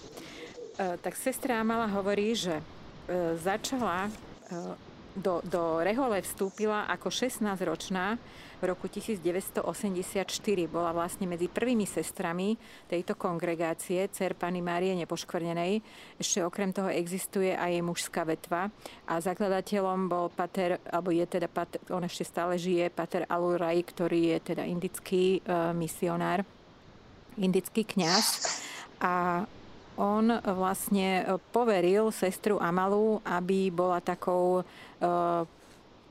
Uh, 0.76 0.96
tak 1.00 1.16
sestra 1.16 1.64
Amala 1.64 1.88
hovorí, 1.88 2.36
že 2.36 2.60
uh, 2.60 3.32
začala 3.40 4.12
uh, 4.52 4.76
do, 5.16 5.40
do 5.48 5.80
Rehole 5.80 6.20
vstúpila 6.20 6.84
ako 6.92 7.08
16-ročná 7.08 8.20
v 8.56 8.62
roku 8.64 8.88
1984. 8.88 9.64
Bola 10.68 10.92
vlastne 10.92 11.28
medzi 11.28 11.48
prvými 11.48 11.84
sestrami 11.84 12.56
tejto 12.88 13.16
kongregácie 13.16 14.08
Cer 14.12 14.32
Pany 14.32 14.64
Márie 14.64 14.96
Nepoškvrnenej. 14.96 15.84
Ešte 16.16 16.40
okrem 16.40 16.72
toho 16.72 16.88
existuje 16.88 17.52
aj 17.52 17.70
jej 17.72 17.84
mužská 17.84 18.24
vetva 18.24 18.72
a 19.04 19.20
zakladateľom 19.20 20.08
bol 20.08 20.32
pater, 20.32 20.80
alebo 20.88 21.12
je 21.12 21.24
teda 21.28 21.48
pater, 21.52 21.80
on 21.92 22.04
ešte 22.04 22.24
stále 22.24 22.56
žije, 22.56 22.88
pater 22.92 23.28
Alul 23.28 23.60
Rai, 23.60 23.84
ktorý 23.84 24.36
je 24.36 24.56
teda 24.56 24.64
indický 24.64 25.44
uh, 25.44 25.76
misionár, 25.76 26.44
indický 27.36 27.84
kňaz. 27.84 28.24
A 29.04 29.44
on 29.96 30.40
vlastne 30.44 31.24
poveril 31.50 32.12
sestru 32.12 32.60
Amalu, 32.60 33.20
aby 33.24 33.72
bola 33.72 34.00
takou 34.00 34.64
Eh, 34.96 35.42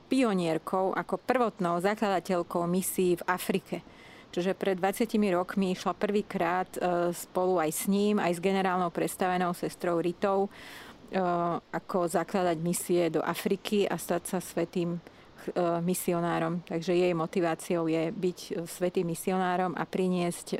pionierkou, 0.06 0.94
ako 0.94 1.18
prvotnou 1.18 1.82
zakladateľkou 1.82 2.62
misií 2.70 3.18
v 3.18 3.26
Afrike. 3.26 3.82
Čiže 4.30 4.54
pred 4.54 4.78
20 4.78 5.34
rokmi 5.34 5.74
išla 5.74 5.98
prvýkrát 5.98 6.70
eh, 6.78 7.10
spolu 7.10 7.58
aj 7.58 7.70
s 7.74 7.84
ním, 7.90 8.22
aj 8.22 8.38
s 8.38 8.40
generálnou 8.42 8.94
predstavenou 8.94 9.50
sestrou 9.58 9.98
Ritou, 9.98 10.46
ako 11.70 12.10
zakladať 12.10 12.58
misie 12.58 13.06
do 13.14 13.22
Afriky 13.22 13.86
a 13.86 13.94
stať 13.94 14.22
sa 14.26 14.38
svetým 14.42 14.98
misionárom. 15.86 16.66
Takže 16.66 16.98
jej 16.98 17.14
motiváciou 17.14 17.86
je 17.86 18.10
byť 18.10 18.66
svetým 18.66 19.14
misionárom 19.14 19.70
a 19.78 19.86
priniesť 19.86 20.58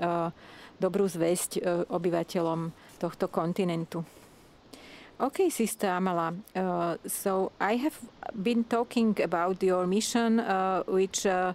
dobrú 0.79 1.11
zväzť 1.11 1.66
obyvateľom 1.91 2.70
tohto 2.99 3.28
kontinentu. 3.28 4.05
Okay, 5.18 5.49
Sister 5.49 5.86
Amala. 5.86 6.34
Uh, 6.55 6.99
so 7.07 7.51
I 7.59 7.76
have 7.76 7.99
been 8.42 8.64
talking 8.64 9.18
about 9.22 9.62
your 9.62 9.86
mission, 9.86 10.40
uh, 10.40 10.82
which 10.86 11.24
uh, 11.24 11.55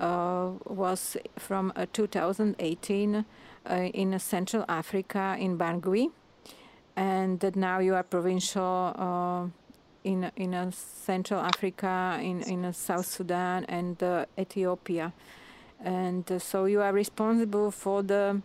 uh 0.00 0.50
was 0.64 1.16
from 1.38 1.72
uh, 1.76 1.86
2018 1.92 3.14
uh, 3.14 3.74
in 3.94 4.18
Central 4.18 4.64
Africa 4.68 5.36
in 5.38 5.56
Bangui, 5.56 6.10
and 6.96 7.38
that 7.38 7.54
now 7.54 7.78
you 7.78 7.94
are 7.94 8.02
provincial 8.02 9.52
in 10.02 10.32
in 10.34 10.72
Central 10.72 11.40
Africa, 11.40 12.18
in 12.20 12.42
in 12.42 12.72
South 12.72 13.06
Sudan 13.06 13.64
and 13.68 14.02
Ethiopia, 14.36 15.12
and 15.78 16.42
so 16.42 16.64
you 16.64 16.82
are 16.82 16.92
responsible 16.92 17.70
for 17.70 18.02
the 18.02 18.42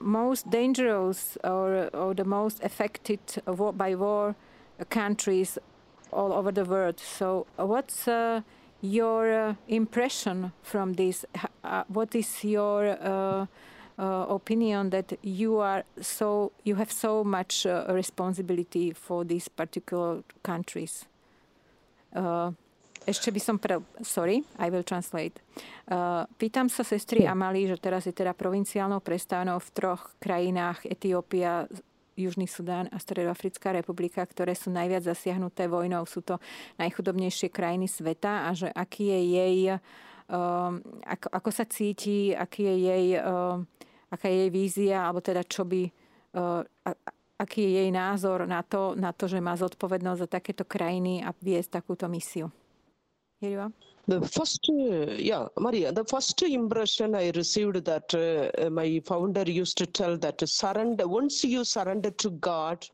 most 0.00 0.50
dangerous 0.50 1.38
or, 1.44 1.88
or 1.94 2.14
the 2.14 2.24
most 2.24 2.62
affected 2.62 3.20
by 3.76 3.94
war 3.94 4.34
countries 4.90 5.58
all 6.12 6.32
over 6.32 6.52
the 6.52 6.64
world. 6.64 7.00
So, 7.00 7.46
uh, 7.58 7.66
what's 7.66 8.08
uh, 8.08 8.42
your 8.80 9.32
uh, 9.32 9.54
impression 9.68 10.52
from 10.62 10.94
this? 10.94 11.24
Uh, 11.64 11.84
what 11.88 12.14
is 12.14 12.44
your 12.44 12.96
uh, 13.02 13.46
opinion 13.98 14.90
that 14.90 15.18
you 15.22 15.58
are 15.58 15.84
so 16.00 16.52
you 16.64 16.76
have 16.76 16.92
so 16.92 17.24
much 17.24 17.66
responsibility 17.88 18.92
for 18.92 19.24
these 19.24 19.48
particular 19.48 20.22
countries? 20.42 21.06
Ešte 23.08 23.32
by 23.32 23.40
som 23.40 23.56
pre... 23.56 23.80
Sorry, 24.04 24.44
I 24.60 24.68
will 24.68 24.84
translate. 24.84 25.40
Uh, 25.88 26.28
pýtam 26.36 26.68
sa 26.68 26.84
sestry 26.84 27.24
Amali, 27.24 27.64
že 27.64 27.80
teraz 27.80 28.04
je 28.04 28.12
teda 28.12 28.36
provinciálnou 28.36 29.00
prestávanou 29.00 29.56
v 29.64 29.72
troch 29.72 30.12
krajinách 30.20 30.84
Etiópia, 30.84 31.64
Južný 32.20 32.44
Sudán 32.44 32.92
a 32.92 33.00
Stredoafrická 33.00 33.72
republika, 33.72 34.20
ktoré 34.28 34.52
sú 34.52 34.68
najviac 34.68 35.08
zasiahnuté 35.08 35.72
vojnou. 35.72 36.04
Sú 36.04 36.20
to 36.20 36.36
najchudobnejšie 36.76 37.48
krajiny 37.48 37.88
sveta 37.88 38.44
a 38.44 38.52
že 38.52 38.68
aký 38.68 39.08
je 39.08 39.20
jej, 39.40 39.58
uh, 39.72 40.70
ako, 41.08 41.28
ako 41.32 41.48
sa 41.48 41.64
cíti, 41.64 42.36
aký 42.36 42.68
je 42.68 42.76
jej, 42.92 43.06
uh, 43.24 43.56
aká 44.12 44.28
je 44.28 44.36
jej 44.36 44.50
vízia, 44.52 45.08
alebo 45.08 45.24
teda 45.24 45.48
čo 45.48 45.64
by, 45.64 45.88
uh, 46.36 46.60
a, 46.60 46.90
aký 47.40 47.64
je 47.64 47.72
jej 47.80 47.88
názor 47.88 48.44
na 48.44 48.60
to, 48.60 48.92
na 49.00 49.16
to, 49.16 49.32
že 49.32 49.40
má 49.40 49.56
zodpovednosť 49.56 50.20
za 50.20 50.28
takéto 50.28 50.68
krajiny 50.68 51.24
a 51.24 51.32
viesť 51.32 51.80
takúto 51.80 52.04
misiu. 52.04 52.52
Here 53.40 53.50
you 53.50 53.60
are. 53.60 53.72
The 54.08 54.26
first, 54.26 54.66
uh, 54.68 55.12
yeah, 55.12 55.46
Maria, 55.60 55.92
the 55.92 56.04
first 56.04 56.42
impression 56.42 57.14
I 57.14 57.30
received 57.30 57.84
that 57.84 58.12
uh, 58.12 58.68
my 58.68 59.00
founder 59.04 59.42
used 59.42 59.78
to 59.78 59.86
tell 59.86 60.16
that 60.18 60.40
surrender, 60.48 61.06
once 61.06 61.44
you 61.44 61.62
surrender 61.62 62.10
to 62.10 62.30
God, 62.30 62.84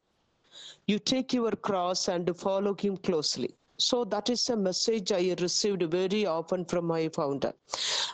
you 0.87 0.99
take 0.99 1.33
your 1.33 1.53
cross 1.53 2.09
and 2.09 2.37
follow 2.37 2.75
Him 2.75 2.99
closely. 2.99 3.55
So 3.79 4.05
that 4.05 4.29
is 4.29 4.51
a 4.51 4.57
message 4.57 5.13
I 5.13 5.35
received 5.41 5.83
very 5.85 6.27
often 6.27 6.67
from 6.67 6.87
my 6.87 7.09
founder. 7.09 7.55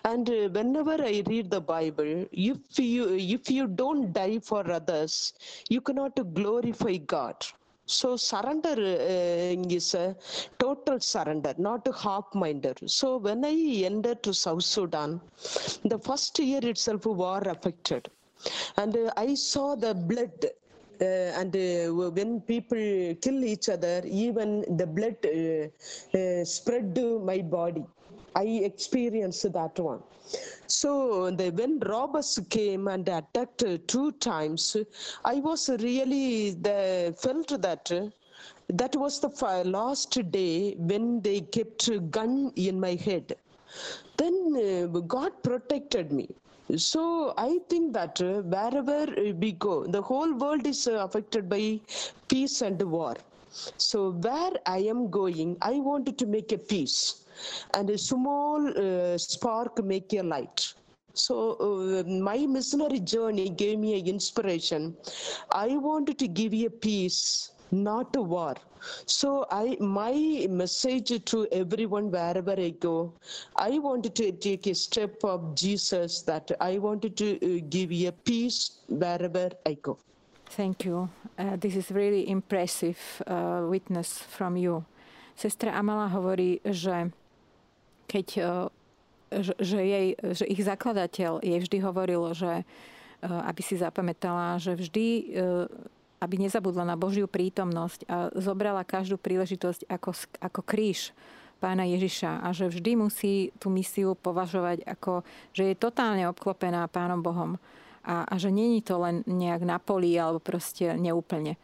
And 0.05 0.29
whenever 0.29 1.03
I 1.03 1.25
read 1.27 1.51
the 1.51 1.61
Bible, 1.61 2.27
if 2.31 2.79
you 2.79 3.15
if 3.17 3.51
you 3.51 3.67
don't 3.67 4.13
die 4.13 4.39
for 4.39 4.71
others, 4.71 5.33
you 5.69 5.81
cannot 5.81 6.15
glorify 6.33 6.97
God. 6.97 7.45
So 7.99 8.17
surrender 8.17 8.77
uh, 8.79 9.77
is 9.79 9.95
a 9.95 10.17
total 10.59 11.01
surrender, 11.01 11.55
not 11.59 11.87
a 11.89 11.93
half-minder. 11.93 12.75
So 12.87 13.17
when 13.17 13.45
I 13.45 13.57
entered 13.91 14.23
to 14.25 14.33
South 14.33 14.63
Sudan, 14.63 15.21
the 15.85 15.99
first 15.99 16.39
year 16.39 16.61
itself 16.63 17.07
war 17.07 17.41
affected. 17.55 18.09
And 18.77 18.97
uh, 18.97 19.11
I 19.17 19.35
saw 19.35 19.75
the 19.75 19.95
blood 19.95 20.45
uh, 21.01 21.05
and 21.41 21.55
uh, 21.57 22.11
when 22.19 22.41
people 22.43 23.15
kill 23.25 23.45
each 23.45 23.69
other, 23.69 24.03
even 24.05 24.49
the 24.77 24.87
blood 24.87 25.17
uh, 25.25 26.19
uh, 26.19 26.45
spread 26.45 26.95
to 26.97 27.19
my 27.21 27.39
body. 27.41 27.85
I 28.35 28.45
experienced 28.71 29.53
that 29.53 29.79
one. 29.79 30.03
So 30.67 31.31
the, 31.31 31.51
when 31.51 31.81
robbers 31.81 32.39
came 32.49 32.89
and 32.89 33.09
attacked 33.09 33.65
two 33.89 34.13
times, 34.13 34.77
I 35.25 35.35
was 35.35 35.69
really 35.69 36.51
the, 36.53 37.15
felt 37.19 37.49
that 37.63 37.91
that 38.69 38.95
was 38.97 39.21
the 39.21 39.65
last 39.65 40.31
day 40.31 40.75
when 40.79 41.21
they 41.23 41.41
kept 41.41 41.91
gun 42.11 42.53
in 42.57 42.79
my 42.79 42.95
head. 42.95 43.37
Then 44.17 44.89
uh, 44.95 44.99
God 45.01 45.43
protected 45.43 46.13
me. 46.13 46.29
So 46.77 47.35
I 47.37 47.59
think 47.69 47.93
that 47.95 48.21
wherever 48.21 49.07
we 49.33 49.53
go, 49.53 49.87
the 49.87 50.01
whole 50.03 50.33
world 50.35 50.67
is 50.67 50.87
affected 50.87 51.49
by 51.49 51.81
peace 52.29 52.63
and 52.63 52.81
war. 52.83 53.17
So 53.77 54.11
where 54.11 54.53
I 54.67 54.79
am 54.79 55.11
going, 55.11 55.57
I 55.61 55.81
wanted 55.81 56.17
to 56.19 56.27
make 56.27 56.53
a 56.53 56.59
peace, 56.59 57.25
and 57.75 57.91
a 57.91 57.99
small 57.99 58.67
uh, 58.69 59.19
spark 59.19 59.83
make 59.85 60.13
a 60.13 60.23
light. 60.23 60.75
So 61.15 61.57
uh, 61.59 62.09
my 62.09 62.47
missionary 62.47 63.01
journey 63.01 63.49
gave 63.49 63.79
me 63.79 63.99
an 63.99 64.07
inspiration. 64.07 64.97
I 65.51 65.77
wanted 65.77 66.19
to 66.21 66.29
give 66.29 66.55
you 66.55 66.69
a 66.69 66.71
peace, 66.71 67.51
not 67.71 68.15
a 68.17 68.23
war. 68.23 68.55
So 69.07 69.47
I 69.51 69.77
my 69.81 70.47
message 70.49 71.13
to 71.25 71.47
everyone 71.53 72.11
wherever 72.11 72.53
I 72.53 72.71
go, 72.71 73.13
I 73.57 73.79
wanted 73.79 74.15
to 74.17 74.33
take 74.33 74.67
a 74.67 74.75
step 74.75 75.23
of 75.25 75.55
Jesus 75.55 76.23
that 76.23 76.51
I 76.61 76.79
wanted 76.79 77.17
to 77.19 77.37
uh, 77.37 77.61
give 77.69 77.93
you 77.93 78.09
a 78.09 78.13
peace 78.13 78.81
wherever 78.89 79.51
I 79.67 79.75
go. 79.75 79.99
Thank 80.57 80.85
you. 80.85 81.09
Uh, 81.39 81.57
this 81.57 81.77
is 81.77 81.91
really 81.91 82.29
impressive 82.29 82.99
uh, 83.27 83.63
witness 83.69 84.19
from 84.19 84.57
you. 84.57 84.85
Sestra 85.37 85.73
Amala 85.73 86.09
hovorí, 86.11 86.61
že 86.65 87.13
keď 88.11 88.27
uh, 88.43 88.67
že, 89.63 89.79
jej, 89.79 90.07
že 90.19 90.45
ich 90.51 90.67
zakladateľ 90.67 91.39
jej 91.47 91.59
vždy 91.63 91.79
hovoril, 91.87 92.35
že 92.35 92.67
uh, 92.67 93.47
aby 93.47 93.63
si 93.63 93.79
zapamätala, 93.79 94.59
že 94.59 94.75
vždy 94.75 95.07
uh, 95.39 95.71
aby 96.21 96.37
nezabudla 96.37 96.85
na 96.85 97.01
Božiu 97.01 97.25
prítomnosť 97.25 98.01
a 98.05 98.29
zobrala 98.37 98.85
každú 98.85 99.17
príležitosť 99.17 99.89
ako, 99.89 100.11
ako 100.37 100.61
kríž 100.61 101.17
pána 101.61 101.89
Ježiša 101.89 102.45
a 102.45 102.49
že 102.53 102.69
vždy 102.69 102.93
musí 102.97 103.35
tú 103.57 103.73
misiu 103.73 104.17
považovať 104.17 104.85
ako, 104.85 105.25
že 105.57 105.73
je 105.73 105.81
totálne 105.81 106.29
obklopená 106.29 106.89
pánom 106.93 107.25
Bohom 107.25 107.57
a, 108.05 108.25
a 108.29 108.35
že 108.37 108.53
není 108.53 108.85
to 108.85 109.01
len 109.01 109.25
nejak 109.25 109.65
na 109.65 109.81
poli 109.81 110.17
alebo 110.17 110.41
proste 110.41 110.97
neúplne. 110.97 111.57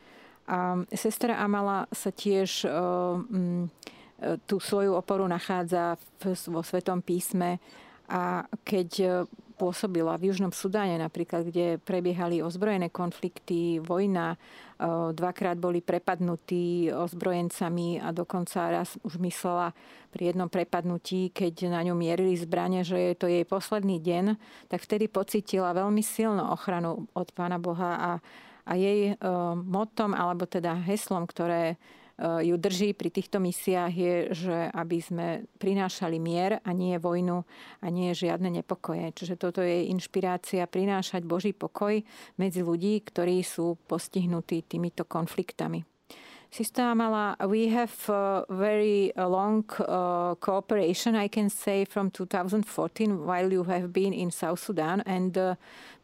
A 0.46 0.84
sestra 0.92 1.40
Amala 1.40 1.88
sa 1.90 2.12
tiež 2.12 2.68
um, 2.68 3.68
tú 4.48 4.56
svoju 4.60 4.96
oporu 4.96 5.28
nachádza 5.28 6.00
v, 6.24 6.32
vo 6.32 6.62
Svetom 6.64 7.04
písme. 7.04 7.60
A 8.06 8.46
keď 8.62 9.24
pôsobila 9.56 10.20
v 10.20 10.30
Južnom 10.30 10.52
Sudáne 10.52 11.00
napríklad, 11.00 11.48
kde 11.48 11.80
prebiehali 11.80 12.44
ozbrojené 12.44 12.92
konflikty, 12.92 13.80
vojna, 13.80 14.36
dvakrát 15.16 15.56
boli 15.56 15.80
prepadnutí 15.80 16.92
ozbrojencami 16.92 17.96
a 18.04 18.12
dokonca 18.12 18.68
raz 18.68 19.00
už 19.00 19.16
myslela 19.16 19.72
pri 20.12 20.32
jednom 20.32 20.52
prepadnutí, 20.52 21.32
keď 21.32 21.72
na 21.72 21.80
ňu 21.80 21.96
mierili 21.96 22.36
zbranie, 22.36 22.84
že 22.84 23.00
je 23.00 23.14
to 23.16 23.26
jej 23.32 23.48
posledný 23.48 23.96
deň, 23.96 24.36
tak 24.68 24.84
vtedy 24.84 25.08
pocitila 25.08 25.72
veľmi 25.72 26.04
silnú 26.04 26.44
ochranu 26.52 27.08
od 27.16 27.28
Pána 27.32 27.56
Boha 27.56 27.96
a, 27.96 28.10
a 28.68 28.72
jej 28.76 29.16
motom, 29.64 30.12
alebo 30.12 30.44
teda 30.44 30.76
heslom, 30.84 31.24
ktoré 31.24 31.80
ju 32.18 32.56
drží 32.56 32.96
pri 32.96 33.12
týchto 33.12 33.36
misiách 33.36 33.92
je, 33.92 34.14
že 34.32 34.56
aby 34.72 34.98
sme 35.04 35.26
prinášali 35.60 36.16
mier 36.16 36.64
a 36.64 36.70
nie 36.72 36.96
vojnu 36.96 37.44
a 37.84 37.86
nie 37.92 38.16
žiadne 38.16 38.48
nepokoje. 38.48 39.12
Čiže 39.12 39.36
toto 39.36 39.60
je 39.60 39.92
inšpirácia 39.92 40.64
prinášať 40.64 41.28
Boží 41.28 41.52
pokoj 41.52 42.00
medzi 42.40 42.64
ľudí, 42.64 43.04
ktorí 43.04 43.44
sú 43.44 43.76
postihnutí 43.84 44.64
týmito 44.64 45.04
konfliktami. 45.04 45.84
Sister 46.50 46.84
Amala, 46.84 47.36
we 47.48 47.68
have 47.68 47.92
a 48.08 48.44
very 48.48 49.12
long 49.16 49.64
uh, 49.78 50.34
cooperation, 50.36 51.14
I 51.14 51.28
can 51.28 51.50
say, 51.50 51.84
from 51.84 52.10
2014 52.10 53.26
while 53.26 53.52
you 53.52 53.64
have 53.64 53.92
been 53.92 54.14
in 54.14 54.30
South 54.30 54.60
Sudan 54.60 55.02
and 55.04 55.36
uh, 55.36 55.56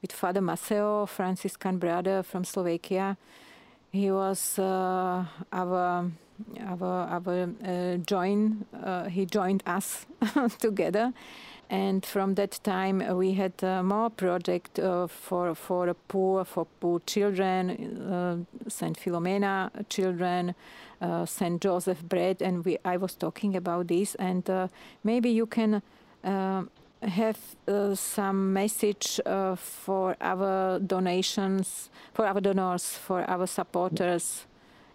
with 0.02 0.12
Father 0.12 0.42
Maceo, 0.42 1.06
Franciscan 1.06 1.78
brother 1.78 2.22
from 2.22 2.44
Slovakia. 2.44 3.16
He 3.92 4.10
was 4.10 4.58
uh, 4.58 5.24
our 5.52 6.10
our 6.60 6.92
our 7.08 7.48
uh, 7.64 7.96
join 7.98 8.64
uh, 8.82 9.08
he 9.08 9.26
joined 9.26 9.62
us 9.66 10.06
together. 10.58 11.12
And 11.68 12.04
from 12.04 12.34
that 12.34 12.60
time 12.64 13.00
uh, 13.02 13.14
we 13.14 13.34
had 13.34 13.52
uh, 13.62 13.82
more 13.82 14.10
project 14.10 14.78
uh, 14.78 15.06
for 15.06 15.54
for 15.54 15.94
poor 16.08 16.44
for 16.44 16.66
poor 16.80 17.00
children 17.06 18.46
Saint 18.68 18.98
Philomena 18.98 19.70
children 19.88 20.54
Saint 21.26 21.60
Joseph 21.60 22.02
bread 22.02 22.42
and 22.42 22.64
we 22.64 22.78
I 22.84 22.96
was 22.96 23.14
talking 23.14 23.56
about 23.56 23.88
this. 23.88 24.14
And 24.14 24.48
maybe 25.04 25.30
you 25.30 25.46
can 25.46 25.82
have 27.02 27.38
uh, 27.68 27.94
some 27.94 28.52
message 28.52 29.20
uh, 29.26 29.56
for 29.56 30.16
our 30.20 30.78
donations, 30.78 31.90
for 32.14 32.26
our 32.26 32.40
donors, 32.40 32.96
for 32.96 33.28
our 33.28 33.46
supporters 33.46 34.46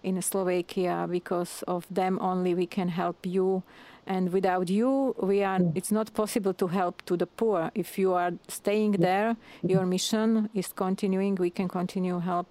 in 0.03 0.21
Slovakia, 0.21 1.07
because 1.09 1.63
of 1.67 1.85
them 1.89 2.17
only 2.21 2.53
we 2.55 2.65
can 2.65 2.89
help 2.89 3.25
you. 3.25 3.63
And 4.05 4.31
without 4.31 4.69
you, 4.69 5.15
we 5.19 5.43
are. 5.43 5.59
Mm. 5.59 5.75
It's 5.75 5.91
not 5.91 6.13
possible 6.13 6.53
to 6.53 6.67
help 6.67 7.03
to 7.07 7.17
the 7.17 7.27
poor. 7.27 7.71
If 7.75 7.99
you 7.99 8.13
are 8.13 8.31
staying 8.47 8.93
there, 8.93 9.35
your 9.61 9.85
mission 9.85 10.49
is 10.53 10.71
continuing. 10.71 11.35
We 11.35 11.49
can 11.49 11.67
continue 11.67 12.19
help 12.19 12.47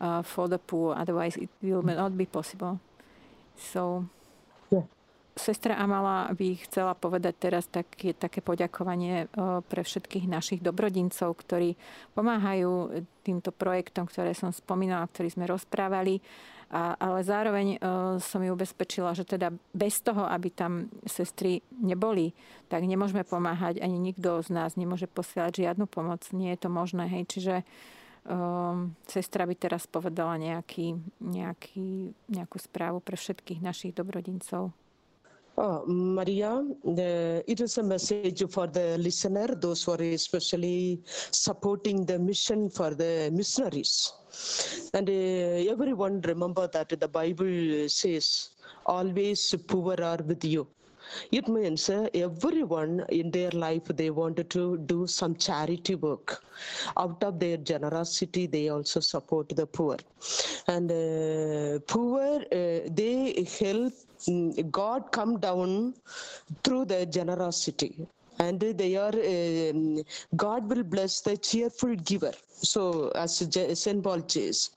uh, 0.00 0.22
for 0.22 0.48
the 0.48 0.58
poor. 0.58 0.96
Otherwise, 0.96 1.36
it 1.36 1.50
will 1.60 1.82
not 1.82 2.16
be 2.16 2.24
possible. 2.24 2.80
So 3.58 4.06
Sestra 5.36 5.76
Amala 5.76 6.32
by 6.32 6.56
chcela 6.64 6.96
povedať 6.96 7.34
teraz 7.36 7.68
také, 7.68 8.16
také 8.16 8.40
poďakovanie 8.40 9.28
pre 9.68 9.84
všetkých 9.84 10.24
našich 10.24 10.64
dobrodincov, 10.64 11.36
ktorí 11.36 11.76
pomáhajú 12.16 13.04
týmto 13.20 13.52
projektom, 13.52 14.08
ktoré 14.08 14.32
som 14.32 14.48
spomínala, 14.48 15.04
ktorý 15.12 15.28
sme 15.28 15.44
rozprávali. 15.44 16.24
A, 16.66 16.98
ale 16.98 17.22
zároveň 17.22 17.78
uh, 17.78 18.18
som 18.18 18.42
ju 18.42 18.50
ubezpečila, 18.50 19.14
že 19.14 19.22
teda 19.22 19.54
bez 19.70 20.02
toho, 20.02 20.26
aby 20.26 20.50
tam 20.50 20.90
sestry 21.06 21.62
neboli, 21.78 22.34
tak 22.66 22.82
nemôžeme 22.82 23.22
pomáhať, 23.22 23.78
ani 23.78 24.02
nikto 24.02 24.42
z 24.42 24.50
nás 24.50 24.74
nemôže 24.74 25.06
posielať 25.06 25.62
žiadnu 25.62 25.86
pomoc. 25.86 26.26
Nie 26.34 26.58
je 26.58 26.66
to 26.66 26.70
možné. 26.72 27.06
Hej. 27.06 27.22
Čiže 27.30 27.54
uh, 27.62 28.82
sestra 29.06 29.46
by 29.46 29.54
teraz 29.54 29.86
povedala 29.86 30.42
nejaký, 30.42 30.98
nejaký, 31.22 32.10
nejakú 32.34 32.58
správu 32.58 32.98
pre 32.98 33.14
všetkých 33.14 33.62
našich 33.62 33.94
dobrodincov. 33.94 34.74
Oh, 35.58 35.84
Maria, 35.86 36.50
uh, 36.52 37.40
it 37.52 37.60
is 37.60 37.78
a 37.78 37.82
message 37.82 38.42
for 38.50 38.66
the 38.66 38.98
listener, 38.98 39.46
those 39.46 39.84
who 39.84 39.92
are 39.92 40.02
especially 40.02 41.00
supporting 41.30 42.04
the 42.04 42.18
mission 42.18 42.68
for 42.68 42.90
the 42.94 43.30
missionaries. 43.32 44.12
And 44.92 45.08
uh, 45.08 45.72
everyone 45.72 46.20
remember 46.20 46.68
that 46.68 46.88
the 47.00 47.08
Bible 47.08 47.88
says, 47.88 48.50
always 48.86 49.54
poor 49.66 49.96
are 50.02 50.18
with 50.24 50.44
you. 50.44 50.66
It 51.32 51.48
means 51.48 51.88
uh, 51.88 52.08
everyone 52.14 53.04
in 53.08 53.30
their 53.30 53.50
life, 53.50 53.84
they 53.84 54.10
wanted 54.10 54.50
to 54.50 54.76
do 54.78 55.06
some 55.06 55.36
charity 55.36 55.94
work. 55.94 56.42
Out 56.96 57.22
of 57.24 57.38
their 57.38 57.56
generosity, 57.58 58.46
they 58.46 58.68
also 58.68 59.00
support 59.00 59.48
the 59.50 59.66
poor. 59.66 59.96
And 60.66 60.90
uh, 60.90 61.78
poor, 61.86 62.40
uh, 62.52 62.80
they 63.00 63.46
help 63.60 63.92
God 64.70 65.12
come 65.12 65.38
down 65.38 65.94
through 66.64 66.86
their 66.86 67.06
generosity. 67.06 68.06
And 68.38 68.60
they 68.60 68.96
are 68.96 69.14
um, 69.14 70.02
god 70.36 70.68
will 70.68 70.82
bless 70.82 71.22
the 71.22 71.38
cheerful 71.38 71.94
giver. 71.96 72.32
So 72.50 73.08
as 73.14 73.38
st 73.38 74.02
paul 74.02 74.22
says 74.28 74.70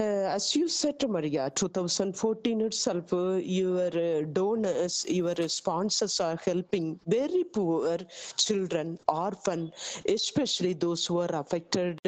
uh, 0.00 0.34
as 0.36 0.56
you 0.56 0.68
said 0.68 1.08
maria 1.08 1.50
2014 1.54 2.60
itself 2.60 3.12
your 3.12 3.86
uh, 3.86 4.22
donors 4.32 5.04
your 5.08 5.48
sponsors 5.48 6.18
are 6.20 6.38
helping 6.44 6.98
very 7.06 7.44
poor 7.44 7.98
children 8.36 8.98
orphan 9.08 9.72
especially 10.08 10.74
those 10.74 11.06
who 11.06 11.18
are 11.18 11.34
affected 11.34 11.98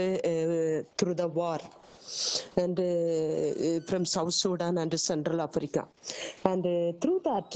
through 0.97 1.15
the 1.15 1.29
war 1.29 1.59
and 2.57 2.79
uh, 2.79 2.83
uh, 2.83 3.81
from 3.89 4.05
South 4.05 4.33
Sudan 4.33 4.79
and 4.79 4.99
Central 4.99 5.41
Africa. 5.41 5.87
And 6.45 6.65
uh, 6.65 6.93
through 7.01 7.21
that, 7.25 7.55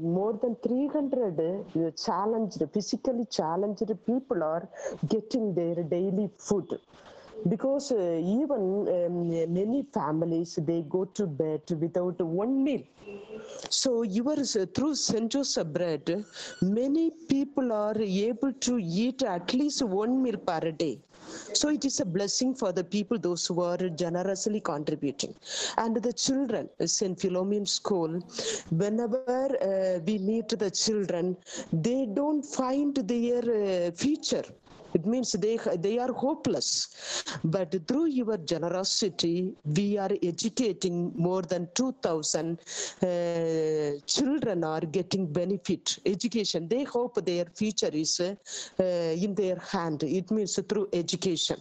more 0.00 0.34
than 0.42 0.56
300 0.56 1.96
challenged, 1.96 2.62
physically 2.72 3.26
challenged 3.30 3.90
people 4.06 4.42
are 4.42 4.68
getting 5.08 5.54
their 5.54 5.82
daily 5.82 6.30
food 6.38 6.68
because 7.48 7.90
uh, 7.90 8.20
even 8.22 8.86
um, 8.88 9.52
many 9.52 9.84
families 9.92 10.58
they 10.62 10.82
go 10.88 11.04
to 11.04 11.26
bed 11.26 11.62
without 11.80 12.20
one 12.20 12.62
meal 12.62 12.82
so 13.68 14.02
yours 14.02 14.56
uh, 14.56 14.66
through 14.74 14.94
St. 14.94 15.30
Joseph 15.30 15.68
bread, 15.68 16.24
many 16.60 17.10
people 17.28 17.72
are 17.72 17.98
able 17.98 18.52
to 18.52 18.78
eat 18.78 19.22
at 19.22 19.52
least 19.54 19.82
one 19.82 20.22
meal 20.22 20.36
per 20.36 20.70
day. 20.70 21.00
So 21.52 21.68
it 21.68 21.84
is 21.84 22.00
a 22.00 22.04
blessing 22.04 22.54
for 22.54 22.72
the 22.72 22.84
people, 22.84 23.18
those 23.18 23.46
who 23.46 23.60
are 23.60 23.76
generously 23.88 24.60
contributing. 24.60 25.34
And 25.76 25.96
the 25.96 26.12
children, 26.12 26.68
St. 26.84 27.18
Philomene 27.18 27.68
School, 27.68 28.20
whenever 28.70 29.46
uh, 29.60 30.00
we 30.06 30.18
meet 30.18 30.48
the 30.48 30.70
children, 30.70 31.36
they 31.72 32.06
don't 32.06 32.42
find 32.42 32.94
their 32.96 33.42
uh, 33.88 33.90
future 33.92 34.44
it 34.94 35.06
means 35.06 35.32
they, 35.32 35.58
they 35.78 35.98
are 35.98 36.12
hopeless. 36.12 37.24
But 37.44 37.86
through 37.86 38.06
your 38.06 38.36
generosity, 38.38 39.52
we 39.64 39.98
are 39.98 40.10
educating 40.22 41.12
more 41.16 41.42
than 41.42 41.68
2,000 41.74 42.58
uh, 43.02 44.00
children 44.06 44.64
are 44.64 44.80
getting 44.80 45.32
benefit, 45.32 45.98
education. 46.06 46.68
They 46.68 46.84
hope 46.84 47.24
their 47.24 47.46
future 47.54 47.90
is 47.92 48.20
uh, 48.20 48.34
in 48.78 49.34
their 49.34 49.56
hand. 49.56 50.02
It 50.02 50.30
means 50.30 50.58
through 50.68 50.88
education. 50.92 51.58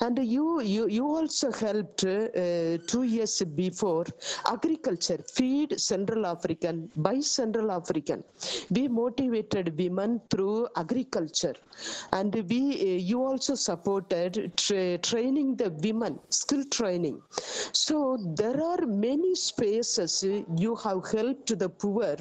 And 0.00 0.18
you, 0.18 0.60
you, 0.60 0.88
you 0.88 1.06
also 1.06 1.52
helped 1.52 2.04
uh, 2.04 2.78
two 2.86 3.04
years 3.04 3.40
before 3.42 4.06
agriculture, 4.46 5.18
feed 5.34 5.80
Central 5.80 6.26
African 6.26 6.90
by 6.96 7.20
Central 7.20 7.70
African. 7.70 8.22
We 8.70 8.88
motivated 8.88 9.76
women 9.78 10.20
through 10.30 10.68
agriculture. 10.76 11.54
And 12.12 12.34
we, 12.48 12.60
uh, 12.80 12.84
you 13.10 13.22
also 13.22 13.54
supported 13.54 14.52
tra 14.56 14.98
training 14.98 15.56
the 15.56 15.70
women, 15.70 16.18
skill 16.30 16.64
training. 16.70 17.20
So 17.72 18.18
there 18.34 18.62
are 18.62 18.86
many 18.86 19.34
spaces 19.34 20.24
you 20.56 20.74
have 20.76 21.10
helped 21.10 21.58
the 21.58 21.68
poor 21.68 22.16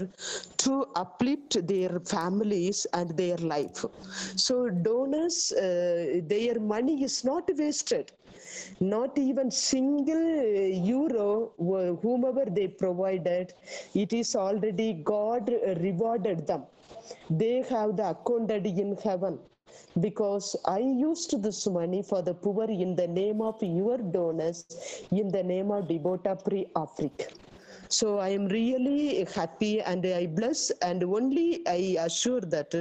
to 0.58 0.86
uplift 0.96 1.66
their 1.68 2.00
families 2.02 2.86
and 2.94 3.16
their 3.18 3.38
life. 3.38 3.86
So 4.36 4.70
donors, 4.70 5.52
uh, 5.52 6.22
their 6.28 6.60
money 6.60 7.04
is 7.04 7.24
not 7.26 7.50
wasted. 7.58 8.12
Not 8.80 9.18
even 9.18 9.50
single 9.52 10.26
uh, 10.40 10.86
euro 10.94 11.52
whomever 12.02 12.46
they 12.46 12.68
provided 12.68 13.54
it 13.94 14.14
is 14.14 14.36
already 14.36 14.94
god 14.94 15.50
uh, 15.50 15.76
rewarded 15.88 16.46
them. 16.48 16.64
They 17.30 17.64
have 17.70 17.98
the 17.98 18.10
accounted 18.12 18.66
in 18.66 18.96
heaven. 19.04 19.40
Because 20.00 20.56
I 20.66 20.80
used 20.80 21.42
this 21.44 21.68
money 21.68 22.02
for 22.02 22.22
the 22.22 22.34
poor 22.34 22.66
in 22.66 22.96
the 22.96 23.08
name 23.08 23.42
of 23.42 23.62
your 23.62 23.98
donors, 23.98 24.64
in 25.12 25.30
the 25.30 25.44
name 25.44 25.72
of 25.72 25.88
Devota 25.88 26.36
Pre 26.44 26.66
Africa. 26.76 27.26
So 27.90 28.20
I 28.20 28.30
am 28.30 28.48
really 28.48 29.26
happy 29.36 29.82
and 29.82 30.06
I 30.06 30.26
bless 30.26 30.72
and 30.82 31.04
only 31.04 31.62
I 31.68 31.98
assure 32.02 32.42
that 32.50 32.74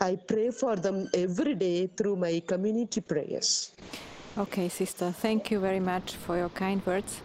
I 0.00 0.16
pray 0.16 0.50
for 0.50 0.76
them 0.76 1.08
every 1.14 1.54
day 1.54 1.86
through 1.86 2.16
my 2.16 2.42
community 2.46 3.00
prayers. 3.00 3.72
Okay, 4.38 4.68
sister, 4.68 5.10
thank 5.10 5.50
you 5.50 5.58
very 5.58 5.80
much 5.80 6.14
for 6.14 6.38
your 6.38 6.50
kind 6.50 6.78
words. 6.86 7.22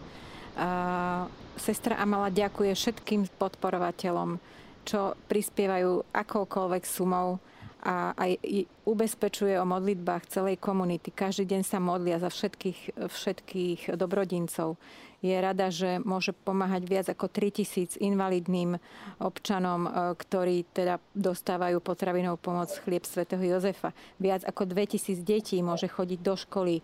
Uh, 0.57 1.29
sestra 1.57 1.97
Amala 1.97 2.33
ďakuje 2.33 2.73
všetkým 2.73 3.29
podporovateľom, 3.37 4.37
čo 4.85 5.13
prispievajú 5.29 6.09
akoukoľvek 6.09 6.83
sumou 6.85 7.37
a 7.83 8.15
aj 8.15 8.39
ubezpečuje 8.87 9.59
o 9.59 9.65
modlitbách 9.67 10.31
celej 10.31 10.55
komunity. 10.57 11.11
Každý 11.11 11.43
deň 11.43 11.61
sa 11.67 11.83
modlia 11.83 12.15
za 12.15 12.31
všetkých, 12.31 12.95
všetkých 12.95 13.99
dobrodincov 13.99 14.79
je 15.23 15.35
rada, 15.39 15.71
že 15.71 16.03
môže 16.03 16.35
pomáhať 16.35 16.83
viac 16.83 17.07
ako 17.07 17.31
3000 17.31 17.95
invalidným 18.03 18.75
občanom, 19.23 19.87
e, 19.87 19.89
ktorí 20.19 20.67
teda 20.75 20.99
dostávajú 21.15 21.79
potravinovú 21.79 22.35
pomoc 22.35 22.67
chlieb 22.83 23.07
svätého 23.07 23.39
Jozefa. 23.39 23.95
Viac 24.19 24.43
ako 24.43 24.67
2000 24.67 25.23
detí 25.23 25.63
môže 25.63 25.87
chodiť 25.87 26.19
do 26.19 26.35
školy 26.35 26.75
e, 26.77 26.83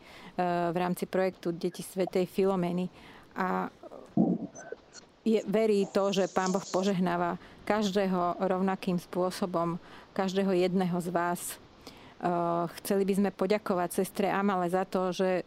v 0.71 0.77
rámci 0.79 1.03
projektu 1.03 1.51
Deti 1.51 1.83
svätej 1.83 2.31
Filomeny. 2.31 2.87
A 3.35 3.67
je, 5.27 5.43
verí 5.43 5.83
to, 5.91 6.15
že 6.15 6.31
Pán 6.31 6.55
Boh 6.55 6.63
požehnáva 6.63 7.35
každého 7.67 8.39
rovnakým 8.39 9.03
spôsobom, 9.03 9.75
každého 10.15 10.55
jedného 10.55 10.95
z 11.03 11.11
vás. 11.11 11.41
E, 11.51 11.55
chceli 12.79 13.03
by 13.03 13.13
sme 13.19 13.29
poďakovať 13.35 13.99
sestre 13.99 14.31
Amale 14.31 14.71
za 14.71 14.87
to, 14.87 15.11
že 15.11 15.43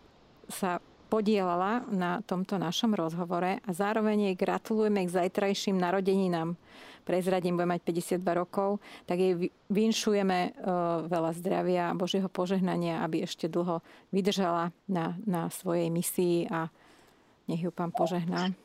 sa 0.52 0.76
podielala 1.12 1.84
na 1.92 2.24
tomto 2.24 2.56
našom 2.56 2.96
rozhovore 2.96 3.60
a 3.60 3.70
zároveň 3.76 4.32
jej 4.32 4.36
gratulujeme 4.40 5.04
k 5.04 5.12
zajtrajším 5.12 5.76
narodeninám. 5.76 6.56
Prezradím, 7.04 7.60
bude 7.60 7.68
mať 7.68 7.84
52 8.16 8.40
rokov, 8.40 8.80
tak 9.04 9.20
jej 9.20 9.52
vinšujeme 9.68 10.38
e, 10.40 10.50
veľa 11.12 11.30
zdravia 11.36 11.82
a 11.92 11.98
Božieho 11.98 12.32
požehnania, 12.32 13.04
aby 13.04 13.28
ešte 13.28 13.44
dlho 13.44 13.84
vydržala 14.08 14.72
na, 14.88 15.18
na 15.28 15.52
svojej 15.52 15.92
misii 15.92 16.48
a 16.48 16.72
nech 17.44 17.60
ju 17.60 17.74
pán 17.74 17.92
požehná. 17.92 18.56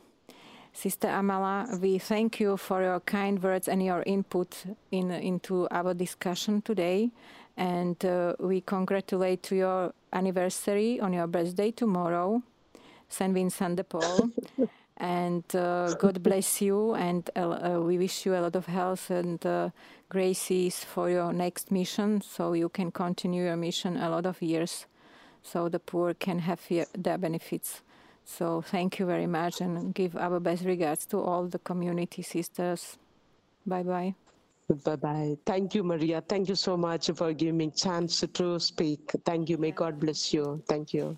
Sister 0.72 1.10
Amala, 1.10 1.66
we 1.82 1.98
thank 1.98 2.38
you 2.38 2.56
for 2.56 2.80
your 2.80 3.02
kind 3.02 3.42
words 3.42 3.66
and 3.66 3.82
your 3.82 4.06
input 4.06 4.64
in, 4.94 5.10
into 5.10 5.66
our 5.74 5.92
discussion 5.92 6.62
today. 6.62 7.10
And 7.58 8.02
uh, 8.04 8.34
we 8.38 8.60
congratulate 8.60 9.42
to 9.42 9.56
your 9.56 9.92
anniversary 10.12 11.00
on 11.00 11.12
your 11.12 11.26
birthday 11.26 11.72
tomorrow, 11.72 12.40
Saint 13.08 13.34
Vincent 13.34 13.76
de 13.76 13.84
Paul. 13.84 14.30
and 14.96 15.44
uh, 15.56 15.92
God 15.94 16.22
bless 16.22 16.62
you, 16.62 16.94
and 16.94 17.28
uh, 17.36 17.80
we 17.82 17.98
wish 17.98 18.24
you 18.24 18.36
a 18.36 18.40
lot 18.40 18.54
of 18.54 18.66
health 18.66 19.10
and 19.10 19.44
uh, 19.44 19.70
graces 20.08 20.84
for 20.84 21.10
your 21.10 21.32
next 21.32 21.72
mission, 21.72 22.20
so 22.20 22.52
you 22.52 22.68
can 22.68 22.92
continue 22.92 23.44
your 23.44 23.56
mission 23.56 23.96
a 23.96 24.08
lot 24.08 24.24
of 24.24 24.40
years, 24.40 24.86
so 25.42 25.68
the 25.68 25.80
poor 25.80 26.14
can 26.14 26.38
have 26.38 26.60
their 26.96 27.18
benefits. 27.18 27.82
So 28.24 28.62
thank 28.62 29.00
you 29.00 29.06
very 29.06 29.26
much, 29.26 29.60
and 29.60 29.92
give 29.92 30.16
our 30.16 30.38
best 30.38 30.64
regards 30.64 31.06
to 31.06 31.20
all 31.20 31.48
the 31.48 31.58
community 31.58 32.22
sisters. 32.22 32.98
Bye 33.66 33.82
bye. 33.82 34.27
Bye 34.68 35.00
bye. 35.00 35.32
Thank 35.48 35.74
you, 35.74 35.82
Maria. 35.82 36.20
Thank 36.20 36.52
you 36.52 36.54
so 36.54 36.76
much 36.76 37.08
for 37.16 37.32
giving 37.32 37.56
me 37.56 37.72
chance 37.72 38.20
to 38.20 38.60
speak. 38.60 39.00
Thank 39.24 39.48
you. 39.48 39.56
May 39.56 39.72
God 39.72 39.96
bless 39.96 40.28
you. 40.36 40.60
Thank 40.68 40.92
you. 40.92 41.16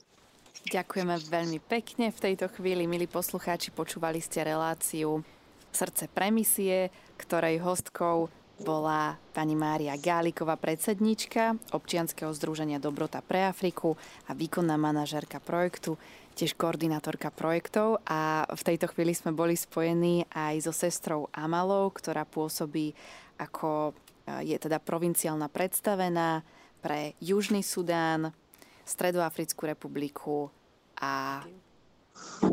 Ďakujeme 0.71 1.19
veľmi 1.19 1.59
pekne. 1.67 2.15
V 2.15 2.21
tejto 2.31 2.47
chvíli, 2.53 2.87
milí 2.87 3.11
poslucháči, 3.11 3.75
počúvali 3.75 4.23
ste 4.23 4.47
reláciu 4.47 5.27
Srdce 5.75 6.07
premisie, 6.07 6.95
ktorej 7.19 7.59
hostkou 7.59 8.31
bola 8.61 9.17
pani 9.33 9.57
Mária 9.57 9.97
Gáliková, 9.97 10.55
predsednička 10.61 11.57
občianskeho 11.73 12.31
združenia 12.37 12.77
Dobrota 12.77 13.25
pre 13.25 13.49
Afriku 13.49 13.97
a 14.29 14.37
výkonná 14.37 14.77
manažérka 14.77 15.41
projektu, 15.41 15.97
tiež 16.37 16.55
koordinátorka 16.55 17.33
projektov 17.33 18.05
a 18.05 18.45
v 18.53 18.63
tejto 18.63 18.93
chvíli 18.93 19.17
sme 19.17 19.33
boli 19.33 19.57
spojení 19.57 20.29
aj 20.29 20.69
so 20.69 20.73
sestrou 20.77 21.33
Amalou, 21.33 21.89
ktorá 21.89 22.29
pôsobí 22.29 22.93
ako 23.41 23.97
je 24.45 24.57
teda 24.61 24.77
provinciálna 24.79 25.49
predstavená 25.49 26.45
pre 26.85 27.17
Južný 27.25 27.65
Sudán, 27.65 28.37
Stredoafrickú 28.85 29.65
republiku 29.65 30.53
a 31.01 31.41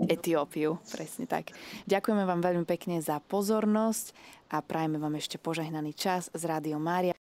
Etiópiu, 0.07 0.79
presne 0.88 1.27
tak. 1.27 1.51
Ďakujeme 1.89 2.23
vám 2.23 2.39
veľmi 2.39 2.63
pekne 2.63 3.03
za 3.03 3.19
pozornosť 3.19 4.15
a 4.47 4.63
prajeme 4.63 4.95
vám 4.95 5.19
ešte 5.19 5.35
požehnaný 5.35 5.91
čas 5.91 6.31
z 6.31 6.43
Rádio 6.47 6.79
Mária. 6.79 7.11